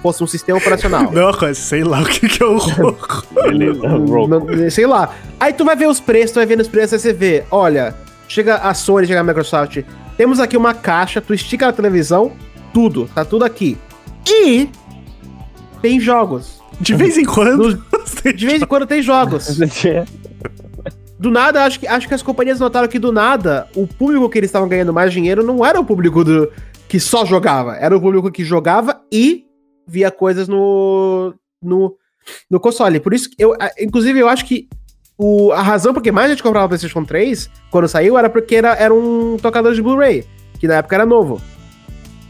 fosse 0.00 0.22
um 0.24 0.26
sistema 0.26 0.58
operacional. 0.58 1.10
Não, 1.12 1.54
sei 1.54 1.82
lá 1.84 2.00
o 2.00 2.06
que, 2.06 2.28
que 2.28 2.42
é 2.42 2.46
o 2.46 2.56
Roku. 2.56 3.26
Beleza, 3.42 3.88
Roku. 3.88 4.28
Não- 4.28 4.70
sei 4.70 4.86
lá. 4.86 5.12
Aí 5.38 5.52
tu 5.52 5.64
vai 5.64 5.74
ver 5.76 5.88
os 5.88 6.00
preços, 6.00 6.30
tu 6.30 6.34
vai 6.36 6.46
ver 6.46 6.58
os 6.60 6.68
preços, 6.68 6.92
aí 6.94 6.98
você 7.00 7.12
vê, 7.12 7.44
olha, 7.50 7.94
chega 8.28 8.54
a 8.54 8.72
Sony, 8.72 9.06
chega 9.06 9.20
a 9.20 9.24
Microsoft, 9.24 9.82
temos 10.16 10.40
aqui 10.40 10.56
uma 10.56 10.72
caixa, 10.72 11.20
tu 11.20 11.34
estica 11.34 11.66
na 11.66 11.72
televisão, 11.72 12.32
tudo, 12.72 13.10
tá 13.14 13.24
tudo 13.24 13.44
aqui. 13.44 13.76
E 14.28 14.68
tem 15.82 15.98
jogos. 16.00 16.60
De 16.80 16.94
vez 16.94 17.18
em 17.18 17.24
quando. 17.24 17.82
De 18.34 18.46
vez 18.46 18.62
em 18.62 18.66
quando 18.66 18.86
tem 18.86 19.02
jogos. 19.02 19.58
Do 21.18 21.30
nada, 21.30 21.64
acho 21.64 21.80
que, 21.80 21.86
acho 21.86 22.06
que 22.06 22.14
as 22.14 22.22
companhias 22.22 22.60
notaram 22.60 22.88
que 22.88 22.98
do 22.98 23.10
nada, 23.10 23.68
o 23.74 23.86
público 23.86 24.28
que 24.28 24.38
eles 24.38 24.48
estavam 24.48 24.68
ganhando 24.68 24.92
mais 24.92 25.12
dinheiro 25.12 25.42
não 25.42 25.64
era 25.64 25.80
o 25.80 25.84
público 25.84 26.22
do, 26.22 26.52
que 26.88 27.00
só 27.00 27.24
jogava, 27.24 27.74
era 27.76 27.96
o 27.96 28.00
público 28.00 28.30
que 28.30 28.44
jogava 28.44 29.00
e 29.10 29.44
via 29.86 30.10
coisas 30.10 30.46
no, 30.46 31.32
no, 31.62 31.94
no 32.50 32.60
console. 32.60 33.00
Por 33.00 33.14
isso 33.14 33.30
que 33.30 33.36
eu, 33.42 33.54
inclusive, 33.80 34.18
eu 34.18 34.28
acho 34.28 34.44
que 34.44 34.68
o, 35.16 35.52
a 35.52 35.62
razão 35.62 35.94
por 35.94 36.02
que 36.02 36.12
mais 36.12 36.28
gente 36.28 36.42
comprava 36.42 36.66
o 36.66 36.68
PlayStation 36.68 37.02
3 37.04 37.48
quando 37.70 37.88
saiu 37.88 38.18
era 38.18 38.28
porque 38.28 38.56
era, 38.56 38.74
era 38.74 38.92
um 38.92 39.38
tocador 39.40 39.72
de 39.72 39.80
Blu-ray, 39.80 40.24
que 40.60 40.68
na 40.68 40.74
época 40.74 40.96
era 40.96 41.06
novo. 41.06 41.40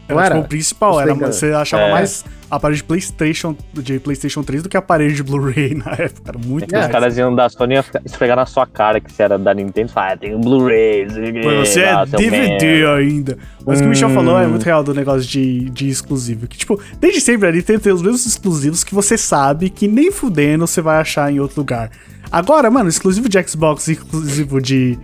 Não 0.07 0.15
Era, 0.17 0.27
era? 0.27 0.35
tipo, 0.35 0.45
o 0.45 0.49
principal, 0.49 0.93
Você 0.93 1.01
era, 1.01 1.13
você 1.13 1.51
achava 1.51 1.83
É. 1.83 1.91
mais 1.91 2.23
aparelho 2.49 2.77
de 2.77 2.83
PlayStation, 2.83 3.55
de 3.73 3.99
PlayStation 3.99 4.43
3 4.43 4.63
do 4.63 4.69
que 4.69 4.77
aparelho 4.77 5.13
de 5.13 5.23
Blu-ray 5.23 5.75
na 5.83 5.91
época. 5.91 6.21
Era 6.29 6.37
muito 6.37 6.75
É, 6.75 6.79
Os 6.81 6.87
caras 6.87 7.17
iam 7.17 7.33
da 7.35 7.49
Sony 7.49 7.75
ia 7.75 7.83
ficar- 7.83 8.01
esfregar 8.05 8.35
na 8.37 8.45
sua 8.45 8.65
cara 8.65 8.99
que 8.99 9.11
você 9.11 9.23
era 9.23 9.37
da 9.37 9.53
Nintendo 9.53 9.89
e 9.89 9.93
falar, 9.93 10.13
ah, 10.13 10.17
tem 10.17 10.35
um 10.35 10.41
Blu-ray. 10.41 11.05
você 11.65 11.81
é 11.81 12.05
DVD 12.05 12.65
merda." 12.65 12.95
ainda. 12.95 13.37
Mas 13.65 13.79
o 13.79 13.81
que 13.81 13.87
o 13.87 13.89
Michel 13.89 14.09
Hum. 14.09 14.13
falou 14.13 14.39
é 14.39 14.47
muito 14.47 14.63
real 14.63 14.83
do 14.83 14.93
negócio 14.93 15.27
de, 15.27 15.69
de 15.69 15.89
exclusivo. 15.89 16.47
Que, 16.47 16.57
tipo, 16.57 16.79
desde 16.99 17.19
sempre 17.21 17.47
a 17.49 17.51
Nintendo 17.51 17.79
tem 17.81 17.91
os 17.93 18.01
mesmos 18.01 18.25
exclusivos 18.25 18.83
que 18.83 18.95
você 18.95 19.17
sabe 19.17 19.69
que 19.69 19.87
nem 19.87 20.11
fudendo 20.11 20.65
você 20.65 20.81
vai 20.81 20.97
achar 21.01 21.31
em 21.31 21.39
outro 21.39 21.59
lugar. 21.61 21.91
Agora, 22.31 22.69
mano, 22.69 22.89
exclusivo 22.89 23.27
de 23.29 23.41
Xbox 23.47 23.87
exclusivo 23.87 24.61
de, 24.61 24.97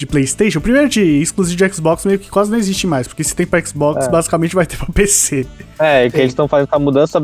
de 0.00 0.06
PlayStation. 0.06 0.60
Primeiro 0.62 0.88
de 0.88 1.02
exclusivo 1.20 1.58
de 1.58 1.74
Xbox 1.74 2.06
meio 2.06 2.18
que 2.18 2.30
quase 2.30 2.50
não 2.50 2.56
existe 2.56 2.86
mais. 2.86 3.06
Porque 3.06 3.22
se 3.22 3.36
tem 3.36 3.46
pra 3.46 3.62
Xbox, 3.62 4.06
É. 4.06 4.08
basicamente 4.08 4.54
vai 4.54 4.64
ter 4.64 4.78
pra 4.78 4.86
PC. 4.92 5.46
É, 5.78 6.08
que 6.08 6.16
eles 6.16 6.30
estão 6.30 6.48
fazendo 6.48 6.68
essa 6.68 6.78
mudança 6.78 7.22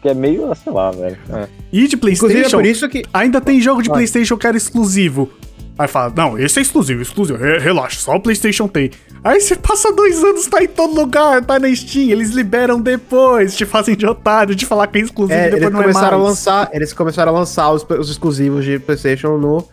que 0.00 0.08
é 0.08 0.14
meio, 0.14 0.50
sei 0.54 0.72
lá, 0.72 0.90
velho. 0.90 1.18
É. 1.30 1.46
E 1.70 1.86
de 1.86 1.94
é 1.94 1.98
PlayStation, 1.98 2.56
por 2.56 2.64
isso 2.66 2.88
que. 2.88 3.04
ainda 3.12 3.38
tem 3.38 3.60
jogo 3.60 3.82
de 3.82 3.90
Vai. 3.90 3.98
PlayStation 3.98 4.36
que 4.38 4.46
era 4.46 4.56
exclusivo. 4.56 5.30
Aí 5.78 5.86
fala, 5.86 6.10
não, 6.16 6.38
esse 6.38 6.58
é 6.58 6.62
exclusivo, 6.62 7.02
exclusivo, 7.02 7.38
re- 7.38 7.58
relaxa, 7.58 8.00
só 8.00 8.14
o 8.16 8.20
PlayStation 8.20 8.66
tem. 8.66 8.90
Aí 9.22 9.38
você 9.38 9.54
passa 9.54 9.92
dois 9.92 10.24
anos, 10.24 10.46
tá 10.46 10.62
em 10.64 10.68
todo 10.68 10.94
lugar, 10.98 11.44
tá 11.44 11.58
na 11.58 11.68
Steam, 11.74 12.08
eles 12.08 12.30
liberam 12.30 12.80
depois, 12.80 13.54
te 13.54 13.66
fazem 13.66 13.94
de 13.94 14.06
otário, 14.06 14.54
de 14.54 14.64
falar 14.64 14.86
que 14.86 14.96
é 14.96 15.02
exclusivo 15.02 15.38
É, 15.38 15.42
e 15.44 15.48
eles 15.48 15.54
depois 15.56 15.72
não 15.74 15.80
é 15.80 15.82
começaram 15.82 16.16
a 16.16 16.20
mais. 16.20 16.30
lançar, 16.30 16.70
eles 16.72 16.94
começaram 16.94 17.36
a 17.36 17.38
lançar 17.40 17.70
os, 17.72 17.84
os 17.90 18.08
exclusivos 18.08 18.64
de 18.64 18.78
PlayStation 18.78 19.36
no 19.36 19.68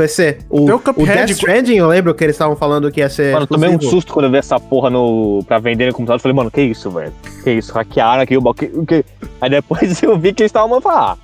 PC. 0.00 0.38
O, 0.48 0.60
o 0.70 0.74
o, 0.74 0.78
Cuphead- 0.78 1.06
Death 1.26 1.30
Stranding, 1.30 1.76
eu 1.76 1.86
lembro 1.86 2.14
que 2.14 2.24
eles 2.24 2.34
estavam 2.34 2.56
falando 2.56 2.90
que 2.90 3.00
ia 3.00 3.08
ser. 3.08 3.32
Mano, 3.32 3.42
eu 3.44 3.46
tomei 3.46 3.68
um 3.68 3.72
exclusivo. 3.72 3.96
susto 3.96 4.12
quando 4.14 4.24
eu 4.26 4.30
vi 4.30 4.38
essa 4.38 4.58
porra 4.58 4.88
no, 4.88 5.44
pra 5.46 5.58
vender 5.58 5.86
no 5.88 5.92
computador. 5.92 6.16
Eu 6.16 6.22
falei, 6.22 6.34
mano, 6.36 6.50
que 6.50 6.62
isso, 6.62 6.90
velho? 6.90 7.12
Que 7.44 7.52
isso? 7.52 7.72
Hackearam 7.72 8.22
aqui 8.22 8.36
o 8.36 8.40
balcão. 8.40 8.84
Que? 8.86 9.04
Aí 9.40 9.50
depois 9.50 10.00
eu 10.02 10.18
vi 10.18 10.32
que 10.32 10.42
eles 10.42 10.50
estavam 10.50 10.80
falando, 10.80 10.98
ah, 10.98 11.18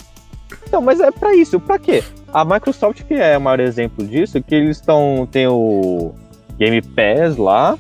então, 0.69 0.83
mas 0.83 1.01
é 1.01 1.11
pra 1.11 1.35
isso, 1.35 1.59
pra 1.59 1.79
quê? 1.79 2.03
A 2.33 2.45
Microsoft 2.45 3.03
que 3.05 3.15
é 3.15 3.39
o 3.39 3.41
maior 3.41 3.61
exemplo 3.61 4.07
disso, 4.07 4.43
que 4.43 4.55
eles 4.55 4.77
estão. 4.77 5.27
tem 5.31 5.47
o 5.47 6.13
Game 6.59 6.83
Pass 6.83 7.37
lá, 7.39 7.79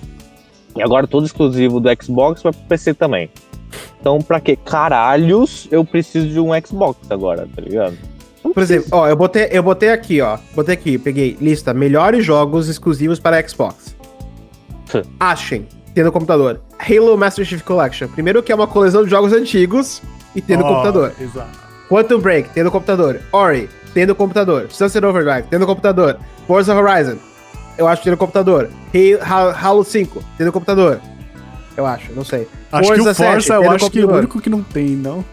e 0.74 0.82
agora 0.82 1.06
todo 1.06 1.26
exclusivo 1.26 1.78
do 1.78 1.88
Xbox 2.02 2.42
vai 2.42 2.52
pro 2.52 2.62
PC 2.62 2.94
também. 2.94 3.30
Então, 4.00 4.18
pra 4.20 4.40
quê? 4.40 4.56
Caralhos, 4.56 5.68
eu 5.70 5.84
preciso 5.84 6.28
de 6.28 6.38
um 6.40 6.50
Xbox 6.64 6.98
agora, 7.10 7.48
tá 7.54 7.60
ligado? 7.60 7.96
Por 8.54 8.62
exemplo, 8.62 8.88
ó, 8.92 9.08
eu 9.08 9.16
botei, 9.16 9.48
eu 9.50 9.62
botei 9.62 9.90
aqui, 9.90 10.20
ó. 10.20 10.38
Botei 10.54 10.74
aqui, 10.74 10.98
peguei 10.98 11.36
lista 11.40 11.72
melhores 11.74 12.24
jogos 12.24 12.68
exclusivos 12.68 13.18
para 13.18 13.46
Xbox. 13.46 13.94
Achem, 15.18 15.66
tem 15.94 16.04
no 16.04 16.12
computador. 16.12 16.60
Halo 16.78 17.16
Master 17.16 17.44
Chief 17.44 17.62
Collection. 17.62 18.08
Primeiro 18.08 18.42
que 18.42 18.52
é 18.52 18.54
uma 18.54 18.66
coleção 18.66 19.04
de 19.04 19.10
jogos 19.10 19.32
antigos 19.32 20.00
e 20.34 20.40
tem 20.40 20.56
no 20.56 20.64
Ó, 20.64 20.68
computador. 20.68 21.12
Exato. 21.20 21.66
Quantum 21.88 22.18
Break, 22.18 22.50
tem 22.50 22.62
no 22.64 22.70
computador. 22.70 23.20
Ori, 23.32 23.68
tem 23.94 24.06
no 24.06 24.14
computador. 24.14 24.66
Sunset 24.70 25.04
Overdrive, 25.04 25.48
tem 25.48 25.58
no 25.58 25.66
computador. 25.66 26.18
Forza 26.46 26.74
Horizon, 26.74 27.16
eu 27.76 27.86
acho 27.88 28.00
que 28.00 28.04
tem 28.04 28.10
no 28.12 28.16
computador. 28.16 28.70
Ha- 28.94 29.24
Ha- 29.24 29.58
Halo 29.68 29.84
5, 29.84 30.22
tem 30.36 30.46
no 30.46 30.52
computador. 30.52 31.00
Eu 31.76 31.84
acho, 31.84 32.12
não 32.12 32.24
sei. 32.24 32.48
Acho 32.72 32.92
que 32.94 33.00
o 33.00 33.04
7, 33.04 33.16
Forza, 33.16 33.54
tem 33.54 33.56
eu 33.56 33.62
no 33.70 33.76
acho 33.76 33.90
que 33.90 33.98
é 33.98 34.00
o 34.00 34.02
computador. 34.02 34.18
único 34.18 34.40
que 34.40 34.50
não 34.50 34.62
tem, 34.62 34.86
não. 34.90 35.24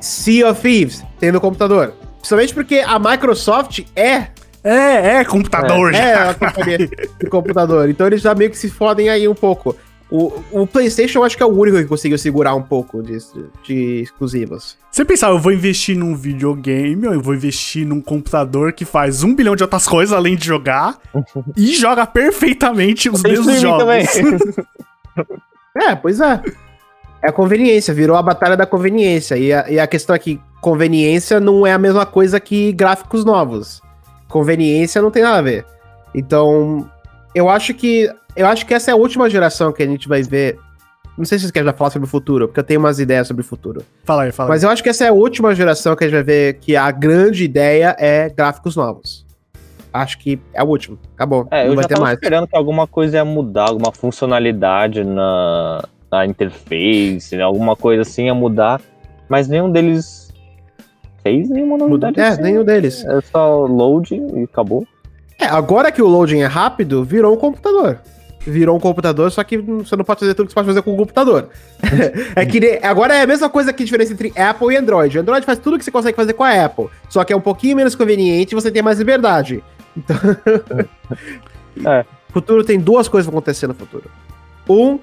Sea 0.00 0.50
of 0.50 0.60
Thieves, 0.60 1.04
tem 1.20 1.30
no 1.30 1.40
computador. 1.40 1.92
Principalmente 2.22 2.54
porque 2.54 2.76
a 2.78 2.98
Microsoft 3.00 3.80
é, 3.96 4.28
É, 4.62 5.16
é 5.16 5.24
computador 5.24 5.92
é 5.92 6.14
já. 6.14 6.30
a 6.30 6.34
companhia 6.34 6.78
de 6.78 7.26
computador. 7.28 7.90
Então 7.90 8.06
eles 8.06 8.22
já 8.22 8.32
meio 8.32 8.48
que 8.48 8.56
se 8.56 8.70
fodem 8.70 9.08
aí 9.08 9.26
um 9.26 9.34
pouco. 9.34 9.76
O, 10.08 10.32
o 10.52 10.66
PlayStation 10.66 11.18
eu 11.18 11.24
acho 11.24 11.36
que 11.36 11.42
é 11.42 11.46
o 11.46 11.48
único 11.48 11.78
que 11.78 11.84
conseguiu 11.84 12.16
segurar 12.18 12.54
um 12.54 12.62
pouco 12.62 13.02
de, 13.02 13.16
de 13.64 14.02
exclusivos. 14.02 14.76
Você 14.90 15.04
pensar, 15.04 15.30
eu 15.30 15.38
vou 15.38 15.50
investir 15.50 15.96
num 15.96 16.14
videogame, 16.14 17.08
ou 17.08 17.14
eu 17.14 17.20
vou 17.20 17.34
investir 17.34 17.84
num 17.84 18.00
computador 18.00 18.72
que 18.72 18.84
faz 18.84 19.24
um 19.24 19.34
bilhão 19.34 19.56
de 19.56 19.62
outras 19.64 19.88
coisas 19.88 20.12
além 20.16 20.36
de 20.36 20.46
jogar 20.46 20.98
e 21.56 21.74
joga 21.74 22.06
perfeitamente 22.06 23.08
os 23.10 23.22
mesmos 23.22 23.60
jogos. 23.60 23.86
É, 25.74 25.94
pois 25.94 26.20
é. 26.20 26.42
É 27.22 27.28
a 27.28 27.32
conveniência, 27.32 27.94
virou 27.94 28.16
a 28.16 28.22
batalha 28.22 28.56
da 28.56 28.66
conveniência. 28.66 29.36
E 29.36 29.52
a, 29.52 29.70
e 29.70 29.78
a 29.78 29.86
questão 29.86 30.14
é 30.14 30.18
que 30.18 30.40
conveniência 30.60 31.38
não 31.38 31.66
é 31.66 31.72
a 31.72 31.78
mesma 31.78 32.04
coisa 32.04 32.40
que 32.40 32.72
gráficos 32.72 33.24
novos. 33.24 33.80
Conveniência 34.28 35.00
não 35.00 35.10
tem 35.10 35.22
nada 35.22 35.38
a 35.38 35.42
ver. 35.42 35.64
Então, 36.14 36.88
eu 37.34 37.48
acho 37.48 37.72
que. 37.74 38.10
Eu 38.34 38.46
acho 38.46 38.66
que 38.66 38.74
essa 38.74 38.90
é 38.90 38.94
a 38.94 38.96
última 38.96 39.28
geração 39.30 39.72
que 39.72 39.82
a 39.82 39.86
gente 39.86 40.08
vai 40.08 40.22
ver. 40.22 40.58
Não 41.16 41.24
sei 41.26 41.38
se 41.38 41.42
vocês 41.42 41.52
querem 41.52 41.66
já 41.66 41.74
falar 41.74 41.90
sobre 41.90 42.08
o 42.08 42.10
futuro, 42.10 42.48
porque 42.48 42.58
eu 42.58 42.64
tenho 42.64 42.80
umas 42.80 42.98
ideias 42.98 43.28
sobre 43.28 43.42
o 43.42 43.44
futuro. 43.44 43.84
Fala 44.04 44.22
aí, 44.22 44.32
fala 44.32 44.48
aí. 44.48 44.54
Mas 44.54 44.62
eu 44.62 44.70
acho 44.70 44.82
que 44.82 44.88
essa 44.88 45.04
é 45.04 45.08
a 45.08 45.12
última 45.12 45.54
geração 45.54 45.94
que 45.94 46.04
a 46.04 46.06
gente 46.06 46.14
vai 46.14 46.22
ver 46.24 46.54
que 46.54 46.74
a 46.74 46.90
grande 46.90 47.44
ideia 47.44 47.94
é 47.98 48.30
gráficos 48.30 48.74
novos. 48.74 49.26
Acho 49.92 50.18
que 50.18 50.40
é 50.54 50.62
o 50.62 50.66
último. 50.66 50.98
Acabou. 51.14 51.46
É, 51.50 51.64
eu 51.64 51.68
não 51.68 51.74
vai 51.74 51.82
já 51.84 51.88
ter 51.88 51.94
tava 51.94 52.06
mais. 52.06 52.18
esperando 52.18 52.48
que 52.48 52.56
alguma 52.56 52.86
coisa 52.86 53.18
ia 53.18 53.24
mudar, 53.24 53.68
alguma 53.68 53.92
funcionalidade 53.92 55.04
na, 55.04 55.84
na 56.12 56.26
interface, 56.26 57.34
né, 57.34 57.42
alguma 57.42 57.74
coisa 57.74 58.02
assim 58.02 58.26
ia 58.26 58.34
mudar, 58.34 58.80
mas 59.28 59.48
nenhum 59.48 59.70
deles 59.70 60.30
fez 61.22 61.48
nenhuma 61.48 61.78
novidade. 61.78 62.20
É, 62.20 62.28
assim. 62.28 62.42
nenhum 62.42 62.64
deles. 62.64 63.04
É 63.04 63.20
só 63.22 63.64
load 63.64 64.14
e 64.14 64.42
acabou. 64.44 64.86
É, 65.38 65.46
agora 65.46 65.90
que 65.90 66.02
o 66.02 66.06
loading 66.06 66.40
é 66.40 66.46
rápido, 66.46 67.02
virou 67.02 67.34
um 67.34 67.36
computador. 67.36 67.98
Virou 68.44 68.76
um 68.76 68.80
computador, 68.80 69.30
só 69.30 69.42
que 69.44 69.56
você 69.56 69.94
não 69.94 70.04
pode 70.04 70.20
fazer 70.20 70.34
tudo 70.34 70.46
que 70.46 70.52
você 70.52 70.56
pode 70.56 70.66
fazer 70.66 70.82
com 70.82 70.92
o 70.92 70.96
computador. 70.96 71.48
é 72.36 72.44
que 72.44 72.80
agora 72.82 73.14
é 73.14 73.22
a 73.22 73.26
mesma 73.26 73.48
coisa 73.48 73.72
que 73.72 73.82
a 73.82 73.86
diferença 73.86 74.12
entre 74.12 74.32
Apple 74.36 74.74
e 74.74 74.76
Android. 74.76 75.16
O 75.16 75.20
Android 75.20 75.46
faz 75.46 75.58
tudo 75.58 75.78
que 75.78 75.84
você 75.84 75.92
consegue 75.92 76.16
fazer 76.16 76.32
com 76.32 76.42
a 76.42 76.64
Apple, 76.64 76.88
só 77.08 77.24
que 77.24 77.32
é 77.32 77.36
um 77.36 77.40
pouquinho 77.40 77.76
menos 77.76 77.94
conveniente 77.94 78.52
e 78.52 78.56
você 78.56 78.70
tem 78.70 78.82
mais 78.82 78.98
liberdade. 78.98 79.62
Então, 79.96 80.16
É. 81.86 82.04
futuro 82.32 82.64
tem 82.64 82.78
duas 82.78 83.08
coisas 83.08 83.26
que 83.26 83.30
vão 83.30 83.38
acontecer 83.38 83.66
no 83.66 83.74
futuro. 83.74 84.10
Um 84.68 84.98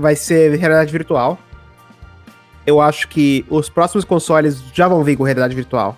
vai 0.00 0.16
ser 0.16 0.56
realidade 0.58 0.90
virtual. 0.90 1.38
Eu 2.66 2.80
acho 2.80 3.08
que 3.08 3.44
os 3.48 3.68
próximos 3.68 4.04
consoles 4.04 4.62
já 4.74 4.86
vão 4.86 5.02
vir 5.02 5.16
com 5.16 5.24
realidade 5.24 5.54
virtual. 5.54 5.96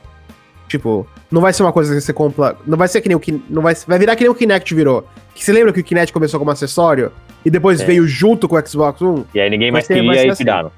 Tipo, 0.69 1.07
não 1.31 1.41
vai 1.41 1.53
ser 1.53 1.63
uma 1.63 1.73
coisa 1.73 1.95
que 1.95 2.01
você 2.01 2.13
compra. 2.13 2.57
Não 2.67 2.79
vai 2.79 2.89
ser 2.89 3.01
que 3.01 3.09
nem 3.09 3.17
o 3.17 3.21
Kin- 3.21 3.43
não 3.51 3.61
vai, 3.63 3.75
vai 3.87 3.99
virar 3.99 4.17
que 4.17 4.23
nem 4.23 4.31
o 4.31 4.35
Kinect 4.35 4.75
virou. 4.75 5.07
Que 5.35 5.45
você 5.45 5.53
lembra 5.53 5.73
que 5.73 5.81
o 5.81 5.85
Kinect 5.85 6.13
começou 6.13 6.39
como 6.39 6.51
acessório 6.51 7.13
e 7.45 7.51
depois 7.51 7.81
É. 7.81 7.85
veio 7.85 8.07
junto 8.07 8.49
com 8.49 8.57
o 8.57 8.67
Xbox 8.67 9.03
One? 9.03 9.27
E 9.35 9.41
aí 9.41 9.51
ninguém 9.51 9.71
mais 9.71 9.87
ser- 9.87 9.95
queria 9.95 10.25
e 10.27 10.31
assim. 10.31 10.45
tiraram. 10.45 10.71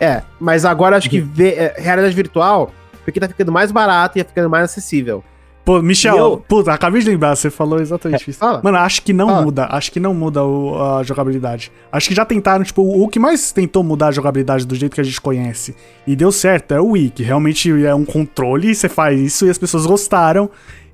É, 0.00 0.22
mas 0.40 0.64
agora 0.64 0.96
acho 0.96 1.10
que 1.10 1.20
vê, 1.20 1.50
é, 1.54 1.74
realidade 1.78 2.14
virtual, 2.14 2.72
porque 3.04 3.18
tá 3.20 3.28
ficando 3.28 3.50
mais 3.52 3.70
barato 3.72 4.18
e 4.18 4.22
tá 4.24 4.28
ficando 4.28 4.48
mais 4.48 4.64
acessível. 4.64 5.22
Pô, 5.66 5.82
Michel, 5.82 6.16
eu- 6.16 6.36
puta, 6.48 6.72
acabei 6.72 7.02
de 7.02 7.10
lembrar, 7.10 7.34
você 7.34 7.50
falou 7.50 7.80
exatamente 7.80 8.30
isso. 8.30 8.38
Fala. 8.38 8.60
Mano, 8.62 8.78
acho 8.78 9.02
que 9.02 9.12
não 9.12 9.26
Fala. 9.28 9.42
muda, 9.42 9.66
acho 9.68 9.90
que 9.90 9.98
não 9.98 10.14
muda 10.14 10.44
o- 10.44 10.80
a 10.80 11.02
jogabilidade. 11.02 11.72
Acho 11.90 12.08
que 12.08 12.14
já 12.14 12.24
tentaram, 12.24 12.62
tipo, 12.64 12.82
o 12.82 13.08
que 13.08 13.18
mais 13.18 13.50
tentou 13.50 13.82
mudar 13.82 14.06
a 14.06 14.12
jogabilidade 14.12 14.64
do 14.64 14.76
jeito 14.76 14.94
que 14.94 15.00
a 15.00 15.04
gente 15.04 15.20
conhece 15.20 15.74
e 16.06 16.14
deu 16.14 16.30
certo 16.30 16.72
é 16.72 16.80
o 16.80 16.90
Wii, 16.92 17.10
que 17.10 17.22
realmente 17.24 17.84
é 17.84 17.92
um 17.92 18.04
controle, 18.04 18.72
você 18.76 18.88
faz 18.88 19.20
isso 19.20 19.44
e 19.44 19.50
as 19.50 19.58
pessoas 19.58 19.84
gostaram 19.86 20.44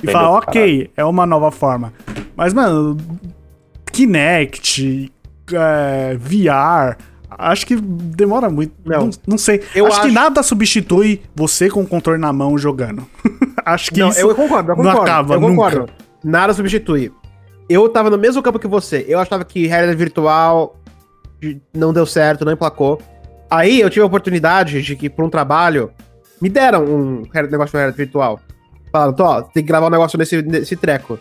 e 0.00 0.04
Entendeu? 0.04 0.12
falam, 0.14 0.32
ok, 0.38 0.90
é 0.96 1.04
uma 1.04 1.26
nova 1.26 1.50
forma. 1.50 1.92
Mas, 2.34 2.54
mano, 2.54 2.96
Kinect, 3.92 5.12
é, 5.52 6.16
VR, 6.18 6.96
acho 7.38 7.66
que 7.66 7.76
demora 7.76 8.48
muito. 8.50 8.74
Não. 8.84 9.06
Não, 9.06 9.10
não 9.26 9.38
sei. 9.38 9.62
Eu 9.74 9.86
acho, 9.86 10.00
que 10.00 10.06
acho- 10.06 10.14
nada 10.14 10.42
substitui 10.42 11.22
você 11.34 11.68
com 11.68 11.82
o 11.82 11.86
controle 11.86 12.20
na 12.20 12.32
mão 12.32 12.56
jogando. 12.56 13.06
acho 13.64 13.90
que 13.90 14.00
não, 14.00 14.08
isso 14.08 14.20
eu 14.20 14.34
concordo, 14.34 14.72
eu 14.72 14.76
não 14.76 14.84
concordo. 14.84 15.02
acaba 15.02 15.34
eu 15.34 15.40
concordo. 15.40 15.78
nunca. 15.80 15.92
Nada 16.24 16.54
substitui. 16.54 17.12
Eu 17.68 17.88
tava 17.88 18.10
no 18.10 18.18
mesmo 18.18 18.42
campo 18.42 18.58
que 18.58 18.68
você. 18.68 19.04
Eu 19.08 19.18
achava 19.18 19.44
que 19.44 19.66
realidade 19.66 19.96
virtual 19.96 20.76
não 21.74 21.92
deu 21.92 22.06
certo, 22.06 22.44
não 22.44 22.52
emplacou. 22.52 23.00
Aí 23.50 23.80
eu 23.80 23.90
tive 23.90 24.02
a 24.02 24.06
oportunidade 24.06 24.80
de 24.82 24.96
que, 24.96 25.10
por 25.10 25.24
um 25.24 25.30
trabalho, 25.30 25.90
me 26.40 26.48
deram 26.48 26.84
um 26.84 27.22
negócio 27.32 27.72
de 27.72 27.76
realidade 27.76 27.96
virtual. 27.96 28.40
Falaram, 28.90 29.14
ó, 29.18 29.42
tem 29.42 29.62
que 29.62 29.68
gravar 29.68 29.86
um 29.86 29.90
negócio 29.90 30.18
nesse, 30.18 30.42
nesse 30.42 30.76
treco. 30.76 31.18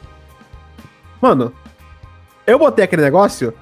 Mano, 1.22 1.53
eu 2.45 2.57
botei 2.59 2.84
aquele 2.84 3.01
negócio, 3.01 3.53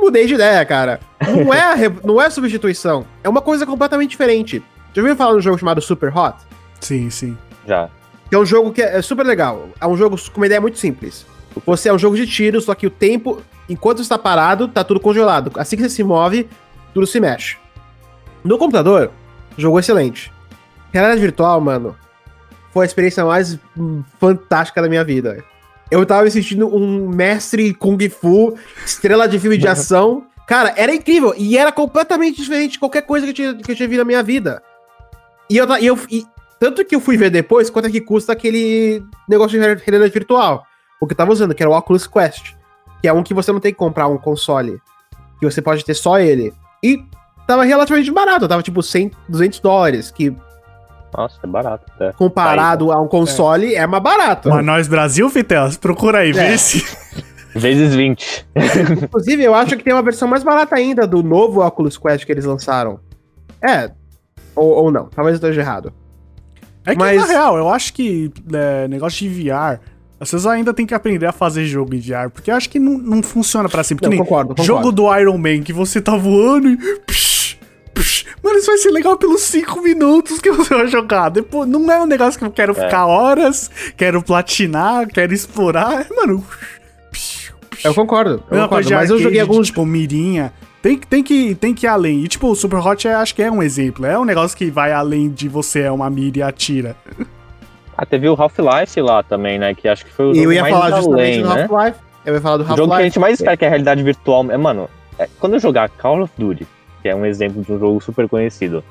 mudei 0.00 0.26
de 0.26 0.34
ideia, 0.34 0.64
cara. 0.64 1.00
Não 1.26 1.52
é, 1.52 1.60
a 1.60 1.74
re- 1.74 1.92
não 2.04 2.20
é 2.20 2.28
substituição. 2.30 3.04
É 3.22 3.28
uma 3.28 3.40
coisa 3.40 3.64
completamente 3.66 4.10
diferente. 4.10 4.62
Já 4.92 5.02
ouviu 5.02 5.16
falar 5.16 5.32
de 5.32 5.38
um 5.38 5.42
jogo 5.42 5.58
chamado 5.58 5.80
Super 5.80 6.16
Hot? 6.16 6.36
Sim, 6.80 7.10
sim. 7.10 7.36
Já. 7.66 7.88
Que 8.28 8.34
é 8.34 8.38
um 8.38 8.46
jogo 8.46 8.72
que 8.72 8.82
é 8.82 8.96
é 8.98 9.02
super 9.02 9.24
legal. 9.24 9.68
É 9.80 9.86
um 9.86 9.96
jogo 9.96 10.16
com 10.30 10.40
uma 10.40 10.46
ideia 10.46 10.60
muito 10.60 10.78
simples. 10.78 11.26
Você 11.66 11.88
é 11.88 11.92
um 11.92 11.98
jogo 11.98 12.16
de 12.16 12.26
tiro, 12.26 12.60
só 12.60 12.74
que 12.74 12.86
o 12.86 12.90
tempo, 12.90 13.40
enquanto 13.68 13.98
você 13.98 14.02
está 14.02 14.18
parado, 14.18 14.68
tá 14.68 14.82
tudo 14.84 14.98
congelado. 15.00 15.52
Assim 15.56 15.76
que 15.76 15.82
você 15.82 15.88
se 15.88 16.02
move, 16.04 16.48
tudo 16.92 17.06
se 17.06 17.20
mexe. 17.20 17.56
No 18.42 18.58
computador, 18.58 19.10
jogo 19.56 19.78
excelente. 19.78 20.32
Realidade 20.92 21.20
virtual, 21.20 21.60
mano, 21.60 21.96
foi 22.72 22.84
a 22.84 22.86
experiência 22.86 23.24
mais 23.24 23.58
hum, 23.76 24.02
fantástica 24.20 24.82
da 24.82 24.88
minha 24.88 25.04
vida. 25.04 25.44
Eu 25.90 26.04
tava 26.06 26.24
me 26.24 26.30
sentindo 26.30 26.66
um 26.74 27.08
mestre 27.08 27.72
Kung 27.74 27.98
Fu, 28.08 28.56
estrela 28.84 29.28
de 29.28 29.38
filme 29.38 29.56
de 29.58 29.68
ação. 29.68 30.26
Cara, 30.46 30.72
era 30.76 30.94
incrível. 30.94 31.34
E 31.36 31.56
era 31.56 31.70
completamente 31.70 32.36
diferente 32.42 32.72
de 32.72 32.78
qualquer 32.78 33.02
coisa 33.02 33.24
que 33.26 33.30
eu 33.30 33.34
tinha, 33.34 33.54
que 33.54 33.70
eu 33.72 33.76
tinha 33.76 33.88
visto 33.88 34.00
na 34.00 34.04
minha 34.04 34.22
vida. 34.22 34.62
E 35.48 35.56
eu, 35.56 35.66
e 35.78 35.86
eu 35.86 35.98
e- 36.10 36.26
tanto 36.58 36.84
que 36.84 36.94
eu 36.94 37.00
fui 37.00 37.16
ver 37.16 37.30
depois 37.30 37.68
quanto 37.70 37.86
é 37.88 37.90
que 37.90 38.00
custa 38.00 38.32
aquele 38.32 39.02
negócio 39.28 39.58
de 39.58 39.64
realidade 39.84 40.12
virtual. 40.12 40.64
O 41.00 41.06
que 41.06 41.12
eu 41.12 41.16
tava 41.16 41.32
usando, 41.32 41.54
que 41.54 41.62
era 41.62 41.70
o 41.70 41.76
Oculus 41.76 42.06
Quest. 42.06 42.54
Que 43.00 43.08
é 43.08 43.12
um 43.12 43.22
que 43.22 43.34
você 43.34 43.52
não 43.52 43.60
tem 43.60 43.72
que 43.72 43.78
comprar 43.78 44.08
um 44.08 44.16
console. 44.18 44.80
Que 45.38 45.44
você 45.50 45.60
pode 45.60 45.84
ter 45.84 45.94
só 45.94 46.18
ele. 46.18 46.52
E 46.82 47.04
tava 47.46 47.64
relativamente 47.64 48.10
barato. 48.10 48.48
Tava 48.48 48.62
tipo 48.62 48.82
100, 48.82 49.10
200 49.28 49.60
dólares. 49.60 50.10
Que 50.10 50.34
Nossa, 51.16 51.38
é 51.42 51.46
barato 51.46 51.84
até. 51.94 52.12
comparado 52.12 52.90
a 52.92 53.00
um 53.00 53.06
console 53.08 53.74
é, 53.74 53.86
mais 53.86 54.02
barato. 54.02 54.48
Mas 54.48 54.64
nós 54.64 54.88
Brasil, 54.88 55.28
Vitelas, 55.28 55.76
procura 55.76 56.18
aí, 56.18 56.32
vê 56.32 56.40
É. 56.40 56.56
se. 56.56 56.84
Vezes 57.54 57.94
20. 57.94 58.46
Inclusive, 59.04 59.44
eu 59.44 59.54
acho 59.54 59.76
que 59.76 59.84
tem 59.84 59.92
uma 59.92 60.02
versão 60.02 60.26
mais 60.26 60.42
barata 60.42 60.74
ainda 60.74 61.06
do 61.06 61.22
novo 61.22 61.64
Oculus 61.64 61.96
Quest 61.96 62.24
que 62.26 62.32
eles 62.32 62.44
lançaram. 62.44 62.98
É. 63.64 63.92
Ou, 64.56 64.70
ou 64.70 64.90
não. 64.90 65.06
Talvez 65.06 65.34
eu 65.34 65.48
esteja 65.48 65.60
errado. 65.60 65.92
É 66.84 66.92
que, 66.92 66.98
Mas- 66.98 67.20
na 67.20 67.26
real, 67.26 67.56
eu 67.56 67.68
acho 67.68 67.92
que 67.94 68.32
é, 68.52 68.88
negócio 68.88 69.18
de 69.20 69.28
VR, 69.28 69.78
pessoas 70.18 70.46
ainda 70.46 70.74
tem 70.74 70.84
que 70.84 70.94
aprender 70.94 71.26
a 71.26 71.32
fazer 71.32 71.64
jogo 71.64 71.94
em 71.94 72.00
VR, 72.00 72.28
porque 72.32 72.50
eu 72.50 72.56
acho 72.56 72.68
que 72.68 72.78
não, 72.80 72.98
não 72.98 73.22
funciona 73.22 73.68
pra 73.68 73.84
sempre. 73.84 74.02
Não, 74.04 74.10
nem 74.10 74.18
concordo, 74.18 74.48
concordo. 74.48 74.64
Jogo 74.66 74.90
do 74.90 75.16
Iron 75.16 75.38
Man, 75.38 75.62
que 75.62 75.72
você 75.72 76.00
tá 76.00 76.16
voando 76.16 76.68
e. 76.68 76.76
Psh, 76.76 77.33
psh. 77.94 78.26
Mano, 78.42 78.58
isso 78.58 78.66
vai 78.66 78.76
ser 78.78 78.90
legal 78.90 79.16
pelos 79.16 79.40
5 79.42 79.80
minutos 79.82 80.40
que 80.40 80.50
você 80.52 80.74
vai 80.74 80.86
jogar. 80.88 81.28
Depois, 81.30 81.68
não 81.68 81.90
é 81.90 82.00
um 82.02 82.06
negócio 82.06 82.38
que 82.38 82.44
eu 82.44 82.50
quero 82.50 82.74
ficar 82.74 83.06
horas, 83.06 83.70
quero 83.96 84.22
platinar, 84.22 85.06
quero 85.08 85.32
explorar. 85.32 86.06
Mano. 86.14 86.44
psh, 87.12 87.52
psh. 87.70 87.84
Eu 87.84 87.94
concordo. 87.94 88.42
Eu 88.50 88.62
concordo. 88.62 88.70
Mas 88.74 88.90
eu 88.90 88.98
arcade, 88.98 89.22
joguei 89.22 89.40
alguns. 89.40 89.68
Tipo, 89.68 89.84
mirinha. 89.86 90.52
Tem, 90.82 90.98
que- 90.98 91.06
tem, 91.06 91.22
que, 91.22 91.54
tem 91.54 91.72
que 91.72 91.86
ir 91.86 91.88
além. 91.88 92.22
E, 92.24 92.28
tipo, 92.28 92.46
o 92.48 92.54
Super 92.54 92.78
Hot, 92.86 93.08
é, 93.08 93.14
acho 93.14 93.34
que 93.34 93.42
é 93.42 93.50
um 93.50 93.62
exemplo. 93.62 94.04
É 94.04 94.18
um 94.18 94.24
negócio 94.24 94.56
que 94.56 94.70
vai 94.70 94.92
além 94.92 95.30
de 95.30 95.48
você 95.48 95.80
é 95.80 95.90
uma 95.90 96.10
mira 96.10 96.38
e 96.38 96.42
atira. 96.42 96.94
Ah, 97.96 98.04
teve 98.04 98.28
o 98.28 98.34
Half-Life 98.34 99.00
lá 99.00 99.22
também, 99.22 99.58
né? 99.58 99.74
Que 99.74 99.88
acho 99.88 100.04
que 100.04 100.12
foi 100.12 100.26
o 100.26 100.32
E 100.32 100.34
jogo 100.34 100.46
eu 100.46 100.52
ia 100.52 100.62
mais 100.62 100.74
falar 100.74 100.90
justamente 100.96 101.20
além, 101.22 101.42
do 101.42 101.48
né? 101.54 101.62
Half-Life. 101.62 101.98
Eu 102.26 102.34
ia 102.34 102.40
falar 102.40 102.56
do 102.58 102.64
O 102.64 102.66
jogo 102.66 102.76
que 102.76 102.82
a 102.82 102.84
Half-Life. 102.96 103.04
gente 103.10 103.18
mais 103.20 103.34
espera 103.34 103.56
que 103.56 103.64
é 103.64 103.68
a 103.68 103.70
realidade 103.70 104.02
virtual. 104.02 104.50
É, 104.50 104.56
mano, 104.58 104.90
é, 105.18 105.28
quando 105.38 105.54
eu 105.54 105.58
jogar 105.60 105.88
Call 105.90 106.22
of 106.22 106.32
Duty, 106.36 106.66
que 107.04 107.08
é 107.10 107.14
um 107.14 107.26
exemplo 107.26 107.62
de 107.62 107.70
um 107.70 107.78
jogo 107.78 108.00
super 108.00 108.26
conhecido, 108.26 108.82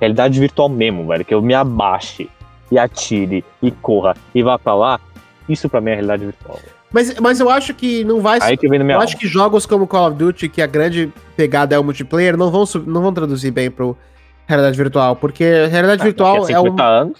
realidade 0.00 0.38
virtual 0.38 0.68
mesmo, 0.68 1.04
velho, 1.08 1.24
que 1.24 1.34
eu 1.34 1.42
me 1.42 1.54
abaixe 1.54 2.30
e 2.70 2.78
atire 2.78 3.44
e 3.60 3.72
corra 3.72 4.14
e 4.32 4.44
vá 4.44 4.56
pra 4.56 4.76
lá, 4.76 5.00
isso 5.48 5.68
pra 5.68 5.80
mim 5.80 5.90
é 5.90 5.94
realidade 5.94 6.24
virtual. 6.24 6.60
Mas, 6.92 7.18
mas 7.18 7.40
eu 7.40 7.50
acho 7.50 7.74
que 7.74 8.04
não 8.04 8.20
vai. 8.20 8.38
Aí 8.40 8.56
que 8.56 8.68
vem 8.68 8.78
na 8.78 8.84
minha 8.84 8.96
eu 8.96 9.00
acho 9.00 9.16
que 9.16 9.26
jogos 9.26 9.66
como 9.66 9.88
Call 9.88 10.08
of 10.08 10.16
Duty, 10.16 10.48
que 10.48 10.62
a 10.62 10.68
grande 10.68 11.12
pegada 11.36 11.74
é 11.74 11.78
o 11.80 11.82
multiplayer, 11.82 12.36
não 12.36 12.48
vão, 12.48 12.62
não 12.86 13.02
vão 13.02 13.12
traduzir 13.12 13.50
bem 13.50 13.72
pro 13.72 13.98
realidade 14.46 14.76
virtual. 14.76 15.16
Porque 15.16 15.66
realidade 15.66 16.02
virtual 16.02 16.42
Daqui 16.42 16.52
é 16.52 16.56
a 16.56 16.60
um, 16.60 16.64
50 16.64 16.84
anos, 16.84 17.18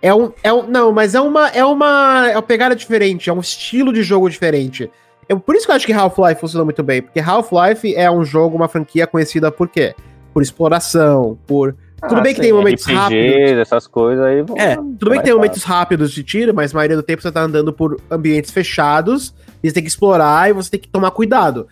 é 0.00 0.14
um. 0.14 0.32
É 0.42 0.52
um. 0.52 0.62
Não, 0.68 0.92
mas 0.92 1.16
é 1.16 1.20
uma. 1.20 1.48
É 1.48 1.64
uma. 1.64 2.28
É 2.30 2.36
uma 2.36 2.42
pegada 2.42 2.76
diferente, 2.76 3.28
é 3.28 3.32
um 3.32 3.40
estilo 3.40 3.92
de 3.92 4.02
jogo 4.02 4.30
diferente. 4.30 4.88
É 5.30 5.34
por 5.36 5.54
isso 5.54 5.64
que 5.64 5.70
eu 5.70 5.76
acho 5.76 5.86
que 5.86 5.92
Half-Life 5.92 6.40
funciona 6.40 6.64
muito 6.64 6.82
bem. 6.82 7.00
Porque 7.00 7.20
Half-Life 7.20 7.94
é 7.94 8.10
um 8.10 8.24
jogo, 8.24 8.56
uma 8.56 8.66
franquia 8.66 9.06
conhecida 9.06 9.48
por 9.52 9.68
quê? 9.68 9.94
Por 10.34 10.42
exploração, 10.42 11.38
por. 11.46 11.76
Tudo 12.02 12.16
ah, 12.16 12.20
bem 12.20 12.34
que 12.34 12.40
sim, 12.40 12.48
tem 12.48 12.52
momentos 12.52 12.84
RPGs, 12.84 12.98
rápidos. 12.98 13.58
essas 13.60 13.86
coisas 13.86 14.24
aí. 14.24 14.42
vão- 14.42 14.56
É, 14.56 14.74
tudo 14.74 14.88
bem 14.88 14.96
que 14.98 15.04
tem 15.06 15.18
fácil. 15.18 15.36
momentos 15.36 15.62
rápidos 15.62 16.10
de 16.10 16.24
tiro, 16.24 16.52
mas 16.52 16.74
a 16.74 16.76
maioria 16.76 16.96
do 16.96 17.02
tempo 17.02 17.22
você 17.22 17.30
tá 17.30 17.42
andando 17.42 17.72
por 17.72 18.00
ambientes 18.10 18.50
fechados, 18.50 19.32
e 19.62 19.68
você 19.68 19.74
tem 19.74 19.84
que 19.84 19.88
explorar 19.88 20.50
e 20.50 20.52
você 20.52 20.70
tem 20.70 20.80
que 20.80 20.88
tomar 20.88 21.12
cuidado. 21.12 21.68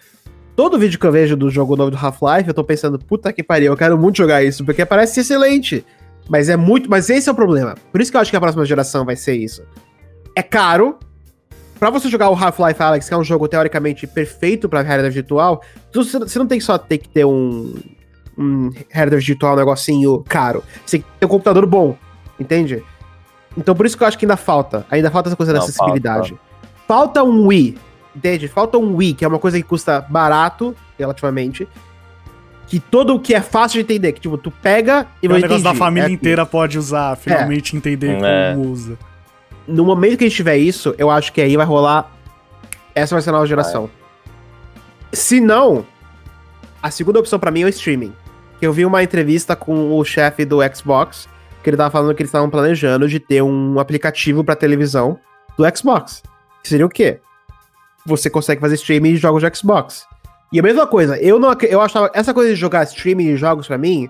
Todo 0.54 0.78
vídeo 0.78 0.98
que 0.98 1.06
eu 1.06 1.10
vejo 1.10 1.36
do 1.36 1.50
jogo 1.50 1.74
novo 1.74 1.90
do 1.90 1.96
Half-Life, 1.96 2.46
eu 2.46 2.54
tô 2.54 2.62
pensando, 2.62 2.96
puta 2.96 3.32
que 3.32 3.42
pariu, 3.42 3.72
eu 3.72 3.76
quero 3.76 3.98
muito 3.98 4.18
jogar 4.18 4.44
isso, 4.44 4.64
porque 4.64 4.84
parece 4.84 5.18
excelente. 5.18 5.84
Mas 6.28 6.48
é 6.48 6.56
muito. 6.56 6.88
Mas 6.88 7.10
esse 7.10 7.28
é 7.28 7.32
o 7.32 7.34
problema. 7.34 7.74
Por 7.90 8.00
isso 8.00 8.10
que 8.10 8.16
eu 8.16 8.20
acho 8.20 8.30
que 8.30 8.36
a 8.36 8.40
próxima 8.40 8.64
geração 8.64 9.04
vai 9.04 9.16
ser 9.16 9.34
isso. 9.34 9.62
É 10.36 10.42
caro. 10.42 10.98
Pra 11.78 11.90
você 11.90 12.08
jogar 12.08 12.28
o 12.30 12.34
Half-Life 12.34 12.82
Alex, 12.82 13.08
que 13.08 13.14
é 13.14 13.16
um 13.16 13.22
jogo 13.24 13.46
teoricamente 13.46 14.06
perfeito 14.06 14.68
pra 14.68 14.82
realidade 14.82 15.14
virtual, 15.14 15.62
você 15.94 16.38
não 16.38 16.46
tem 16.46 16.58
só 16.60 16.76
ter 16.76 16.98
que 16.98 17.08
ter 17.08 17.24
um, 17.24 17.74
um 18.36 18.70
realidade 18.90 19.24
virtual, 19.24 19.54
um 19.54 19.58
negocinho 19.58 20.24
caro. 20.28 20.64
Você 20.84 20.98
tem 20.98 21.00
que 21.02 21.06
ter 21.20 21.26
um 21.26 21.28
computador 21.28 21.64
bom, 21.66 21.96
entende? 22.38 22.82
Então 23.56 23.74
por 23.74 23.86
isso 23.86 23.96
que 23.96 24.02
eu 24.02 24.08
acho 24.08 24.18
que 24.18 24.24
ainda 24.24 24.36
falta. 24.36 24.84
Ainda 24.90 25.10
falta 25.10 25.28
essa 25.28 25.36
coisa 25.36 25.52
da 25.52 25.58
Não, 25.60 25.64
acessibilidade. 25.64 26.36
Falta 26.86 27.22
um 27.22 27.46
Wii, 27.46 27.78
entende? 28.16 28.48
Falta 28.48 28.76
um 28.76 28.96
Wii, 28.96 29.14
que 29.14 29.24
é 29.24 29.28
uma 29.28 29.38
coisa 29.38 29.56
que 29.56 29.62
custa 29.62 30.00
barato, 30.00 30.74
relativamente. 30.98 31.68
Que 32.66 32.78
todo 32.80 33.14
o 33.14 33.20
que 33.20 33.34
é 33.34 33.40
fácil 33.40 33.76
de 33.76 33.80
entender, 33.94 34.12
que 34.12 34.20
tipo, 34.20 34.36
tu 34.36 34.50
pega 34.50 35.06
e 35.22 35.26
É 35.26 35.28
um 35.28 35.32
vai 35.32 35.40
negócio 35.42 35.62
da 35.64 35.74
família 35.74 36.08
É- 36.08 36.10
inteira 36.10 36.44
pode 36.44 36.76
usar, 36.78 37.16
finalmente 37.16 37.76
entender 37.76 38.20
É. 38.22 38.52
como 38.54 38.68
usa. 38.70 38.98
No 39.68 39.84
momento 39.84 40.16
que 40.16 40.24
a 40.24 40.28
gente 40.28 40.36
tiver 40.36 40.56
isso, 40.56 40.94
eu 40.98 41.10
acho 41.10 41.32
que 41.32 41.40
aí 41.40 41.56
vai 41.56 41.66
rolar. 41.66 42.10
Essa 42.94 43.14
vai 43.14 43.22
ser 43.22 43.28
a 43.28 43.32
nova 43.32 43.46
geração. 43.46 43.88
Se 45.12 45.40
não, 45.40 45.86
a 46.82 46.90
segunda 46.90 47.20
opção 47.20 47.38
pra 47.38 47.50
mim 47.50 47.62
é 47.62 47.66
o 47.66 47.68
streaming. 47.68 48.12
Eu 48.60 48.72
vi 48.72 48.84
uma 48.84 49.02
entrevista 49.02 49.54
com 49.54 49.96
o 49.96 50.04
chefe 50.04 50.44
do 50.44 50.58
Xbox, 50.74 51.28
que 51.62 51.70
ele 51.70 51.76
tava 51.76 51.90
falando 51.90 52.14
que 52.14 52.22
eles 52.22 52.30
estavam 52.30 52.50
planejando 52.50 53.06
de 53.06 53.20
ter 53.20 53.42
um 53.42 53.78
aplicativo 53.78 54.42
pra 54.42 54.56
televisão 54.56 55.18
do 55.56 55.64
Xbox. 55.76 56.22
Que 56.62 56.68
seria 56.68 56.86
o 56.86 56.88
quê? 56.88 57.20
Você 58.06 58.28
consegue 58.30 58.60
fazer 58.60 58.74
streaming 58.76 59.14
de 59.14 59.18
jogos 59.18 59.42
de 59.42 59.56
Xbox. 59.56 60.06
E 60.52 60.58
a 60.58 60.62
mesma 60.62 60.86
coisa, 60.86 61.18
eu 61.18 61.38
não 61.38 61.54
eu 61.62 61.80
achava 61.80 62.10
essa 62.14 62.32
coisa 62.32 62.50
de 62.50 62.56
jogar 62.56 62.84
streaming 62.84 63.26
de 63.26 63.36
jogos 63.36 63.66
pra 63.66 63.76
mim 63.76 64.08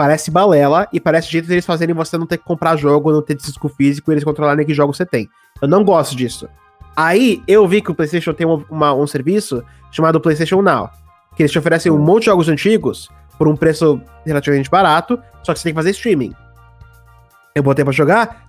parece 0.00 0.30
balela 0.30 0.88
e 0.94 0.98
parece 0.98 1.30
jeito 1.30 1.46
deles 1.46 1.66
fazerem 1.66 1.94
você 1.94 2.16
não 2.16 2.26
ter 2.26 2.38
que 2.38 2.44
comprar 2.44 2.74
jogo, 2.74 3.12
não 3.12 3.20
ter 3.20 3.34
disco 3.36 3.68
físico 3.68 4.10
e 4.10 4.14
eles 4.14 4.24
controlarem 4.24 4.64
que 4.64 4.72
jogo 4.72 4.94
você 4.94 5.04
tem. 5.04 5.28
Eu 5.60 5.68
não 5.68 5.84
gosto 5.84 6.16
disso. 6.16 6.48
Aí 6.96 7.42
eu 7.46 7.68
vi 7.68 7.82
que 7.82 7.90
o 7.90 7.94
PlayStation 7.94 8.32
tem 8.32 8.46
uma- 8.46 8.64
uma- 8.70 8.94
um 8.94 9.06
serviço 9.06 9.62
chamado 9.92 10.18
PlayStation 10.18 10.62
Now, 10.62 10.88
que 11.36 11.42
eles 11.42 11.52
te 11.52 11.58
oferecem 11.58 11.92
um 11.92 11.98
monte 11.98 12.20
de 12.20 12.26
jogos 12.30 12.48
antigos 12.48 13.10
por 13.36 13.46
um 13.46 13.54
preço 13.54 14.00
relativamente 14.24 14.70
barato, 14.70 15.18
só 15.42 15.52
que 15.52 15.58
você 15.58 15.64
tem 15.64 15.74
que 15.74 15.78
fazer 15.78 15.90
streaming. 15.90 16.32
Eu 17.54 17.62
botei 17.62 17.84
pra 17.84 17.92
jogar. 17.92 18.48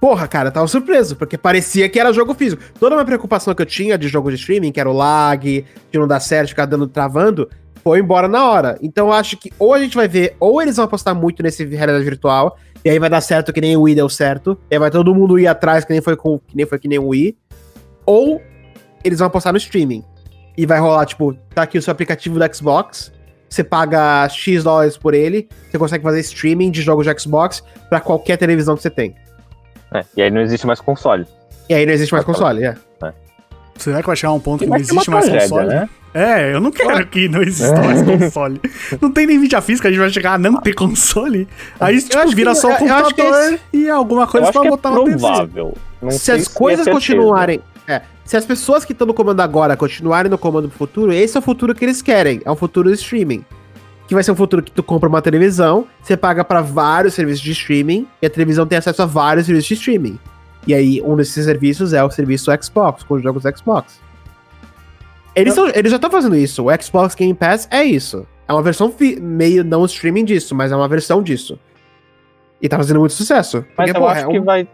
Porra, 0.00 0.28
cara, 0.28 0.50
eu 0.50 0.52
tava 0.52 0.68
surpreso, 0.68 1.16
porque 1.16 1.36
parecia 1.36 1.88
que 1.88 1.98
era 1.98 2.12
jogo 2.12 2.32
físico. 2.32 2.62
Toda 2.78 2.94
a 2.94 2.96
minha 2.98 3.04
preocupação 3.04 3.52
que 3.56 3.62
eu 3.62 3.66
tinha 3.66 3.98
de 3.98 4.06
jogo 4.06 4.30
de 4.30 4.36
streaming, 4.36 4.70
que 4.70 4.78
era 4.78 4.88
o 4.88 4.92
lag, 4.92 5.64
de 5.90 5.98
não 5.98 6.06
dar 6.06 6.20
certo, 6.20 6.50
ficar 6.50 6.66
dando 6.66 6.86
travando, 6.86 7.50
foi 7.82 8.00
embora 8.00 8.28
na 8.28 8.48
hora. 8.48 8.78
Então 8.82 9.08
eu 9.08 9.12
acho 9.12 9.36
que 9.36 9.52
ou 9.58 9.74
a 9.74 9.78
gente 9.78 9.96
vai 9.96 10.08
ver, 10.08 10.36
ou 10.38 10.60
eles 10.60 10.76
vão 10.76 10.84
apostar 10.84 11.14
muito 11.14 11.42
nesse 11.42 11.64
realidade 11.64 12.04
virtual, 12.04 12.56
e 12.84 12.90
aí 12.90 12.98
vai 12.98 13.10
dar 13.10 13.20
certo 13.20 13.52
que 13.52 13.60
nem 13.60 13.76
o 13.76 13.82
Wii 13.82 13.94
deu 13.94 14.08
certo, 14.08 14.58
e 14.70 14.74
aí 14.74 14.78
vai 14.78 14.90
todo 14.90 15.14
mundo 15.14 15.38
ir 15.38 15.46
atrás 15.46 15.84
que 15.84 15.92
nem 15.92 16.00
foi 16.00 16.16
com, 16.16 16.38
que 16.38 16.56
nem 16.56 16.66
foi 16.66 16.78
que 16.78 16.88
nem 16.88 16.98
o 16.98 17.08
Wii, 17.08 17.36
ou 18.06 18.40
eles 19.04 19.18
vão 19.18 19.26
apostar 19.26 19.52
no 19.52 19.58
streaming. 19.58 20.04
E 20.56 20.66
vai 20.66 20.78
rolar, 20.78 21.06
tipo, 21.06 21.34
tá 21.54 21.62
aqui 21.62 21.78
o 21.78 21.82
seu 21.82 21.92
aplicativo 21.92 22.38
do 22.38 22.54
Xbox, 22.54 23.12
você 23.48 23.64
paga 23.64 24.28
X 24.28 24.64
dólares 24.64 24.96
por 24.96 25.14
ele, 25.14 25.48
você 25.70 25.78
consegue 25.78 26.04
fazer 26.04 26.20
streaming 26.20 26.70
de 26.70 26.82
jogos 26.82 27.06
de 27.06 27.20
Xbox 27.20 27.62
pra 27.88 28.00
qualquer 28.00 28.36
televisão 28.36 28.76
que 28.76 28.82
você 28.82 28.90
tem. 28.90 29.14
É, 29.92 30.04
e 30.16 30.22
aí 30.22 30.30
não 30.30 30.40
existe 30.40 30.66
mais 30.66 30.80
console. 30.80 31.26
E 31.68 31.74
aí 31.74 31.84
não 31.84 31.92
existe 31.92 32.12
mais 32.12 32.24
console, 32.24 32.64
é. 32.64 32.74
Será 33.82 34.00
que 34.00 34.06
vai 34.06 34.16
chegar 34.16 34.32
um 34.32 34.40
ponto 34.40 34.64
que 34.64 34.70
não 34.70 34.76
ser 34.78 34.92
uma 34.92 34.96
existe 34.98 35.10
mais 35.10 35.24
tragédia, 35.26 35.48
console? 35.48 35.68
né? 35.68 35.88
É, 36.12 36.52
eu 36.52 36.60
não 36.60 36.70
quero 36.72 37.06
que 37.06 37.28
não 37.28 37.40
exista 37.40 37.80
mais 37.82 38.02
console. 38.02 38.60
Não 39.00 39.10
tem 39.12 39.26
nem 39.26 39.38
mídia 39.38 39.60
física, 39.60 39.86
a 39.88 39.90
gente 39.90 40.00
vai 40.00 40.10
chegar 40.10 40.34
a 40.34 40.38
não 40.38 40.56
ter 40.60 40.74
console. 40.74 41.46
Aí, 41.78 42.02
tipo, 42.02 42.18
acho 42.18 42.28
que- 42.30 42.34
vira 42.34 42.54
só 42.54 42.68
eu 42.68 42.74
acho 42.74 43.14
que 43.14 43.22
computador 43.22 43.58
e 43.72 43.88
alguma 43.88 44.26
coisa 44.26 44.50
pra 44.52 44.60
que 44.60 44.66
é 44.66 44.70
botar 44.70 44.90
na 44.90 44.96
TV. 45.04 45.10
provável. 45.18 45.74
Não 46.02 46.10
se 46.10 46.32
as 46.32 46.48
coisas 46.48 46.86
é 46.86 46.90
continuarem. 46.90 47.60
É, 47.86 48.02
se 48.24 48.36
as 48.36 48.44
pessoas 48.44 48.84
que 48.84 48.92
estão 48.92 49.06
no 49.06 49.14
comando 49.14 49.40
agora 49.40 49.76
continuarem 49.76 50.30
no 50.30 50.36
comando 50.38 50.66
do 50.68 50.74
futuro, 50.74 51.12
esse 51.12 51.36
é 51.36 51.40
o 51.40 51.42
futuro 51.42 51.74
que 51.74 51.84
eles 51.84 52.02
querem. 52.02 52.40
É 52.44 52.50
um 52.50 52.56
futuro 52.56 52.88
do 52.88 52.94
streaming. 52.94 53.44
Que 54.08 54.14
vai 54.14 54.24
ser 54.24 54.32
um 54.32 54.36
futuro 54.36 54.62
que 54.64 54.72
tu 54.72 54.82
compra 54.82 55.08
uma 55.08 55.22
televisão, 55.22 55.86
você 56.02 56.16
paga 56.16 56.42
pra 56.44 56.60
vários 56.60 57.14
serviços 57.14 57.40
de 57.40 57.52
streaming, 57.52 58.08
e 58.20 58.26
a 58.26 58.30
televisão 58.30 58.66
tem 58.66 58.76
acesso 58.78 59.00
a 59.02 59.06
vários 59.06 59.46
serviços 59.46 59.68
de 59.68 59.74
streaming. 59.74 60.18
E 60.66 60.74
aí, 60.74 61.00
um 61.02 61.16
desses 61.16 61.44
serviços 61.44 61.92
é 61.92 62.02
o 62.04 62.10
serviço 62.10 62.50
Xbox, 62.62 63.02
com 63.02 63.14
os 63.14 63.22
jogos 63.22 63.42
Xbox. 63.56 64.00
Eles, 65.34 65.56
eles 65.74 65.90
já 65.90 65.96
estão 65.96 66.10
fazendo 66.10 66.36
isso. 66.36 66.66
O 66.68 66.82
Xbox 66.82 67.14
Game 67.14 67.32
Pass 67.34 67.68
é 67.70 67.82
isso. 67.84 68.26
É 68.46 68.52
uma 68.52 68.62
versão 68.62 68.92
meio 69.20 69.62
não 69.64 69.84
streaming 69.84 70.24
disso, 70.24 70.54
mas 70.54 70.72
é 70.72 70.76
uma 70.76 70.88
versão 70.88 71.22
disso. 71.22 71.58
E 72.60 72.68
tá 72.68 72.76
fazendo 72.76 73.00
muito 73.00 73.12
sucesso. 73.14 73.64
Mas 73.76 73.90
Porque, 73.90 73.90
eu 73.90 74.00
pô, 74.02 74.08
acho 74.08 74.26
é 74.26 74.32
que 74.32 74.38
um- 74.40 74.44
vai. 74.44 74.68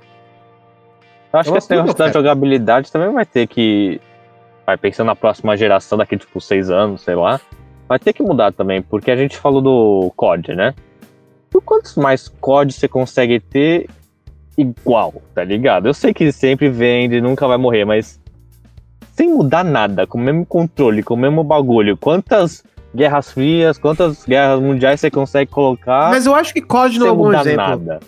Eu 1.33 1.41
acho 1.41 1.41
É 1.41 1.43
que 1.45 1.51
uma 1.51 1.59
esse 1.59 1.71
negócio 1.71 1.93
puta 1.93 2.05
da 2.07 2.13
jogabilidade 2.13 2.91
também 2.91 3.13
vai 3.13 3.27
ter 3.27 3.47
que. 3.47 4.01
Vai 4.65 4.77
pensando 4.77 5.07
na 5.07 5.15
próxima 5.15 5.57
geração, 5.57 5.97
daqui 5.99 6.17
tipo 6.17 6.41
seis 6.41 6.71
anos, 6.71 7.03
sei 7.03 7.15
lá. 7.15 7.41
Vai 7.89 7.99
ter 8.01 8.13
que 8.13 8.23
mudar 8.23 8.53
também, 8.53 8.83
porque 8.83 9.11
a 9.11 9.17
gente 9.17 9.37
falou 9.37 9.61
do 9.63 10.13
COD, 10.17 10.55
né? 10.57 10.75
Por 11.51 11.63
quantos 11.63 11.95
mais 11.95 12.27
COD 12.41 12.73
você 12.73 12.89
consegue 12.89 13.39
ter 13.39 13.89
igual, 14.57 15.15
tá 15.35 15.45
ligado? 15.45 15.87
Eu 15.89 15.95
sei 15.95 16.13
que 16.15 16.31
sempre 16.33 16.69
vende, 16.69 17.21
nunca 17.21 17.47
vai 17.47 17.57
morrer, 17.59 17.85
mas 17.85 18.19
sem 19.15 19.29
mudar 19.35 19.65
nada, 19.65 20.07
com 20.07 20.19
o 20.19 20.21
mesmo 20.21 20.45
controle, 20.47 21.03
com 21.03 21.15
o 21.15 21.17
mesmo 21.17 21.43
bagulho, 21.43 21.97
quantas 21.97 22.63
guerras 22.95 23.31
frias, 23.33 23.79
quantas 23.79 24.25
guerras 24.25 24.61
mundiais 24.61 25.01
você 25.01 25.11
consegue 25.11 25.51
colocar 25.51 26.11
Mas 26.11 26.25
eu 26.27 26.35
acho 26.35 26.53
que 26.55 26.61
COD 26.63 26.99
não 26.99 27.07
é 27.07 27.13
um 27.13 27.17
bom 27.17 27.33
exemplo. 27.33 27.57
nada? 27.57 28.01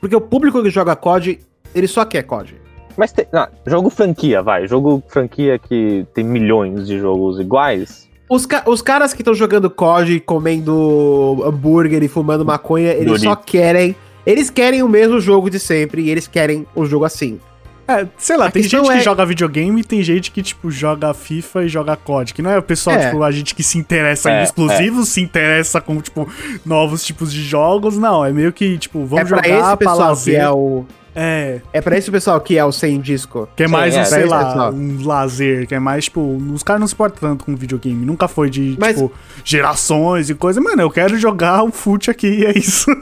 Porque 0.00 0.16
o 0.16 0.20
público 0.20 0.62
que 0.62 0.70
joga 0.70 0.94
COD, 0.96 1.38
ele 1.74 1.86
só 1.86 2.04
quer 2.04 2.22
COD. 2.22 2.54
Mas 2.96 3.12
tem, 3.12 3.26
ah, 3.32 3.48
jogo 3.66 3.90
franquia, 3.90 4.40
vai. 4.42 4.66
Jogo 4.68 5.02
franquia 5.08 5.58
que 5.58 6.06
tem 6.14 6.22
milhões 6.24 6.86
de 6.86 6.98
jogos 6.98 7.40
iguais. 7.40 8.08
Os, 8.30 8.46
ca- 8.46 8.62
os 8.66 8.80
caras 8.80 9.12
que 9.12 9.20
estão 9.22 9.34
jogando 9.34 9.68
COD, 9.68 10.20
comendo 10.20 11.42
hambúrguer 11.44 12.02
e 12.02 12.08
fumando 12.08 12.44
maconha, 12.44 12.92
eles 12.92 13.20
só 13.20 13.30
Doritos. 13.34 13.44
querem. 13.50 13.96
Eles 14.26 14.50
querem 14.50 14.82
o 14.82 14.88
mesmo 14.88 15.20
jogo 15.20 15.50
de 15.50 15.58
sempre 15.58 16.02
e 16.02 16.10
eles 16.10 16.26
querem 16.26 16.66
o 16.74 16.84
jogo 16.86 17.04
assim. 17.04 17.38
É, 17.86 18.06
sei 18.16 18.38
lá, 18.38 18.46
A 18.46 18.50
tem 18.50 18.62
gente 18.62 18.80
que 18.80 18.92
é- 18.92 19.00
joga 19.00 19.26
videogame 19.26 19.82
e 19.82 19.84
tem 19.84 20.02
gente 20.02 20.30
que, 20.30 20.42
tipo, 20.42 20.70
joga 20.70 21.12
FIFA 21.12 21.64
e 21.64 21.68
joga 21.68 21.94
COD. 21.96 22.32
Que 22.32 22.40
não 22.40 22.50
é 22.50 22.56
o 22.58 22.62
pessoal, 22.62 22.96
É. 22.96 23.10
tipo, 23.10 23.22
a 23.22 23.30
gente 23.30 23.54
que 23.54 23.62
se 23.62 23.76
interessa 23.76 24.30
em 24.30 24.36
É, 24.36 24.42
exclusivos, 24.42 25.10
se 25.10 25.20
interessa 25.20 25.82
com, 25.82 26.00
tipo, 26.00 26.26
novos 26.64 27.04
tipos 27.04 27.30
de 27.30 27.42
jogos. 27.42 27.98
Não, 27.98 28.24
é 28.24 28.32
meio 28.32 28.54
que, 28.54 28.78
tipo, 28.78 29.00
vamos 29.04 29.18
é 29.18 29.24
pra 29.28 29.36
jogar 29.36 29.48
esse 29.50 29.58
pra 29.68 29.76
pessoal 29.76 29.96
que 29.98 30.02
lazer. 30.04 30.40
é 30.40 30.50
o. 30.50 30.86
É, 31.14 31.60
É 31.72 31.80
pra 31.80 31.96
esse 31.96 32.10
pessoal 32.10 32.40
que 32.40 32.58
é 32.58 32.64
o 32.64 32.72
sem 32.72 33.00
disco. 33.00 33.48
que 33.56 33.62
é 33.62 33.66
Sim, 33.66 33.72
mais, 33.72 33.94
é, 33.94 34.00
um, 34.00 34.04
sei 34.04 34.10
pra 34.18 34.20
esse 34.26 34.28
lá, 34.30 34.44
pessoal. 34.46 34.72
um 34.72 35.06
lazer, 35.06 35.66
que 35.68 35.74
é 35.74 35.78
mais, 35.78 36.04
tipo, 36.04 36.20
os 36.52 36.62
caras 36.62 36.80
não 36.80 36.86
se 36.88 36.94
importam 36.94 37.30
tanto 37.30 37.44
com 37.44 37.54
videogame. 37.54 38.04
Nunca 38.04 38.26
foi 38.26 38.50
de, 38.50 38.76
Mas- 38.80 38.96
tipo, 38.96 39.12
gerações 39.44 40.28
e 40.30 40.34
coisa. 40.34 40.60
Mano, 40.60 40.82
eu 40.82 40.90
quero 40.90 41.16
jogar 41.18 41.62
o 41.62 41.70
fute 41.70 42.10
aqui 42.10 42.26
e 42.40 42.44
é 42.46 42.58
isso. 42.58 42.86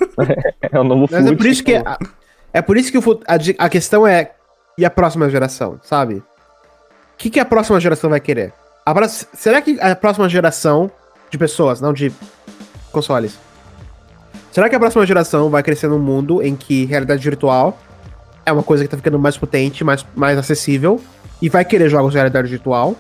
É 0.71 0.79
o 0.79 0.85
novo 0.85 1.07
Mas 1.11 1.27
é 1.27 1.35
por 1.35 1.47
isso 1.47 1.63
que. 1.65 1.75
a- 1.75 1.99
É 2.53 2.63
por 2.63 2.77
isso 2.77 2.91
que 2.93 2.99
o 2.99 3.21
a, 3.27 3.65
a 3.65 3.69
questão 3.69 4.07
é. 4.07 4.33
E 4.79 4.85
a 4.87 4.91
próxima 4.91 5.29
geração, 5.29 5.79
sabe? 5.83 6.15
O 6.17 6.23
que, 7.19 7.29
que 7.31 7.39
a 7.41 7.45
próxima 7.45 7.79
geração 7.79 8.09
vai 8.11 8.21
querer? 8.21 8.53
A 8.87 9.09
será 9.09 9.61
que 9.61 9.79
a 9.81 9.95
próxima 9.95 10.29
geração 10.29 10.91
de 11.31 11.37
pessoas, 11.39 11.81
não 11.81 11.93
de 11.93 12.11
consoles, 12.91 13.39
será 14.51 14.69
que 14.69 14.75
a 14.75 14.79
próxima 14.81 15.05
geração 15.07 15.49
vai 15.51 15.63
crescer 15.63 15.89
num 15.89 15.99
mundo 15.99 16.43
em 16.43 16.57
que 16.57 16.85
realidade 16.87 17.23
virtual 17.23 17.79
é 18.45 18.53
uma 18.53 18.63
coisa 18.63 18.85
que 18.85 18.91
tá 18.91 18.97
ficando 18.97 19.19
mais 19.19 19.37
potente, 19.37 19.85
mais, 19.85 20.05
mais 20.15 20.39
acessível 20.39 21.01
e 21.41 21.49
vai 21.49 21.65
querer 21.65 21.89
jogos 21.89 22.13
de 22.13 22.17
realidade 22.19 22.49
virtual? 22.49 22.95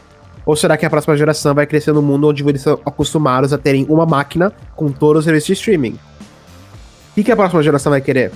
Ou 0.44 0.56
será 0.56 0.76
que 0.76 0.84
a 0.84 0.90
próxima 0.90 1.16
geração 1.16 1.54
vai 1.54 1.66
crescer 1.66 1.92
num 1.92 2.02
mundo 2.02 2.28
onde 2.28 2.42
eles 2.46 2.62
são 2.62 2.74
acostumados 2.84 3.52
a 3.52 3.58
terem 3.58 3.86
uma 3.88 4.04
máquina 4.04 4.52
com 4.74 4.90
todos 4.90 5.20
os 5.20 5.24
serviços 5.24 5.46
de 5.46 5.52
streaming? 5.52 5.98
O 7.16 7.22
que, 7.22 7.30
a 7.30 7.36
próxima 7.36 7.62
geração 7.62 7.90
vai 7.90 8.00
querer? 8.00 8.32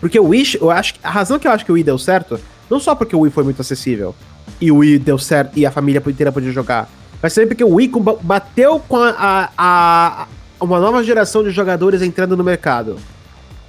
Porque 0.00 0.20
o 0.20 0.26
Wii, 0.28 0.58
eu 0.60 0.70
acho 0.70 0.94
a 1.02 1.10
razão 1.10 1.38
que 1.38 1.48
eu 1.48 1.50
acho 1.50 1.64
que 1.64 1.72
o 1.72 1.74
Wii 1.74 1.82
deu 1.84 1.98
certo, 1.98 2.38
não 2.70 2.78
só 2.78 2.94
porque 2.94 3.16
o 3.16 3.20
Wii 3.20 3.32
foi 3.32 3.42
muito 3.42 3.60
acessível 3.60 4.14
e 4.60 4.70
o 4.70 4.76
Wii 4.78 4.98
deu 4.98 5.18
certo 5.18 5.58
e 5.58 5.64
a 5.66 5.70
família 5.70 6.02
inteira 6.06 6.30
podia 6.30 6.52
jogar, 6.52 6.88
mas 7.22 7.34
também 7.34 7.48
porque 7.48 7.64
o 7.64 7.74
Wii 7.74 7.90
bateu 8.22 8.78
com 8.80 8.98
a, 8.98 9.10
a- 9.18 9.48
a- 9.56 10.26
uma 10.60 10.78
nova 10.78 11.02
geração 11.02 11.42
de 11.42 11.50
jogadores 11.50 12.02
entrando 12.02 12.36
no 12.36 12.44
mercado. 12.44 12.96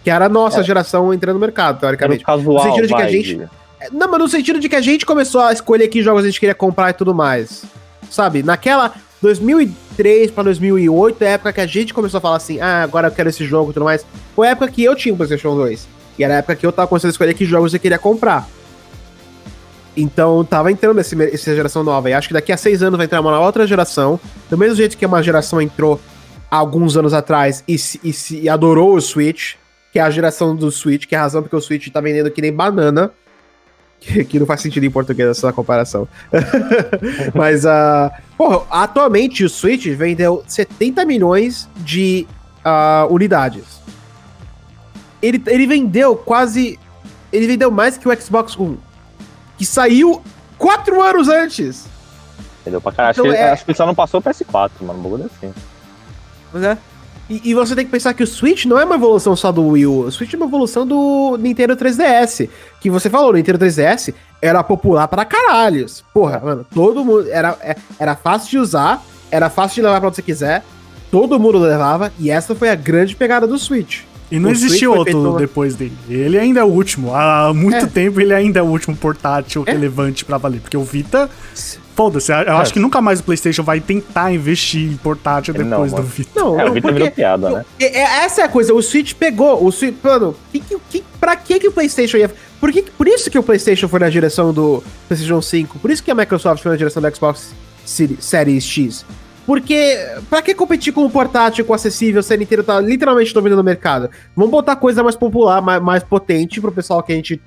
Que 0.08 0.12
era 0.12 0.28
a 0.28 0.30
nossa 0.30 0.62
É. 0.62 0.64
geração 0.64 1.14
entrando 1.14 1.34
no 1.34 1.41
mercado, 1.41 1.76
Era 1.86 1.97
teoricamente. 1.97 2.24
casual, 2.24 2.55
No 2.55 2.64
sentido 2.64 2.88
de 2.88 2.93
que 2.93 3.01
a 3.01 3.03
vai, 3.03 3.12
gente- 3.12 3.41
Não, 3.91 4.08
mas 4.10 4.20
no 4.22 4.30
sentido 4.30 4.58
de 4.58 4.70
que 4.70 4.76
a 4.78 4.80
gente 4.80 5.05
começou 5.05 5.41
a 5.41 5.51
escolher 5.51 5.86
que 5.89 6.01
jogos 6.01 6.24
a 6.24 6.28
gente 6.28 6.39
queria 6.39 6.55
comprar 6.55 6.91
e 6.91 6.93
tudo 6.93 7.14
mais. 7.14 7.66
Sabe? 8.10 8.41
Naquela 8.41 8.93
2003 9.22 10.32
pra 10.32 10.43
2008, 10.45 11.22
é 11.24 11.28
a 11.28 11.32
época 11.32 11.51
que 11.51 11.60
a 11.60 11.66
gente 11.68 11.93
começou 11.93 12.20
a 12.20 12.22
falar 12.22 12.38
assim: 12.38 12.58
ah, 12.62 12.84
agora 12.84 13.10
eu 13.10 13.12
quero 13.12 13.28
esse 13.28 13.43
jogo 13.43 13.72
e 13.72 13.74
tudo 13.74 13.84
mais. 13.84 14.05
Foi 14.34 14.47
a 14.47 14.51
época 14.51 14.72
que 14.72 14.82
eu 14.82 14.95
tinha 14.95 15.14
o 15.14 15.18
PlayStation 15.18 15.53
2. 15.58 15.86
E 16.18 16.24
era 16.24 16.36
a 16.36 16.38
época 16.38 16.55
que 16.55 16.66
eu 16.66 16.72
tava 16.72 16.88
começando 16.88 17.10
a 17.10 17.12
escolher 17.12 17.34
que 17.34 17.43
jogos 17.43 17.74
eu 17.74 17.80
queria 17.82 17.99
comprar. 17.99 18.47
Então 19.97 20.45
tava 20.45 20.72
entrando 20.72 21.01
esse, 21.01 21.22
essa 21.22 21.53
geração 21.53 21.84
nova. 21.84 22.10
E 22.10 22.14
acho 22.14 22.30
que 22.30 22.34
daqui 22.34 22.53
a 22.53 22.55
seis 22.58 22.82
anos 22.82 22.95
vai 22.95 23.08
entrar 23.08 23.20
uma 23.20 23.38
outra 23.41 23.68
geração. 23.68 24.18
Do 24.49 24.58
mesmo 24.58 24.76
jeito 24.78 24.97
que 24.97 25.05
uma 25.05 25.22
geração 25.22 25.62
entrou 25.62 25.99
alguns 26.49 26.95
anos 26.95 27.14
atrás 27.14 27.62
e 27.68 27.78
se, 27.78 27.99
e 28.01 28.14
se 28.14 28.39
e 28.39 28.47
adorou 28.47 28.95
o 28.95 29.01
Switch, 29.01 29.55
que 29.98 30.00
é 30.00 30.04
a 30.04 30.12
geração 30.12 30.56
do 30.56 30.70
Switch, 30.70 31.08
que 31.08 31.16
é 31.16 31.18
a 31.18 31.22
razão 31.22 31.41
porque 31.41 31.56
o 31.56 31.60
Switch 31.60 31.88
tá 31.88 32.00
vendendo 32.00 32.30
que 32.30 32.39
nem 32.39 32.54
banana. 32.54 33.12
Que, 34.00 34.24
que 34.24 34.39
não 34.39 34.45
faz 34.45 34.62
sentido 34.62 34.86
em 34.86 34.91
português 34.91 35.28
essa 35.28 35.52
comparação. 35.52 36.08
Mas, 37.34 37.66
uh, 37.66 38.12
porra, 38.38 38.64
atualmente 38.70 39.43
o 39.43 39.50
Switch 39.50 39.88
vendeu 39.88 40.43
70 40.48 41.04
milhões 41.04 41.68
de 41.78 42.28
ah, 42.64 43.08
unidades. 43.10 43.82
Ele, 45.20 45.41
ele 45.48 45.66
vendeu 45.66 46.16
quase. 46.16 46.78
Ele 47.34 47.48
vendeu 47.48 47.72
mais 47.72 47.98
que 47.98 48.08
o 48.08 48.22
Xbox 48.22 48.56
One, 48.56 48.80
que 49.58 49.66
saiu 49.66 50.22
quatro 50.60 51.02
anos 51.02 51.28
antes. 51.28 51.88
Entendeu? 52.62 52.80
Pra 52.80 52.91
caralho. 52.91 53.14
Então 53.14 53.26
acho, 53.26 53.36
que, 53.36 53.41
é- 53.41 53.50
acho 53.50 53.66
que 53.66 53.74
só 53.74 53.88
não 53.88 53.95
passou 53.95 54.20
o 54.20 54.24
PS4, 54.24 54.70
mano. 54.82 55.00
Um 55.00 55.02
bagulho 55.02 55.26
assim. 55.26 55.52
Pois 56.52 56.64
é. 56.64 56.78
E, 57.30 57.41
e 57.49 57.53
você 57.53 57.75
tem 57.75 57.86
que 57.86 57.91
pensar 57.91 58.13
que 58.13 58.23
o 58.23 58.28
Switch 58.28 58.65
não 58.65 58.80
é 58.80 58.86
uma 58.86 58.95
evolução 58.95 59.36
só 59.36 59.51
do 59.51 59.65
Wii 59.67 59.86
U. 59.86 59.99
O 60.05 60.11
Switch 60.11 60.34
é 60.34 60.38
uma 60.38 60.45
evolução 60.45 60.88
do 60.88 61.38
Nintendo 61.39 61.75
3DS. 61.75 62.49
Que 62.80 62.89
você 62.89 63.09
falou, 63.09 63.32
o 63.32 63.34
Nintendo 63.34 63.59
3DS 63.59 64.13
era 64.41 64.63
popular 64.63 65.07
pra 65.07 65.25
caralhos. 65.25 66.03
Porra, 66.13 66.39
mano, 66.43 66.65
todo 66.73 67.03
mundo. 67.03 67.30
Era, 67.30 67.57
é- 67.61 67.75
era 67.99 68.15
fácil 68.15 68.49
de 68.49 68.57
usar, 68.57 69.03
era 69.30 69.49
fácil 69.49 69.75
de 69.75 69.82
levar 69.82 69.99
pra 69.99 70.07
onde 70.07 70.15
você 70.15 70.21
quiser. 70.21 70.63
Todo 71.11 71.39
mundo 71.39 71.57
levava. 71.57 72.11
E 72.19 72.30
essa 72.32 72.55
foi 72.55 72.69
a 72.69 72.75
grande 72.75 73.15
pegada 73.15 73.45
do 73.45 73.57
Switch. 73.57 74.01
E 74.30 74.39
não 74.39 74.51
O 74.51 74.55
Switch 74.55 74.65
existe 74.67 74.86
foi 74.86 74.97
outro 74.97 75.23
feito- 75.23 75.38
depois 75.38 75.75
dele. 75.75 75.97
Ele 76.09 76.38
ainda 76.38 76.59
é 76.59 76.63
o 76.63 76.67
último. 76.67 77.13
Há 77.15 77.53
muito 77.53 77.78
É. 77.78 77.86
tempo 77.86 78.19
ele 78.19 78.34
ainda 78.34 78.59
é 78.59 78.61
o 78.61 78.65
último 78.65 78.95
portátil 78.95 79.63
É. 79.65 79.71
relevante 79.71 80.25
pra 80.25 80.38
valer. 80.38 80.59
Porque 80.61 80.75
o 80.78 80.84
Vita. 80.84 81.30
Foda-se, 81.95 82.32
eu 82.32 82.57
acho 82.57 82.71
que 82.71 82.80
nunca 82.80 83.01
mais 83.01 83.19
o 83.19 83.23
PlayStation 83.23 83.63
vai 83.63 83.80
tentar 83.80 84.32
investir 84.32 84.91
em 84.91 84.97
portátil 84.97 85.51
Não, 85.55 85.63
depois 85.67 85.91
do 85.91 85.97
mano. 85.97 86.07
Vita. 86.09 86.30
Não, 86.39 86.59
É, 86.59 86.63
não, 86.65 86.71
o 86.71 86.73
Vita 86.75 86.91
virou 86.91 87.09
piada, 87.09 87.49
né? 87.49 87.65
É- 87.80 87.99
é- 88.01 88.23
essa 88.25 88.41
é 88.41 88.43
a 88.43 88.47
coisa, 88.47 88.71
o 88.71 88.82
Switch 88.84 89.13
pegou, 89.15 89.65
o 89.65 89.71
Switch, 89.71 89.95
mano, 90.03 90.36
que, 90.51 90.59
que, 90.91 91.03
pra 91.19 91.36
que 91.36 91.59
que 91.59 91.67
o 91.67 91.71
PlayStation 91.71 92.17
ia... 92.17 92.30
Por, 92.59 92.71
que, 92.71 92.84
por 92.84 93.07
isso 93.07 93.32
que 93.32 93.39
o 93.39 93.41
PlayStation 93.41 93.88
foi 93.88 93.99
na 93.99 94.09
direção 94.09 94.53
do 94.53 94.84
PlayStation 95.07 95.41
5, 95.41 95.80
por 95.80 95.89
isso 95.89 96.03
que 96.03 96.11
a 96.11 96.15
Microsoft 96.15 96.61
foi 96.61 96.71
na 96.71 96.78
direção 96.78 97.01
do 97.01 97.15
Xbox 97.15 97.51
Seri- 97.84 98.17
Series 98.19 98.63
X. 98.63 99.03
Porque, 99.48 99.98
pra 100.30 100.41
que 100.41 100.54
competir 100.54 100.93
com 100.93 101.06
o 101.06 101.10
portátil, 101.10 101.64
com 101.64 101.72
o 101.72 101.76
acessível, 101.76 102.22
se 102.22 102.34
a 102.34 102.38
Nintendo 102.38 102.64
tá 102.64 102.82
literalmente 102.82 103.34
dominando 103.34 103.60
o 103.60 103.64
mercado? 103.64 104.10
Vamos 104.36 104.52
botar 104.52 104.76
coisa 104.76 105.02
mais 105.02 105.16
popular, 105.16 105.62
mais, 105.62 105.82
mais 105.82 106.04
potente 106.04 106.60
pro 106.62 106.72
pessoal 106.72 107.02
que 107.02 107.14
a 107.14 107.16
gente... 107.16 107.41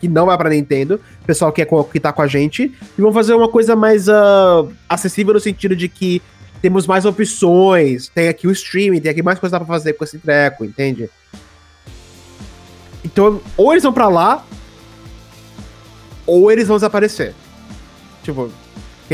Que 0.00 0.08
não 0.08 0.26
vai 0.26 0.36
pra 0.36 0.48
Nintendo, 0.50 0.98
pessoal 1.24 1.52
que, 1.52 1.62
é, 1.62 1.64
co- 1.64 1.84
que 1.84 2.00
tá 2.00 2.12
com 2.12 2.22
a 2.22 2.26
gente, 2.26 2.62
e 2.64 3.00
vamos 3.00 3.14
fazer 3.14 3.34
uma 3.34 3.48
coisa 3.48 3.76
mais 3.76 4.08
ah, 4.08 4.64
acessível 4.88 5.34
no 5.34 5.38
sentido 5.38 5.76
de 5.76 5.88
que 5.88 6.20
temos 6.60 6.88
mais 6.88 7.04
opções, 7.04 8.08
tem 8.08 8.26
aqui 8.26 8.48
o 8.48 8.50
streaming, 8.50 9.00
tem 9.00 9.12
aqui 9.12 9.22
mais 9.22 9.38
coisa 9.38 9.58
pra 9.58 9.66
fazer 9.66 9.92
com 9.92 10.02
esse 10.02 10.18
treco, 10.18 10.64
entende? 10.64 11.08
Então, 13.04 13.40
ou 13.56 13.70
eles 13.72 13.84
vão 13.84 13.92
pra 13.92 14.08
lá, 14.08 14.44
ou 16.26 16.50
eles 16.50 16.66
vão 16.66 16.78
desaparecer. 16.78 17.32
Tipo. 18.24 18.50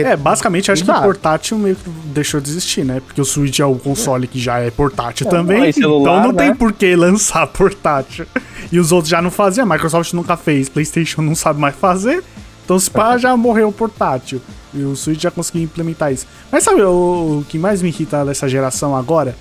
É, 0.06 0.16
basicamente 0.16 0.70
acho 0.70 0.82
que 0.82 0.86
Dá. 0.88 1.00
o 1.00 1.02
portátil 1.02 1.58
meio 1.58 1.76
que 1.76 1.88
deixou 2.12 2.40
de 2.40 2.50
existir, 2.50 2.84
né? 2.84 3.00
Porque 3.04 3.20
o 3.20 3.24
Switch 3.24 3.58
é 3.60 3.64
o 3.64 3.74
console 3.76 4.26
que 4.26 4.38
já 4.38 4.58
é 4.58 4.70
portátil 4.70 5.26
É, 5.26 5.30
também. 5.30 5.60
mas 5.60 5.74
celular, 5.74 6.18
então 6.18 6.22
não 6.28 6.34
tem 6.34 6.48
né? 6.50 6.54
por 6.54 6.72
que 6.72 6.94
lançar 6.96 7.46
portátil. 7.52 8.26
E 8.70 8.78
os 8.78 8.92
outros 8.92 9.08
já 9.10 9.20
não 9.22 9.30
faziam, 9.30 9.64
a 9.64 9.74
Microsoft 9.74 10.12
nunca 10.12 10.36
fez, 10.36 10.68
PlayStation 10.68 11.22
não 11.22 11.34
sabe 11.34 11.60
mais 11.60 11.74
fazer. 11.76 12.22
Então 12.64 12.78
se 12.78 12.90
pá, 12.90 13.16
já 13.16 13.36
morreu 13.36 13.68
o 13.68 13.72
portátil. 13.72 14.40
E 14.74 14.82
o 14.82 14.94
Switch 14.94 15.20
já 15.22 15.30
conseguiu 15.30 15.62
implementar 15.62 16.12
isso. 16.12 16.26
Mas 16.52 16.62
sabe 16.64 16.82
o, 16.82 17.38
o 17.40 17.44
que 17.48 17.58
mais 17.58 17.80
me 17.80 17.88
irrita 17.88 18.22
dessa 18.26 18.46
geração 18.46 18.94
agora? 18.94 19.34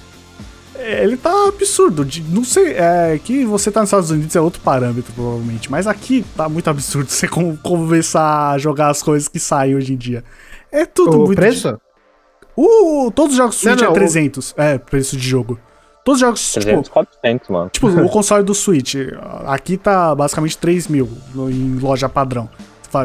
É, 0.75 1.03
Ele 1.03 1.17
tá 1.17 1.31
absurdo. 1.49 2.05
de- 2.05 2.21
não 2.21 2.43
sei, 2.45 2.73
é 2.77 3.19
que 3.21 3.43
você 3.43 3.69
tá 3.69 3.81
nos 3.81 3.89
Estados 3.89 4.11
Unidos 4.11 4.33
é 4.35 4.39
outro 4.39 4.61
parâmetro, 4.61 5.11
provavelmente. 5.13 5.69
Mas 5.69 5.87
aqui 5.87 6.23
tá 6.37 6.47
muito 6.47 6.69
absurdo 6.69 7.09
você 7.11 7.27
com- 7.27 7.57
começar 7.57 8.51
a 8.51 8.57
jogar 8.57 8.89
as 8.89 9.01
coisas 9.03 9.27
que 9.27 9.39
saem 9.39 9.75
hoje 9.75 9.91
em 9.93 9.97
dia. 9.97 10.23
É 10.71 10.85
tudo 10.85 11.17
O 11.23 11.25
muito. 11.27 11.35
preço? 11.37 11.79
O, 12.55 13.11
todos 13.13 13.31
os 13.33 13.37
jogos 13.37 13.55
Switch 13.55 13.75
Não, 13.75 13.83
não, 13.83 13.87
é 13.87 13.91
o- 13.91 13.93
300. 13.93 14.53
É, 14.57 14.77
preço 14.77 15.15
de 15.17 15.27
jogo. 15.27 15.59
Todos 16.03 16.21
os 16.21 16.25
jogos, 16.25 16.53
300, 16.53 16.83
tipo, 16.83 16.93
400, 16.93 17.49
mano. 17.49 17.69
tipo, 17.69 17.87
o 18.01 18.09
console 18.09 18.43
do 18.43 18.55
Switch, 18.55 18.95
aqui 19.45 19.75
tá 19.77 20.15
basicamente 20.15 20.57
3 20.57 20.87
mil 20.87 21.09
em 21.35 21.77
loja 21.79 22.07
padrão. 22.07 22.49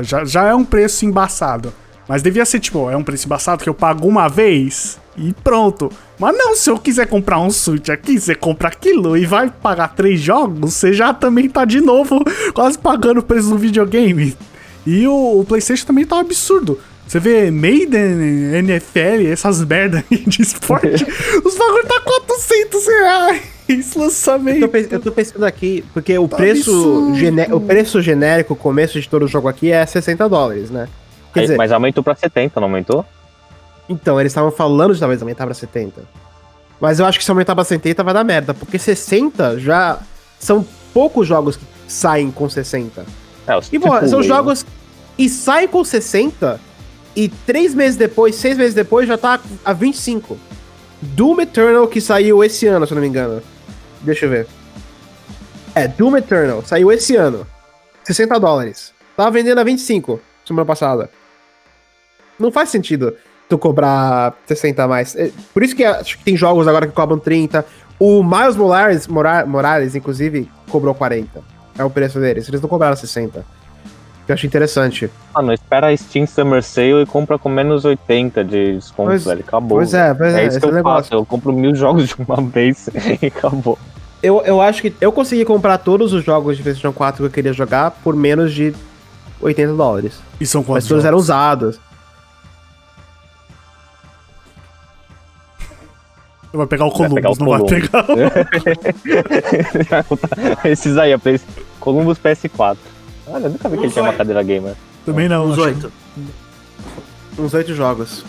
Já, 0.03 0.25
já 0.25 0.45
é 0.49 0.55
um 0.55 0.65
preço 0.65 1.05
embaçado. 1.05 1.73
Mas 2.09 2.23
devia 2.23 2.45
ser, 2.45 2.61
tipo, 2.61 2.89
é 2.91 2.97
um 2.97 3.03
preço 3.03 3.27
embaçado 3.27 3.63
que 3.63 3.69
eu 3.69 3.75
pago 3.75 4.07
uma 4.07 4.29
vez 4.29 4.99
e 5.17 5.33
pronto. 5.33 5.91
Mas 6.19 6.37
não, 6.37 6.55
se 6.57 6.71
eu 6.71 6.79
quiser 6.79 7.07
comprar 7.07 7.41
um 7.41 7.51
Switch 7.51 7.89
aqui, 7.89 8.19
você 8.19 8.35
compra 8.35 8.69
aquilo 8.69 9.17
e 9.17 9.27
vai 9.27 9.51
pagar 9.51 9.89
três 9.95 10.21
jogos, 10.21 10.59
você 10.75 10.93
já 10.93 11.13
também 11.13 11.49
tá 11.49 11.65
de 11.65 11.81
novo 11.81 12.21
quase 12.55 12.79
pagando 12.79 13.19
o 13.19 13.23
preço 13.23 13.51
do 13.51 13.59
videogame. 13.59 14.37
E 14.87 15.07
o, 15.07 15.41
o 15.41 15.45
PlayStation 15.45 15.87
também 15.87 16.05
tá 16.07 16.17
um 16.17 16.21
absurdo. 16.21 16.79
Você 17.07 17.21
vê 17.21 17.51
Maiden, 17.51 18.55
NFL, 18.55 19.27
essas 19.31 19.63
merda 19.65 20.03
aí 20.11 20.19
de 20.19 20.41
esporte, 20.43 21.05
os 21.45 21.59
bagulho 21.59 21.87
tá 21.87 22.01
400 22.01 22.87
reais 22.87 23.53
lançamento. 23.97 24.63
Eu 24.63 24.69
tô, 24.69 24.77
eu 24.77 25.01
tô 25.01 25.13
pensando 25.13 25.45
aqui, 25.45 25.85
porque 25.95 26.19
o 26.19 26.29
Tá 26.29 26.37
preço, 26.37 27.13
o 27.53 27.61
preço 27.61 28.03
genérico, 28.03 28.55
começo 28.57 29.01
de 29.01 29.09
todo 29.09 29.25
o 29.25 29.29
jogo 29.29 29.49
aqui 29.49 29.71
é 29.71 29.85
60 29.85 30.29
dólares, 30.29 30.71
né? 30.71 30.89
Quer 31.33 31.41
Aí, 31.41 31.47
dizer, 31.47 31.57
Mas 31.57 31.73
aumentou 31.73 32.03
pra 32.03 32.15
70, 32.15 32.61
não 32.61 32.69
aumentou? 32.69 33.05
então, 33.89 34.19
eles 34.21 34.31
estavam 34.33 34.51
falando 34.51 34.95
de 34.95 35.01
talvez 35.01 35.21
aumentar 35.21 35.45
pra 35.45 35.55
70. 35.55 36.03
Mas 36.81 36.99
eu 36.99 37.07
acho 37.07 37.19
que 37.19 37.25
se 37.25 37.31
aumentar 37.31 37.55
pra 37.55 37.65
70 37.65 38.03
vai 38.03 38.15
dar 38.15 38.25
merda, 38.25 38.53
porque 38.55 38.79
60 38.79 39.59
já 39.59 39.99
são 40.39 40.67
poucos 40.93 41.27
jogos 41.29 41.57
que 41.57 41.65
saem 41.87 42.31
com 42.31 42.49
60. 42.49 43.05
É, 43.47 43.57
os 43.57 43.73
E, 43.73 43.77
AAA, 43.77 44.09
são 44.09 44.21
né? 44.21 44.27
jogos 44.27 44.67
e 45.19 45.29
saem 45.29 45.69
com 45.69 45.85
60 45.85 46.61
e 47.15 47.29
três 47.29 47.75
meses 47.75 47.97
depois, 47.97 48.35
seis 48.37 48.57
meses 48.57 48.75
depois, 48.75 49.07
já 49.09 49.19
tá 49.19 49.41
a 49.65 49.73
25. 49.73 50.39
Doom 51.01 51.41
Eternal, 51.41 51.87
que 51.89 52.01
saiu 52.01 52.43
esse 52.45 52.67
ano, 52.67 52.87
se 52.87 52.93
eu 52.93 52.97
não 52.97 53.03
me 53.03 53.09
engano. 53.09 53.43
Deixa 54.03 54.27
eu 54.27 54.31
ver. 54.31 54.47
É, 55.75 55.89
Doom 55.89 56.17
Eternal, 56.17 56.63
saiu 56.65 56.91
esse 56.93 57.17
ano. 57.17 57.47
60 58.05 58.39
dólares. 58.39 58.93
Tava 59.17 59.31
vendendo 59.31 59.59
a 59.59 59.65
25 59.65 60.21
semana 60.47 60.65
passada. 60.67 61.11
Não 62.39 62.51
faz 62.51 62.69
sentido 62.71 63.15
tu 63.49 63.59
cobrar 63.59 64.35
60 64.47 64.83
a 64.83 64.89
mais. 64.89 65.15
É, 65.17 65.31
Por 65.53 65.63
isso 65.63 65.77
que 65.77 65.85
acho 65.85 66.19
que 66.19 66.25
tem 66.25 66.37
jogos 66.37 66.67
agora 66.67 66.87
que 66.87 66.93
cobram 66.93 67.19
30. 67.19 67.65
O 67.99 68.23
Miles 68.23 68.57
Morales, 68.57 69.07
Mora- 69.07 69.47
Morales, 69.47 69.95
inclusive, 69.95 70.51
cobrou 70.71 70.95
40. 70.95 71.43
É 71.79 71.85
o 71.85 71.91
preço 71.91 72.19
deles. 72.19 72.49
Eles 72.49 72.61
não 72.61 72.69
cobraram 72.69 72.97
60. 72.97 73.45
Eu 74.33 74.35
acho 74.35 74.47
interessante. 74.47 75.11
Mano, 75.35 75.53
espera 75.53 75.89
a 75.89 75.97
Steam 75.97 76.27
Summer 76.27 76.63
Sale 76.63 77.03
e 77.03 77.07
compra 77.07 77.39
com 77.39 77.49
menos 77.49 77.85
80 77.85 78.43
de 78.45 78.75
desconto, 78.77 79.11
Pois- 79.11 79.25
velho. 79.25 79.41
Acabou. 79.47 79.79
Pois 79.79 79.93
é, 79.95 80.15
pois 80.15 80.35
é, 80.35 80.43
é 80.43 80.47
isso 80.47 80.49
esse 80.57 80.61
que 80.61 80.65
é 80.67 80.69
eu 80.69 80.73
o 80.73 80.75
negócio. 80.77 81.03
faço. 81.11 81.15
Eu 81.15 81.27
compro 81.27 81.53
mil 81.53 81.75
jogos 81.77 82.09
de 82.09 82.15
uma 82.19 82.37
vez 82.41 82.89
e 83.21 83.27
acabou. 83.27 83.79
Eu, 84.23 84.41
eu 84.43 84.61
acho 84.63 84.81
que 84.83 84.95
eu 85.01 85.11
consegui 85.13 85.45
comprar 85.45 85.79
todos 85.79 86.13
os 86.13 86.25
jogos 86.25 86.57
de 86.57 86.63
PlayStation 86.63 86.93
4 86.93 87.23
que 87.23 87.27
eu 87.27 87.31
queria 87.31 87.53
jogar 87.53 87.91
por 87.91 88.15
menos 88.17 88.55
de 88.55 88.73
80 89.41 89.75
dólares. 89.75 90.21
E 90.41 90.47
são 90.47 90.61
Mas 90.61 90.67
quantos 90.69 90.89
todos 90.89 91.05
eram 91.05 91.19
jogos? 91.19 91.25
usados. 91.27 91.81
Vai 96.53 96.67
pegar 96.67 96.85
o 96.85 96.91
Vai 96.91 97.09
pegar 97.09 97.31
Columbus, 97.31 97.39
o 97.39 97.45
não 97.45 97.51
vai 97.51 97.61
Columbus. 97.61 97.89
pegar 99.81 100.05
o... 100.63 100.69
Esses 100.69 100.99
aí, 100.99 101.13
a 101.13 101.19
PS... 101.19 101.43
Columbus 101.81 102.19
PS4. 102.19 102.77
Olha, 103.27 103.47
eu 103.47 103.51
nunca 103.51 103.69
vi 103.69 103.77
que 103.79 103.85
ele 103.85 103.93
tinha 103.93 104.03
uma 104.05 104.13
cadeira 104.13 104.43
gamer. 104.43 104.75
Também 105.07 105.29
não. 105.29 105.47
Uns 105.47 105.53
acho. 105.53 105.63
oito. 105.63 105.93
Uns 107.39 107.55
oito 107.55 107.75
jogos. 107.75 108.25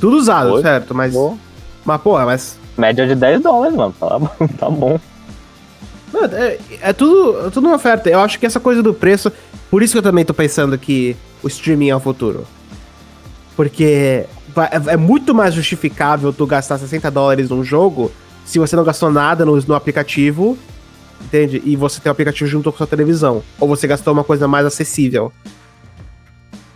Tudo 0.00 0.16
usado, 0.16 0.52
Oito? 0.52 0.62
certo? 0.62 0.94
Mas. 0.94 1.12
Pô, 1.12 1.36
Mas, 1.84 2.00
porra, 2.00 2.24
mas. 2.24 2.56
média 2.76 3.06
de 3.06 3.14
10 3.14 3.42
dólares, 3.42 3.74
mano. 3.76 3.94
Tá, 3.98 4.08
tá 4.58 4.70
bom. 4.70 4.98
Mano, 6.12 6.34
é, 6.36 6.58
é 6.80 6.92
tudo, 6.92 7.46
é 7.46 7.50
tudo 7.50 7.66
uma 7.66 7.76
oferta. 7.76 8.08
Eu 8.08 8.20
acho 8.20 8.38
que 8.38 8.46
essa 8.46 8.60
coisa 8.60 8.82
do 8.82 8.94
preço. 8.94 9.32
Por 9.70 9.82
isso 9.82 9.92
que 9.92 9.98
eu 9.98 10.02
também 10.02 10.24
tô 10.24 10.32
pensando 10.32 10.78
que 10.78 11.16
o 11.42 11.48
streaming 11.48 11.88
é 11.90 11.96
o 11.96 12.00
futuro. 12.00 12.46
Porque 13.56 14.24
vai- 14.54 14.68
é, 14.68 14.92
é 14.94 14.96
muito 14.96 15.34
mais 15.34 15.52
justificável 15.54 16.32
tu 16.32 16.46
gastar 16.46 16.78
60 16.78 17.10
dólares 17.10 17.50
num 17.50 17.64
jogo 17.64 18.10
se 18.44 18.58
você 18.58 18.74
não 18.76 18.84
gastou 18.84 19.10
nada 19.10 19.44
no, 19.44 19.56
no 19.60 19.74
aplicativo, 19.74 20.56
entende? 21.22 21.62
E 21.64 21.76
você 21.76 22.00
tem 22.00 22.10
o 22.10 22.12
aplicativo 22.12 22.48
junto 22.48 22.70
com 22.70 22.76
a 22.76 22.78
sua 22.78 22.86
televisão. 22.86 23.42
Ou 23.60 23.68
você 23.68 23.86
gastou 23.86 24.12
uma 24.12 24.24
coisa 24.24 24.46
mais 24.48 24.64
acessível. 24.66 25.32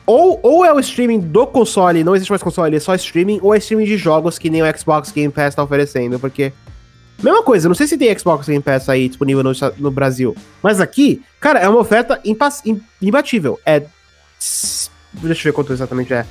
Ou, 0.05 0.41
ou 0.43 0.65
é 0.65 0.73
o 0.73 0.81
streaming 0.81 1.21
do 1.21 1.47
console, 1.47 2.03
não 2.03 2.15
existe 2.17 2.31
mais 2.31 2.43
console, 2.43 2.75
é 2.77 2.81
só 2.81 2.95
streaming, 2.95 3.39
ou 3.41 3.55
é 3.55 3.59
streaming 3.59 3.85
de 3.85 3.97
jogos 3.97 4.37
que 4.39 4.51
nem 4.51 4.61
o 4.63 4.79
Xbox 4.79 5.13
Game 5.13 5.33
Pass 5.33 5.55
tá 5.55 5.63
oferecendo, 5.63 6.19
porque. 6.19 6.53
Mesma 7.23 7.43
coisa, 7.45 7.69
não 7.69 7.75
sei 7.77 7.87
se 7.87 7.97
tem 7.97 8.19
Xbox 8.19 8.49
Game 8.49 8.61
Pass 8.63 8.89
aí 8.89 9.07
disponível 9.09 9.45
no, 9.45 9.53
no 9.79 9.91
Brasil, 9.93 10.35
mas 10.61 10.81
aqui, 10.81 11.23
cara, 11.39 11.61
é 11.61 11.69
uma 11.69 11.79
oferta 11.79 12.19
impas- 12.25 12.63
im- 12.67 12.81
imbatível. 13.01 13.61
É. 13.65 13.81
Deixa 15.13 15.41
eu 15.41 15.45
ver 15.45 15.53
quanto 15.53 15.73
exatamente 15.73 16.13
é. 16.13 16.27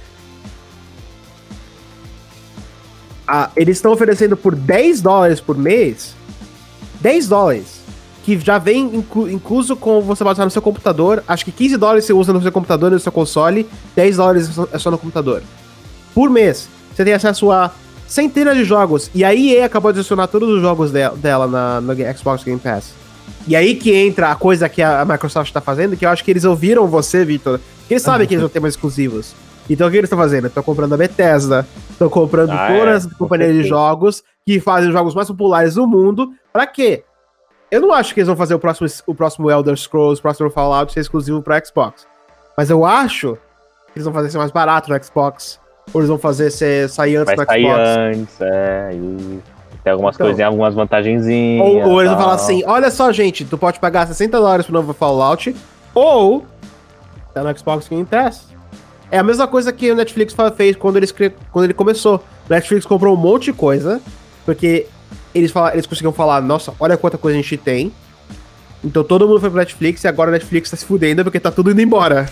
Ah, 3.25 3.49
eles 3.55 3.77
estão 3.77 3.93
oferecendo 3.93 4.35
por 4.35 4.53
10 4.53 5.01
dólares 5.01 5.39
por 5.39 5.57
mês. 5.57 6.13
10 6.99 7.27
dólares. 7.29 7.80
Que 8.23 8.39
já 8.39 8.57
vem 8.59 8.83
inclu- 8.97 9.29
incluso 9.29 9.75
com 9.75 9.99
você 10.01 10.23
baixar 10.23 10.45
no 10.45 10.51
seu 10.51 10.61
computador. 10.61 11.23
Acho 11.27 11.43
que 11.45 11.51
15 11.51 11.75
dólares 11.77 12.05
você 12.05 12.13
usa 12.13 12.31
no 12.31 12.41
seu 12.41 12.51
computador 12.51 12.91
e 12.91 12.93
no 12.95 12.99
seu 12.99 13.11
console. 13.11 13.67
10 13.95 14.17
dólares 14.17 14.49
é 14.49 14.51
só- 14.53 14.67
é 14.73 14.77
só 14.77 14.91
no 14.91 14.97
computador. 14.97 15.41
Por 16.13 16.29
mês. 16.29 16.69
Você 16.93 17.03
tem 17.03 17.13
acesso 17.13 17.51
a 17.51 17.71
centenas 18.07 18.55
de 18.57 18.63
jogos. 18.63 19.09
E 19.15 19.23
a 19.23 19.33
EA 19.33 19.65
acabou 19.65 19.91
de 19.91 19.99
adicionar 19.99 20.27
todos 20.27 20.49
os 20.49 20.61
jogos 20.61 20.91
de- 20.91 21.09
dela 21.17 21.47
na, 21.47 21.81
no 21.81 21.93
Xbox 22.17 22.43
Game 22.43 22.59
Pass. 22.59 22.93
E 23.47 23.55
aí 23.55 23.73
que 23.73 23.91
entra 23.95 24.29
a 24.31 24.35
coisa 24.35 24.69
que 24.69 24.83
a 24.83 25.03
Microsoft 25.03 25.51
tá 25.51 25.59
fazendo, 25.61 25.97
que 25.97 26.05
eu 26.05 26.09
acho 26.09 26.23
que 26.23 26.29
eles 26.29 26.43
ouviram 26.43 26.85
você, 26.87 27.25
Victor. 27.25 27.59
Que 27.87 27.95
eles 27.95 28.03
sabem 28.03 28.27
que 28.27 28.33
eles 28.35 28.41
vão 28.41 28.49
ter 28.49 28.59
mais 28.59 28.75
exclusivos. 28.75 29.33
Então 29.69 29.87
o 29.87 29.91
que 29.91 29.97
eles 29.97 30.07
estão 30.07 30.19
fazendo? 30.19 30.45
Estão 30.47 30.61
comprando 30.61 30.93
a 30.93 30.97
Bethesda, 30.97 31.65
estão 31.89 32.07
comprando 32.09 32.51
Ah, 32.51 32.67
todas 32.67 32.87
é, 32.93 32.97
as 32.97 33.05
com 33.07 33.15
companhias 33.17 33.55
de 33.55 33.63
jogos 33.63 34.21
que 34.45 34.59
fazem 34.59 34.89
os 34.89 34.93
jogos 34.93 35.15
mais 35.15 35.27
populares 35.27 35.73
do 35.75 35.87
mundo. 35.87 36.29
Pra 36.53 36.67
quê? 36.67 37.03
Eu 37.71 37.79
não 37.81 37.93
acho 37.93 38.13
que 38.13 38.19
eles 38.19 38.27
vão 38.27 38.35
fazer 38.35 38.53
o 38.53 38.59
próximo, 38.59 38.87
o 39.07 39.15
próximo 39.15 39.49
Elder 39.49 39.77
Scrolls, 39.77 40.19
o 40.19 40.21
próximo 40.21 40.49
Fallout 40.49 40.91
ser 40.91 40.99
exclusivo 40.99 41.41
pra 41.41 41.63
Xbox. 41.63 42.05
Mas 42.57 42.69
eu 42.69 42.85
acho 42.85 43.35
que 43.87 43.97
eles 43.99 44.03
vão 44.03 44.13
fazer 44.13 44.29
ser 44.29 44.37
mais 44.37 44.51
barato 44.51 44.91
no 44.91 45.03
Xbox. 45.03 45.59
Ou 45.93 46.01
eles 46.01 46.09
vão 46.09 46.17
fazer 46.19 46.51
ser, 46.51 46.89
sair 46.89 47.15
antes 47.15 47.33
Vai 47.33 47.35
no 47.37 47.45
sair 47.45 47.63
Xbox. 47.63 47.79
antes, 47.97 48.41
é. 48.41 48.89
Tem 49.83 49.91
algumas 49.93 50.15
Então. 50.15 50.27
coisinhas, 50.27 50.47
algumas 50.47 50.73
vantagenzinhas. 50.75 51.65
Ou, 51.67 51.89
ou 51.91 52.01
eles 52.01 52.11
vão 52.11 52.21
falar 52.21 52.35
assim: 52.35 52.63
olha 52.67 52.91
só, 52.91 53.11
gente, 53.11 53.45
tu 53.45 53.57
pode 53.57 53.79
pagar 53.79 54.05
60 54.05 54.37
dólares 54.37 54.65
pro 54.65 54.75
novo 54.75 54.93
Fallout, 54.93 55.55
ou 55.95 56.45
tá 57.33 57.43
no 57.43 57.57
Xbox 57.57 57.87
Game 57.87 58.05
Pass. 58.05 58.51
É 59.09 59.17
a 59.17 59.23
mesma 59.23 59.47
coisa 59.47 59.73
que 59.73 59.91
o 59.91 59.95
Netflix 59.95 60.35
fez 60.55 60.75
quando, 60.75 60.97
eles, 60.97 61.11
quando 61.51 61.63
ele 61.65 61.73
começou. 61.73 62.17
O 62.49 62.53
Netflix 62.53 62.85
comprou 62.85 63.13
um 63.13 63.17
monte 63.17 63.45
de 63.45 63.53
coisa, 63.53 63.99
porque 64.45 64.87
eles, 65.33 65.51
fala, 65.51 65.73
eles 65.73 65.85
conseguiam 65.85 66.13
falar: 66.13 66.41
nossa, 66.41 66.73
olha 66.79 66.97
quanta 66.97 67.17
coisa 67.17 67.37
a 67.37 67.41
gente 67.41 67.57
tem. 67.57 67.91
Então 68.83 69.03
todo 69.03 69.27
mundo 69.27 69.39
foi 69.39 69.49
pro 69.49 69.59
Netflix 69.59 70.03
e 70.03 70.07
agora 70.07 70.29
o 70.29 70.33
Netflix 70.33 70.69
tá 70.71 70.75
se 70.77 70.85
fudendo 70.85 71.23
porque 71.23 71.39
tá 71.39 71.51
tudo 71.51 71.71
indo 71.71 71.81
embora. 71.81 72.27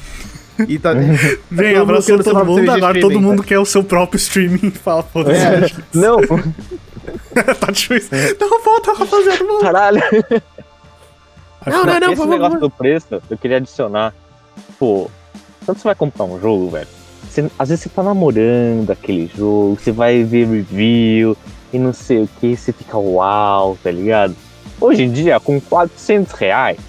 E 0.67 0.77
tá, 0.79 0.93
Vem, 1.49 1.73
mundo 1.73 1.81
abraçou 1.83 2.23
todo 2.23 2.45
mundo, 2.45 2.63
de 2.63 2.69
agora 2.69 2.99
todo 2.99 3.21
mundo 3.21 3.43
quer 3.43 3.59
o 3.59 3.65
seu 3.65 3.83
próprio 3.83 4.17
streaming. 4.17 4.71
Fala, 4.83 5.03
foda-se. 5.03 5.39
É. 5.39 5.69
Não, 5.93 6.17
tá 7.59 7.71
difícil. 7.71 8.09
Não, 8.39 8.61
volta, 8.63 8.93
rapaziada, 8.93 9.45
volta. 9.45 9.65
caralho. 9.65 10.01
Não, 11.65 11.85
não, 11.85 11.99
não, 11.99 12.07
Esse 12.13 12.15
por 12.21 12.27
negócio 12.27 12.53
favor. 12.53 12.69
do 12.69 12.69
preço, 12.69 13.21
eu 13.29 13.37
queria 13.37 13.57
adicionar. 13.57 14.13
Pô, 14.79 15.09
quando 15.65 15.77
você 15.77 15.83
vai 15.83 15.95
comprar 15.95 16.25
um 16.25 16.39
jogo, 16.39 16.69
velho, 16.71 16.87
você- 17.29 17.49
às 17.59 17.69
vezes 17.69 17.83
você 17.83 17.89
tá 17.89 18.01
namorando 18.01 18.89
aquele 18.91 19.29
jogo, 19.35 19.77
você 19.79 19.91
vai 19.91 20.23
ver 20.23 20.47
review 20.47 21.37
e 21.71 21.79
não 21.79 21.93
sei 21.93 22.23
o 22.23 22.29
que, 22.39 22.55
você 22.55 22.71
fica 22.71 22.97
uau, 22.97 23.77
tá 23.83 23.91
ligado? 23.91 24.35
Hoje 24.81 25.03
em 25.03 25.11
dia, 25.11 25.39
com 25.39 25.59
400 25.59 26.31
reais, 26.33 26.79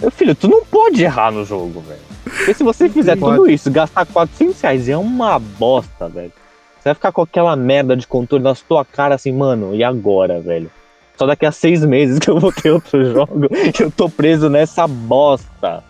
meu 0.00 0.10
filho, 0.10 0.34
tu 0.34 0.48
não 0.48 0.64
pode 0.64 1.02
errar 1.02 1.30
no 1.32 1.44
jogo, 1.44 1.80
velho. 1.80 2.00
Porque 2.24 2.54
se 2.54 2.62
você 2.64 2.88
fizer 2.88 3.16
pode. 3.16 3.36
tudo 3.36 3.50
isso, 3.50 3.70
gastar 3.70 4.06
400 4.06 4.60
reais 4.60 4.88
é 4.88 4.96
uma 4.96 5.38
bosta, 5.38 6.08
velho. 6.08 6.32
Você 6.78 6.90
vai 6.90 6.94
ficar 6.94 7.12
com 7.12 7.22
aquela 7.22 7.56
merda 7.56 7.96
de 7.96 8.06
controle 8.06 8.44
na 8.44 8.54
sua 8.54 8.84
cara 8.84 9.14
assim, 9.14 9.32
mano, 9.32 9.74
e 9.74 9.82
agora, 9.82 10.40
velho? 10.40 10.70
Só 11.16 11.26
daqui 11.26 11.46
a 11.46 11.52
seis 11.52 11.84
meses 11.84 12.18
que 12.20 12.28
eu 12.28 12.38
vou 12.38 12.52
ter 12.52 12.70
outro 12.70 13.04
jogo 13.12 13.46
e 13.52 13.82
eu 13.82 13.90
tô 13.90 14.08
preso 14.08 14.48
nessa 14.48 14.86
bosta. 14.86 15.82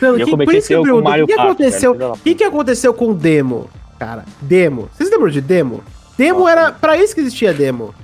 Eu 0.00 0.14
que- 0.16 0.36
por 0.36 0.54
isso 0.54 0.68
que 0.68 0.74
eu 0.74 0.82
pergunto, 0.82 1.10
o 1.10 1.26
que 1.26 1.32
aconteceu? 1.32 1.92
O 1.92 2.18
que, 2.18 2.34
que 2.34 2.44
aconteceu 2.44 2.94
com 2.94 3.08
o 3.10 3.14
demo, 3.14 3.68
cara? 3.98 4.24
Demo. 4.40 4.88
Vocês 4.92 5.10
lembram 5.10 5.28
de 5.30 5.40
demo? 5.40 5.82
Demo 6.18 6.40
Nossa. 6.40 6.50
era 6.50 6.72
pra 6.72 6.96
isso 6.98 7.14
que 7.14 7.20
existia 7.20 7.54
demo. 7.54 7.94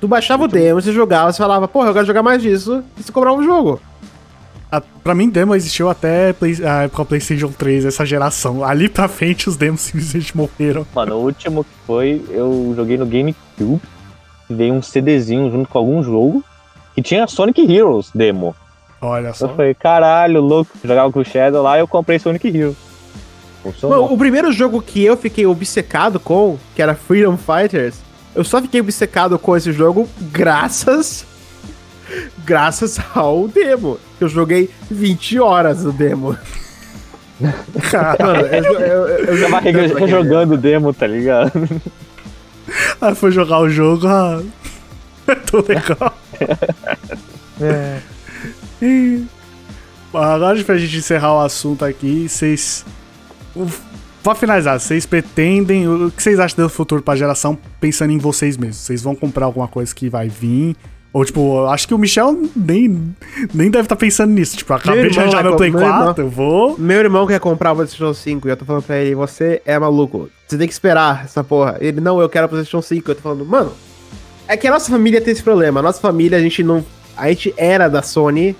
Tu 0.00 0.08
baixava 0.08 0.44
o 0.44 0.48
demo, 0.48 0.80
você 0.80 0.92
jogava, 0.92 1.30
você 1.32 1.38
falava, 1.38 1.68
porra, 1.68 1.88
eu 1.90 1.94
quero 1.94 2.06
jogar 2.06 2.22
mais 2.22 2.42
disso, 2.42 2.82
e 2.98 3.02
você 3.02 3.12
comprava 3.12 3.36
um 3.36 3.44
jogo. 3.44 3.80
A, 4.72 4.80
pra 4.80 5.14
mim, 5.14 5.28
demo 5.30 5.54
existiu 5.54 5.88
até 5.88 6.32
Play- 6.32 6.64
a 6.66 6.82
época 6.84 7.04
PlayStation 7.04 7.48
3, 7.52 7.84
essa 7.84 8.04
geração. 8.04 8.64
Ali 8.64 8.88
pra 8.88 9.06
frente, 9.06 9.48
os 9.48 9.56
demos 9.56 9.80
simplesmente 9.82 10.36
morreram. 10.36 10.84
Mano, 10.94 11.16
o 11.16 11.22
último 11.24 11.62
que 11.62 11.70
foi, 11.86 12.24
eu 12.30 12.72
joguei 12.74 12.96
no 12.96 13.06
GameCube. 13.06 13.80
E 14.50 14.54
veio 14.54 14.74
um 14.74 14.82
CDzinho 14.82 15.50
junto 15.50 15.68
com 15.68 15.78
algum 15.78 16.02
jogo. 16.02 16.42
Que 16.94 17.00
tinha 17.02 17.26
Sonic 17.26 17.60
Heroes 17.72 18.10
demo. 18.14 18.54
Olha 19.00 19.32
só. 19.32 19.46
Eu 19.46 19.54
falei, 19.54 19.74
caralho, 19.74 20.40
louco. 20.40 20.70
Jogava 20.84 21.10
com 21.12 21.20
o 21.20 21.24
Shadow 21.24 21.62
lá 21.62 21.76
e 21.76 21.80
eu 21.80 21.88
comprei 21.88 22.18
Sonic 22.18 22.46
Heroes. 22.48 22.76
Funcionou. 23.64 24.02
Mano, 24.02 24.14
o 24.14 24.18
primeiro 24.18 24.52
jogo 24.52 24.80
que 24.80 25.02
eu 25.02 25.16
fiquei 25.16 25.46
obcecado 25.46 26.20
com, 26.20 26.58
que 26.76 26.82
era 26.82 26.94
Freedom 26.94 27.36
Fighters, 27.36 27.96
eu 28.34 28.44
só 28.44 28.60
fiquei 28.60 28.80
obcecado 28.80 29.38
com 29.38 29.56
esse 29.56 29.72
jogo 29.72 30.08
graças. 30.30 31.26
Graças 32.44 33.00
ao 33.14 33.48
demo. 33.48 33.98
Eu 34.20 34.28
joguei 34.28 34.70
20 34.90 35.40
horas 35.40 35.82
no 35.84 35.92
demo. 35.92 36.36
Cara, 37.90 38.24
Mano, 38.24 38.40
eu, 38.46 38.62
eu, 38.64 38.78
eu, 38.78 39.08
eu 39.08 39.40
tava 39.50 39.56
joguei 39.64 39.72
tanto 39.72 39.94
naquele 39.94 40.10
jogando 40.10 40.52
o 40.52 40.58
demo, 40.58 40.92
tá 40.92 41.06
ligado? 41.06 41.52
aí 43.00 43.14
foi 43.14 43.30
jogar 43.32 43.58
o 43.60 43.70
jogo, 43.70 44.06
ah, 44.06 44.42
é 45.26 45.34
tão 45.34 45.60
legal. 45.66 46.14
E- 48.82 49.24
Agora, 50.12 50.62
pra 50.62 50.76
gente 50.76 50.98
encerrar 50.98 51.34
o 51.34 51.40
assunto 51.40 51.84
aqui, 51.84 52.28
vocês. 52.28 52.84
O- 53.56 53.66
Pra 54.22 54.34
finalizar, 54.34 54.80
vocês 54.80 55.04
pretendem. 55.04 55.86
O 55.86 56.10
que 56.10 56.22
vocês 56.22 56.40
acham 56.40 56.64
do 56.64 56.70
futuro 56.70 57.02
pra 57.02 57.14
geração 57.14 57.58
pensando 57.78 58.10
em 58.10 58.16
vocês 58.18 58.56
mesmos? 58.56 58.78
Vocês 58.78 59.02
vão 59.02 59.14
comprar 59.14 59.44
alguma 59.44 59.68
coisa 59.68 59.94
que 59.94 60.08
vai 60.08 60.30
vir? 60.30 60.74
Ou, 61.12 61.24
tipo, 61.26 61.66
acho 61.66 61.86
que 61.86 61.92
o 61.94 61.98
Michel 61.98 62.42
nem, 62.56 63.14
nem 63.52 63.70
deve 63.70 63.84
estar 63.84 63.96
pensando 63.96 64.32
nisso. 64.32 64.56
Tipo, 64.56 64.72
acabei 64.72 65.10
de 65.10 65.20
arranjar 65.20 65.42
meu 65.44 65.56
Play 65.56 65.70
com- 65.70 65.76
meu 65.78 65.86
irmão. 65.86 66.04
4, 66.06 66.24
eu 66.24 66.30
vou. 66.30 66.78
Meu 66.78 66.98
irmão 67.00 67.26
quer 67.26 67.38
comprar 67.38 67.72
o 67.72 67.76
PlayStation 67.76 68.14
5 68.14 68.48
e 68.48 68.50
eu 68.50 68.56
tô 68.56 68.64
falando 68.64 68.82
pra 68.82 68.96
ele, 68.96 69.14
você 69.14 69.60
é 69.66 69.78
maluco. 69.78 70.30
Você 70.48 70.56
tem 70.56 70.66
que 70.66 70.72
esperar 70.72 71.24
essa 71.24 71.44
porra. 71.44 71.76
Ele, 71.80 72.00
não, 72.00 72.18
eu 72.18 72.28
quero 72.28 72.46
o 72.46 72.48
PlayStation 72.48 72.80
5. 72.80 73.10
Eu 73.10 73.14
tô 73.14 73.20
falando, 73.20 73.44
mano, 73.44 73.72
é 74.48 74.56
que 74.56 74.66
a 74.66 74.70
nossa 74.70 74.90
família 74.90 75.20
tem 75.20 75.32
esse 75.32 75.42
problema. 75.42 75.80
A 75.80 75.82
nossa 75.82 76.00
família, 76.00 76.38
a 76.38 76.40
gente 76.40 76.62
não. 76.64 76.82
A 77.14 77.28
gente 77.28 77.52
era 77.58 77.88
da 77.88 78.00
Sony 78.00 78.56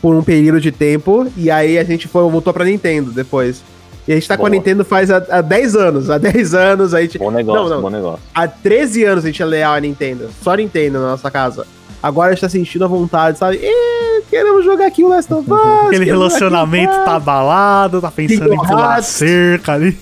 por 0.00 0.14
um 0.14 0.22
período 0.22 0.60
de 0.60 0.70
tempo 0.70 1.26
e 1.36 1.50
aí 1.50 1.76
a 1.76 1.82
gente 1.84 2.06
foi, 2.06 2.22
voltou 2.30 2.52
pra 2.54 2.64
Nintendo 2.64 3.10
depois. 3.10 3.62
E 4.06 4.12
a 4.12 4.14
gente 4.16 4.26
tá 4.26 4.36
com 4.36 4.44
a 4.46 4.48
Boa. 4.48 4.56
Nintendo 4.56 4.84
faz 4.84 5.10
há, 5.10 5.22
há 5.30 5.40
10 5.40 5.76
anos. 5.76 6.10
Há 6.10 6.18
10 6.18 6.54
anos 6.54 6.92
a 6.94 7.00
gente. 7.02 7.18
Bom 7.18 7.30
negócio, 7.30 7.62
Não, 7.62 7.70
não. 7.76 7.82
bom 7.82 7.90
negócio. 7.90 8.18
Há 8.34 8.48
13 8.48 9.04
anos 9.04 9.24
a 9.24 9.28
gente 9.28 9.40
é 9.42 9.44
leal 9.44 9.74
à 9.74 9.80
Nintendo. 9.80 10.28
Só 10.42 10.54
Nintendo 10.54 10.98
na 11.00 11.10
nossa 11.10 11.30
casa. 11.30 11.66
Agora 12.02 12.30
a 12.30 12.32
gente 12.32 12.40
tá 12.40 12.48
sentindo 12.48 12.84
a 12.84 12.88
vontade, 12.88 13.38
sabe? 13.38 13.58
Ih, 13.62 14.22
queremos 14.28 14.64
jogar 14.64 14.86
aqui 14.86 15.04
o 15.04 15.08
Last 15.08 15.32
of 15.32 15.48
Us. 15.48 15.60
Aquele 15.86 16.04
relacionamento 16.04 16.92
tá 17.04 17.14
abalado, 17.14 18.00
tá 18.00 18.10
pensando 18.10 18.52
em 18.52 18.56
pular 18.56 18.94
Hearts. 18.96 19.06
cerca 19.08 19.74
ali. 19.74 19.96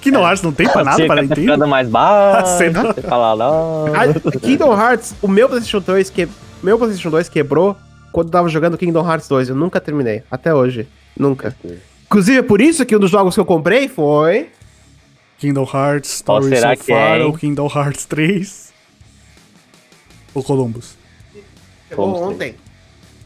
Kingdom 0.00 0.20
Hearts 0.26 0.42
não 0.42 0.52
tem 0.52 0.68
pra 0.68 0.82
nada 0.82 0.96
para 1.06 1.16
tá 1.16 1.22
Nintendo? 1.22 1.40
ficando 1.42 1.66
mais 1.68 1.86
baixo. 1.90 2.56
Você 2.56 2.70
não- 2.70 2.92
fala, 2.94 3.36
não. 3.36 3.86
Ah, 3.94 4.38
Kingdom 4.40 4.72
Hearts, 4.72 5.14
o 5.22 5.28
meu 5.28 5.48
PlayStation 5.48 5.80
2 5.80 6.10
que 6.10 6.28
meu 6.62 6.76
PlayStation 6.78 7.10
2 7.10 7.28
quebrou 7.28 7.76
quando 8.10 8.26
eu 8.28 8.32
tava 8.32 8.48
jogando 8.48 8.76
Kingdom 8.76 9.08
Hearts 9.08 9.28
2. 9.28 9.50
Eu 9.50 9.54
nunca 9.54 9.80
terminei, 9.80 10.22
até 10.30 10.52
hoje, 10.54 10.88
nunca. 11.16 11.54
Inclusive 12.10 12.38
é 12.38 12.42
por 12.42 12.60
isso 12.60 12.84
que 12.84 12.96
um 12.96 12.98
dos 12.98 13.08
jogos 13.08 13.34
que 13.34 13.40
eu 13.40 13.44
comprei 13.44 13.88
foi 13.88 14.48
Kingdom 15.38 15.62
Hearts, 15.62 16.16
Story 16.16 16.48
será 16.48 16.74
So 16.74 16.82
que 16.82 16.92
Far, 16.92 16.98
é, 16.98 17.18
hein? 17.20 17.24
ou 17.24 17.32
Kingdom 17.32 17.70
Hearts 17.72 18.04
3. 18.04 18.72
Ou 20.34 20.42
Columbus. 20.42 20.96
chegou 21.88 22.20
ontem. 22.20 22.56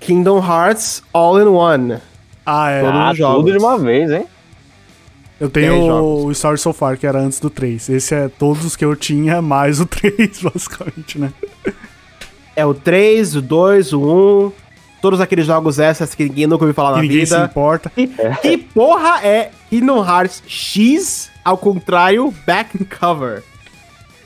Kingdom 0.00 0.36
Hearts 0.38 1.02
All 1.14 1.40
in 1.40 1.46
One. 1.46 1.98
Ah, 2.44 2.68
é. 2.68 2.82
Todos 2.82 3.20
Ah, 3.20 3.34
tudo 3.34 3.52
de 3.52 3.56
uma 3.56 3.78
vez, 3.78 4.10
hein? 4.10 4.26
Eu 5.40 5.48
tenho 5.48 5.90
o 6.26 6.30
Story 6.32 6.58
So 6.58 6.74
Far, 6.74 6.98
que 6.98 7.06
era 7.06 7.18
antes 7.18 7.40
do 7.40 7.48
3. 7.48 7.88
Esse 7.88 8.14
é 8.14 8.28
todos 8.28 8.66
os 8.66 8.76
que 8.76 8.84
eu 8.84 8.94
tinha, 8.94 9.40
mais 9.40 9.80
o 9.80 9.86
3, 9.86 10.42
basicamente, 10.44 11.18
né? 11.18 11.32
É 12.54 12.66
o 12.66 12.74
3, 12.74 13.36
o 13.36 13.40
2, 13.40 13.94
o 13.94 14.52
1, 14.58 14.63
todos 15.04 15.20
aqueles 15.20 15.44
jogos 15.44 15.78
extras 15.78 16.14
que 16.14 16.24
ninguém 16.24 16.46
nunca 16.46 16.64
ouviu 16.64 16.72
falar 16.72 16.92
Que 16.92 16.96
na 16.96 17.02
ninguém 17.02 17.26
se 17.26 17.34
vida. 17.34 17.44
importa. 17.44 17.92
E, 17.94 18.06
que 18.40 18.56
porra 18.56 19.20
é 19.22 19.50
Kingdom 19.68 20.02
Hearts 20.02 20.42
X 20.46 21.30
ao 21.44 21.58
contrário 21.58 22.32
back 22.46 22.82
cover? 22.86 23.42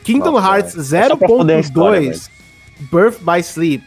Kingdom 0.04 0.34
Nossa, 0.34 0.46
Hearts 0.46 0.92
é. 0.92 1.06
É 1.06 1.08
0.2 1.08 2.30
Birth 2.92 3.18
by 3.22 3.40
Sleep. 3.40 3.82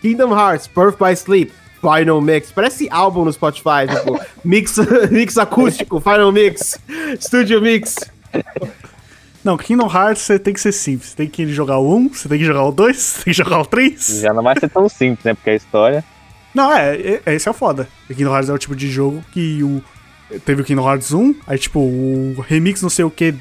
Kingdom 0.00 0.30
Hearts 0.34 0.66
Birth 0.74 0.96
by 0.98 1.12
Sleep 1.14 1.52
Final 1.82 2.22
Mix. 2.22 2.50
Parece 2.50 2.88
álbum 2.90 3.26
no 3.26 3.30
Spotify, 3.30 3.86
tipo, 3.86 4.18
mix, 4.42 4.76
mix 5.12 5.36
acústico, 5.36 6.00
Final 6.00 6.32
Mix, 6.32 6.80
Studio 7.20 7.60
Mix. 7.60 7.96
Não, 9.44 9.56
Kingdom 9.58 9.86
Hearts 9.94 10.22
você 10.22 10.38
tem 10.38 10.54
que 10.54 10.60
ser 10.60 10.72
simples. 10.72 11.10
Você 11.10 11.16
tem 11.16 11.28
que 11.28 11.46
jogar 11.48 11.78
o 11.78 11.94
1, 11.96 12.08
você 12.14 12.28
tem 12.28 12.38
que 12.38 12.44
jogar 12.44 12.64
o 12.64 12.72
2, 12.72 12.96
você 12.96 13.14
tem 13.24 13.34
que 13.34 13.38
jogar 13.38 13.60
o 13.60 13.66
3. 13.66 14.20
Já 14.22 14.32
não 14.32 14.42
vai 14.42 14.58
ser 14.58 14.70
tão 14.70 14.88
simples, 14.88 15.24
né? 15.24 15.34
Porque 15.34 15.50
a 15.50 15.54
história. 15.54 16.04
Não, 16.54 16.72
é, 16.72 17.20
é- 17.26 17.34
esse 17.34 17.46
é 17.46 17.50
o 17.50 17.54
foda. 17.54 17.88
O 18.08 18.14
Kingdom 18.14 18.32
Hearts 18.32 18.48
é 18.48 18.52
o 18.54 18.58
tipo 18.58 18.74
de 18.74 18.90
jogo 18.90 19.22
que 19.32 19.62
o. 19.62 19.82
Teve 20.46 20.62
o 20.62 20.64
Kingdom 20.64 20.88
Hearts 20.88 21.12
1, 21.12 21.34
aí 21.46 21.58
tipo, 21.58 21.78
o 21.78 22.40
remix 22.48 22.80
não 22.80 22.88
sei 22.88 23.04
o 23.04 23.10
que 23.10 23.34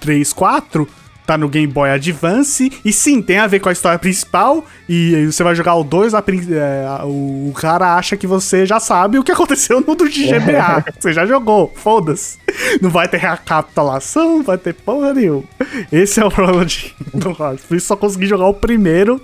3, 0.00 0.32
4, 0.34 0.86
tá 1.26 1.38
no 1.38 1.48
Game 1.48 1.66
Boy 1.72 1.88
Advance, 1.90 2.70
e 2.84 2.92
sim, 2.92 3.22
tem 3.22 3.38
a 3.38 3.46
ver 3.46 3.58
com 3.60 3.68
a 3.68 3.72
história 3.72 3.98
principal, 3.98 4.64
e 4.88 5.24
você 5.26 5.42
vai 5.42 5.54
jogar 5.54 5.74
o 5.76 5.82
2, 5.84 6.12
a 6.14 6.20
prin- 6.20 6.46
é, 6.52 6.86
o, 7.04 7.52
cara 7.56 7.94
acha 7.96 8.16
que 8.16 8.26
você 8.26 8.66
já 8.66 8.78
sabe 8.78 9.18
o 9.18 9.24
que 9.24 9.32
aconteceu 9.32 9.80
no 9.80 9.94
do 9.94 10.08
de 10.08 10.26
GBA. 10.26 10.84
você 10.98 11.12
já 11.12 11.24
jogou, 11.24 11.72
foda-se. 11.76 12.38
Não 12.82 12.90
vai 12.90 13.08
ter 13.08 13.16
recapitulação, 13.16 14.36
não 14.38 14.42
vai 14.42 14.58
ter 14.58 14.74
porra 14.74 15.14
nenhuma. 15.14 15.44
Esse 15.90 16.20
é 16.20 16.24
o 16.24 16.30
problema 16.32 16.64
de 16.66 16.94
Hearts. 17.14 17.64
Por 17.64 17.76
isso 17.76 17.86
só 17.86 17.96
consegui 17.96 18.26
jogar 18.26 18.46
o 18.46 18.54
primeiro, 18.54 19.20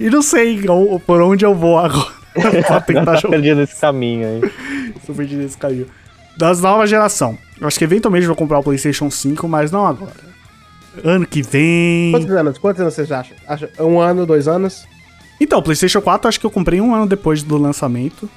e 0.00 0.10
não 0.10 0.22
sei 0.22 0.60
por 1.06 1.22
onde 1.22 1.44
eu 1.44 1.54
vou 1.54 1.78
agora. 1.78 2.24
pra 2.66 2.80
tentar 2.80 3.04
Tá 3.04 3.16
jogar. 3.16 3.36
perdido 3.36 3.60
nesse 3.60 3.80
caminho 3.80 4.26
aí. 4.26 4.50
Sou 5.06 5.14
perdido 5.14 5.42
nesse 5.42 5.56
caminho. 5.56 5.86
Das 6.36 6.60
nova 6.60 6.84
geração. 6.84 7.38
Eu 7.60 7.68
acho 7.68 7.78
que 7.78 7.84
eventualmente 7.84 8.24
eu 8.24 8.28
vou 8.28 8.36
comprar 8.36 8.58
o 8.58 8.62
PlayStation 8.64 9.08
5, 9.08 9.46
mas 9.46 9.70
não 9.70 9.86
agora. 9.86 10.33
Ano 11.02 11.26
que 11.26 11.42
vem. 11.42 12.12
Quantos 12.12 12.30
anos? 12.30 12.58
Quantos 12.58 12.80
anos 12.80 12.94
vocês 12.94 13.10
acham? 13.10 13.36
Acha 13.48 13.68
um 13.80 14.00
ano, 14.00 14.24
dois 14.26 14.46
anos? 14.46 14.86
Então, 15.40 15.58
o 15.58 15.62
PlayStation 15.62 16.00
4 16.00 16.26
eu 16.26 16.28
acho 16.28 16.40
que 16.40 16.46
eu 16.46 16.50
comprei 16.50 16.80
um 16.80 16.94
ano 16.94 17.06
depois 17.06 17.42
do 17.42 17.56
lançamento. 17.58 18.28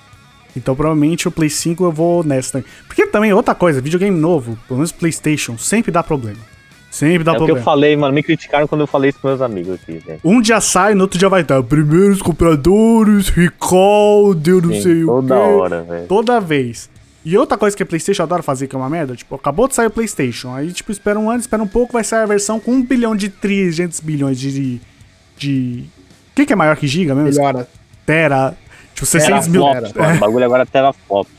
Então, 0.55 0.75
provavelmente 0.75 1.27
o 1.27 1.31
Play 1.31 1.49
5 1.51 1.83
eu 1.83 1.91
vou 1.91 2.23
nessa. 2.23 2.53
também. 2.53 2.67
Porque 2.87 3.05
também, 3.05 3.31
outra 3.31 3.53
coisa, 3.53 3.79
videogame 3.79 4.19
novo, 4.19 4.57
pelo 4.67 4.79
menos 4.79 4.91
PlayStation, 4.91 5.55
sempre 5.57 5.91
dá 5.91 6.01
problema. 6.01 6.39
Sempre 6.89 7.23
dá 7.23 7.33
É 7.33 7.35
o 7.35 7.35
que 7.35 7.37
problema. 7.39 7.59
eu 7.59 7.63
falei, 7.63 7.95
mano. 7.95 8.13
Me 8.15 8.23
criticaram 8.23 8.65
quando 8.67 8.81
eu 8.81 8.87
falei 8.87 9.09
isso 9.11 9.19
pros 9.19 9.33
meus 9.37 9.41
amigos 9.43 9.75
aqui, 9.75 9.99
velho. 9.99 10.19
Um 10.23 10.41
dia 10.41 10.59
sai, 10.59 10.95
no 10.95 11.01
outro 11.03 11.19
dia 11.19 11.29
vai 11.29 11.41
estar. 11.41 11.61
Primeiros 11.61 12.21
compradores, 12.23 13.29
recall, 13.29 14.33
deu 14.33 14.59
não 14.61 14.71
Sim, 14.73 14.81
sei 14.81 15.03
o 15.03 15.07
Toda 15.07 15.35
quê. 15.35 15.41
hora, 15.41 15.83
velho. 15.83 16.07
Toda 16.07 16.39
vez. 16.39 16.89
E 17.27 17.37
outra 17.37 17.57
coisa 17.57 17.75
que 17.75 17.83
a 17.83 17.85
PlayStation 17.85 18.23
adora 18.23 18.41
fazer, 18.41 18.67
que 18.67 18.75
é 18.75 18.79
uma 18.79 18.89
merda, 18.89 19.13
tipo, 19.13 19.35
acabou 19.35 19.67
de 19.67 19.75
sair 19.75 19.87
o 19.87 19.91
PlayStation. 19.91 20.55
Aí, 20.55 20.71
tipo, 20.71 20.93
espera 20.93 21.19
um 21.19 21.29
ano, 21.29 21.41
espera 21.41 21.61
um 21.61 21.67
pouco, 21.67 21.91
vai 21.91 22.01
sair 22.01 22.21
a 22.21 22.25
versão 22.25 22.57
com 22.57 22.71
1 22.71 22.83
bilhão 22.83 23.17
de 23.17 23.27
300 23.27 23.99
bilhões 23.99 24.39
de. 24.39 24.79
de. 25.35 25.83
O 26.31 26.35
que, 26.35 26.45
que 26.45 26.53
é 26.53 26.55
maior 26.55 26.77
que 26.77 26.87
giga 26.87 27.13
mesmo? 27.13 27.43
Melhora. 27.43 27.67
Tera. 28.05 28.57
Tipo, 28.93 29.05
600 29.05 29.49
mil. 29.49 29.61
Teraflops, 29.61 29.93
mano. 29.93 30.15
O 30.15 30.19
bagulho 30.21 30.45
agora 30.45 30.63
é 30.63 30.65
teraflops. 30.65 31.33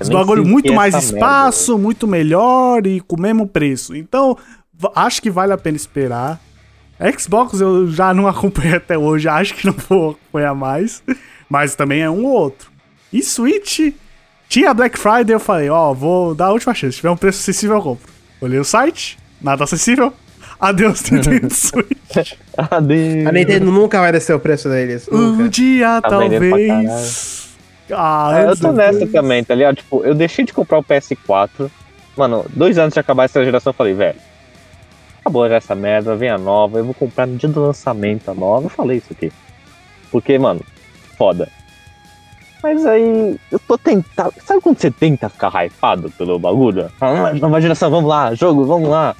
Os 0.00 0.08
bagulho 0.08 0.42
muito 0.42 0.72
é 0.72 0.74
mais 0.74 0.94
essa 0.94 1.12
merda, 1.12 1.18
espaço, 1.18 1.76
muito 1.76 2.08
melhor 2.08 2.86
e 2.86 2.98
com 3.02 3.16
o 3.16 3.20
mesmo 3.20 3.46
preço. 3.46 3.94
Então, 3.94 4.38
acho 4.94 5.20
que 5.20 5.28
vale 5.30 5.52
a 5.52 5.58
pena 5.58 5.76
esperar. 5.76 6.40
Xbox 7.18 7.60
eu 7.60 7.88
já 7.88 8.14
não 8.14 8.24
acompanhei 8.26 8.76
até 8.76 8.96
hoje, 8.96 9.28
acho 9.28 9.52
que 9.52 9.66
não 9.66 9.74
vou 9.86 10.12
acompanhar 10.12 10.54
mais. 10.54 11.02
Mas 11.46 11.74
também 11.74 12.00
é 12.00 12.08
um 12.08 12.24
ou 12.24 12.32
outro. 12.32 12.72
E 13.12 13.22
Switch, 13.22 13.92
Tinha 14.54 14.72
Black 14.72 14.96
Friday, 14.96 15.34
eu 15.34 15.40
falei, 15.40 15.68
ó, 15.68 15.92
vou 15.92 16.32
dar 16.32 16.46
a 16.46 16.52
última 16.52 16.72
chance. 16.72 16.92
Se 16.92 16.98
tiver 16.98 17.10
um 17.10 17.16
preço 17.16 17.40
acessível, 17.40 17.74
eu 17.74 17.82
compro. 17.82 18.12
Olhei 18.40 18.56
o 18.56 18.64
site, 18.64 19.18
nada 19.42 19.64
acessível. 19.64 20.12
Adeus, 20.60 21.02
Nintendo 21.10 21.52
Switch. 21.52 22.34
Adeus. 22.56 23.26
A 23.26 23.32
Nintendo 23.32 23.72
nunca 23.72 23.98
vai 23.98 24.12
descer 24.12 24.32
o 24.32 24.38
preço 24.38 24.68
deles. 24.68 25.08
Um 25.10 25.32
Nunca. 25.32 25.48
dia, 25.48 26.00
Tá 26.00 26.08
talvez. 26.08 27.48
Ah, 27.90 28.30
É, 28.32 28.48
eu 28.48 28.56
tô 28.56 28.70
nessa 28.70 29.04
também, 29.08 29.42
tá 29.42 29.56
ligado? 29.56 29.74
Tipo, 29.74 30.04
eu 30.04 30.14
deixei 30.14 30.44
de 30.44 30.52
comprar 30.52 30.78
o 30.78 30.84
PS4. 30.84 31.68
Mano, 32.16 32.46
dois 32.50 32.78
anos 32.78 32.94
de 32.94 33.00
acabar 33.00 33.24
essa 33.24 33.44
geração, 33.44 33.70
eu 33.70 33.74
falei, 33.74 33.94
velho, 33.94 34.20
acabou 35.18 35.48
já 35.48 35.56
essa 35.56 35.74
merda, 35.74 36.14
vem 36.14 36.30
a 36.30 36.38
nova, 36.38 36.78
eu 36.78 36.84
vou 36.84 36.94
comprar 36.94 37.26
no 37.26 37.36
dia 37.36 37.48
do 37.48 37.60
lançamento 37.60 38.30
a 38.30 38.34
nova. 38.34 38.66
Eu 38.66 38.70
falei 38.70 38.98
isso 38.98 39.08
aqui. 39.10 39.32
Porque, 40.12 40.38
mano, 40.38 40.60
foda. 41.18 41.48
Mas 42.64 42.86
aí, 42.86 43.38
eu 43.52 43.58
tô 43.58 43.76
tentando. 43.76 44.32
Sabe 44.42 44.62
quando 44.62 44.78
você 44.78 44.90
tenta 44.90 45.28
ficar 45.28 45.52
hypado 45.66 46.10
pelo 46.12 46.38
bagulho? 46.38 46.90
Ah, 46.98 47.34
nova 47.34 47.60
geração, 47.60 47.90
vamos 47.90 48.08
lá, 48.08 48.34
jogo, 48.34 48.64
vamos 48.64 48.88
lá. 48.88 49.14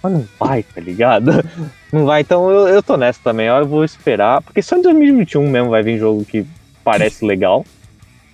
Mas 0.00 0.12
não 0.12 0.28
vai, 0.38 0.62
tá 0.62 0.80
ligado? 0.80 1.32
Não 1.92 2.06
vai, 2.06 2.20
então 2.20 2.48
eu, 2.48 2.68
eu 2.68 2.80
tô 2.80 2.96
nessa 2.96 3.18
também. 3.24 3.48
Eu 3.48 3.66
vou 3.66 3.84
esperar, 3.84 4.40
porque 4.42 4.62
só 4.62 4.76
em 4.76 4.82
2021 4.82 5.50
mesmo 5.50 5.70
vai 5.70 5.82
vir 5.82 5.98
jogo 5.98 6.24
que 6.24 6.46
parece 6.84 7.26
legal. 7.26 7.66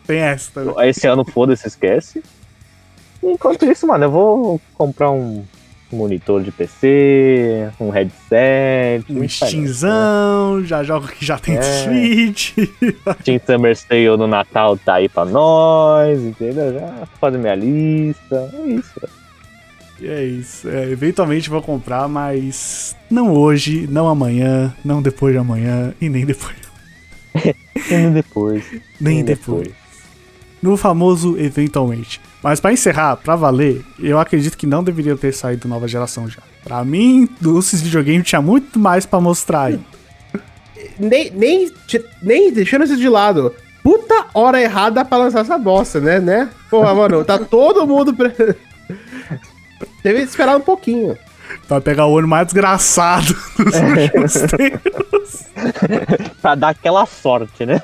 Tem 0.06 0.18
essa 0.18 0.50
também. 0.52 0.86
Esse 0.86 1.06
ano, 1.06 1.24
foda-se, 1.24 1.66
esquece. 1.66 2.22
Enquanto 3.22 3.64
isso, 3.64 3.86
mano, 3.86 4.04
eu 4.04 4.10
vou 4.10 4.60
comprar 4.74 5.10
um 5.10 5.42
monitor 5.92 6.42
de 6.42 6.50
PC, 6.50 7.70
um 7.80 7.90
headset. 7.90 9.04
Um 9.10 9.22
aí, 9.22 9.28
Steamzão, 9.28 10.64
já 10.64 10.82
jogo 10.82 11.08
que 11.08 11.24
já 11.24 11.38
tem 11.38 11.56
É. 11.56 11.62
Switch. 11.62 12.56
né? 12.56 13.14
Team 13.24 13.40
Summer 13.46 13.76
Sale 13.76 14.16
no 14.16 14.26
Natal 14.26 14.76
tá 14.76 14.94
aí 14.94 15.08
pra 15.08 15.24
nós, 15.24 16.20
entendeu? 16.20 16.72
Já 16.74 17.06
fazer 17.20 17.38
minha 17.38 17.54
lista. 17.54 18.50
É 18.52 18.66
isso. 18.68 19.00
E 20.00 20.08
é 20.08 20.24
isso. 20.24 20.68
É, 20.68 20.90
eventualmente 20.90 21.48
vou 21.48 21.62
comprar, 21.62 22.06
mas 22.08 22.94
não 23.10 23.32
hoje, 23.32 23.86
não 23.90 24.08
amanhã, 24.08 24.74
não 24.84 25.00
depois 25.00 25.32
de 25.32 25.38
amanhã 25.38 25.94
e 26.00 26.08
nem 26.08 26.24
depois. 26.26 26.56
E 27.90 28.10
depois. 28.10 28.64
Nem 28.98 29.20
e 29.20 29.22
depois. 29.22 29.68
No 30.66 30.76
famoso 30.76 31.38
eventualmente. 31.38 32.20
Mas 32.42 32.58
pra 32.58 32.72
encerrar, 32.72 33.16
pra 33.16 33.36
valer, 33.36 33.84
eu 34.00 34.18
acredito 34.18 34.58
que 34.58 34.66
não 34.66 34.82
deveria 34.82 35.16
ter 35.16 35.32
saído 35.32 35.68
nova 35.68 35.86
geração 35.86 36.28
já. 36.28 36.42
Pra 36.64 36.84
mim, 36.84 37.28
desses 37.40 37.80
videogames 37.80 38.26
tinha 38.26 38.42
muito 38.42 38.76
mais 38.76 39.06
pra 39.06 39.20
mostrar 39.20 39.62
aí. 39.66 39.80
Nem, 40.98 41.30
nem, 41.30 41.70
nem 42.22 42.52
deixando 42.52 42.84
isso 42.84 42.96
de 42.96 43.08
lado. 43.08 43.54
Puta 43.82 44.26
hora 44.34 44.60
errada 44.60 45.04
pra 45.04 45.18
lançar 45.18 45.40
essa 45.40 45.58
bosta, 45.58 46.00
né? 46.00 46.18
né? 46.18 46.50
Porra, 46.70 46.94
mano, 46.94 47.24
tá 47.24 47.38
todo 47.44 47.86
mundo. 47.86 48.14
Pre... 48.14 48.30
Teve 50.02 50.20
que 50.20 50.28
esperar 50.28 50.56
um 50.56 50.60
pouquinho. 50.60 51.16
Pra 51.68 51.80
pegar 51.80 52.06
o 52.06 52.12
olho 52.12 52.26
mais 52.26 52.46
desgraçado 52.46 53.36
dos 53.56 53.74
últimos 53.74 54.32
tempos. 54.56 55.44
Pra 56.40 56.54
dar 56.54 56.70
aquela 56.70 57.06
sorte, 57.06 57.64
né? 57.64 57.80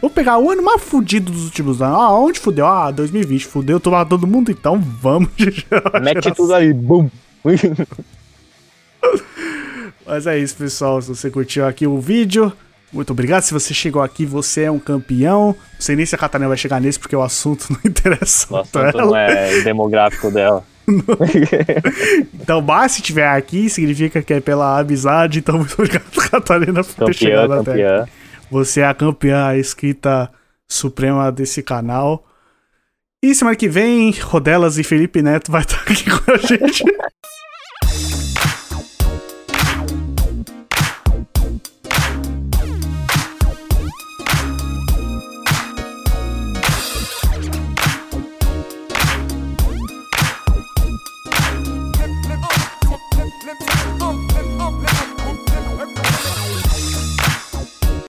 Vou 0.00 0.10
pegar 0.10 0.38
o 0.38 0.50
ano 0.50 0.62
mais 0.62 0.82
fudido 0.82 1.30
dos 1.32 1.44
últimos 1.44 1.82
anos. 1.82 1.96
Ah, 1.98 2.10
onde 2.12 2.38
fudeu? 2.38 2.66
Ah, 2.66 2.90
2020 2.90 3.46
fudeu, 3.46 3.80
tomar 3.80 4.04
todo 4.04 4.26
mundo, 4.26 4.50
então 4.50 4.80
vamos. 4.80 5.30
Mete 6.02 6.32
tudo 6.32 6.54
aí, 6.54 6.72
bum! 6.72 7.10
Mas 10.06 10.26
é 10.26 10.38
isso, 10.38 10.56
pessoal. 10.56 11.02
Se 11.02 11.08
você 11.08 11.30
curtiu 11.30 11.66
aqui 11.66 11.86
o 11.86 11.98
vídeo, 11.98 12.52
muito 12.92 13.10
obrigado. 13.10 13.42
Se 13.42 13.52
você 13.52 13.74
chegou 13.74 14.02
aqui, 14.02 14.24
você 14.24 14.62
é 14.62 14.70
um 14.70 14.78
campeão. 14.78 15.48
Não 15.48 15.80
sei 15.80 15.96
nem 15.96 16.06
se 16.06 16.14
a 16.14 16.18
Catarina 16.18 16.48
vai 16.48 16.56
chegar 16.56 16.80
nesse, 16.80 16.98
porque 16.98 17.16
o 17.16 17.22
assunto 17.22 17.66
não 17.72 17.80
interessa 17.84 18.46
O 18.50 18.56
assunto 18.58 18.98
não 18.98 19.16
é 19.16 19.62
demográfico 19.62 20.30
dela. 20.30 20.64
Então, 22.32 22.60
mas 22.60 22.92
se 22.92 23.02
tiver 23.02 23.26
aqui, 23.26 23.68
significa 23.68 24.22
que 24.22 24.32
é 24.34 24.40
pela 24.40 24.78
amizade. 24.78 25.40
Então, 25.40 25.58
muito 25.58 25.74
obrigado, 25.74 26.04
Catarina, 26.30 26.84
por 26.84 26.94
ter 26.94 27.00
Campeã, 27.00 27.14
chegado 27.14 27.52
até 27.54 28.00
aqui. 28.00 28.10
Você 28.50 28.80
é 28.80 28.86
a 28.86 28.94
campeã 28.94 29.46
a 29.46 29.56
escrita 29.56 30.30
suprema 30.68 31.30
desse 31.30 31.62
canal. 31.62 32.26
E 33.22 33.34
semana 33.34 33.56
que 33.56 33.68
vem, 33.68 34.10
Rodelas 34.10 34.78
e 34.78 34.84
Felipe 34.84 35.22
Neto 35.22 35.50
vai 35.50 35.62
estar 35.62 35.82
aqui 35.82 36.04
com 36.08 36.30
a 36.30 36.36
gente. 36.36 36.84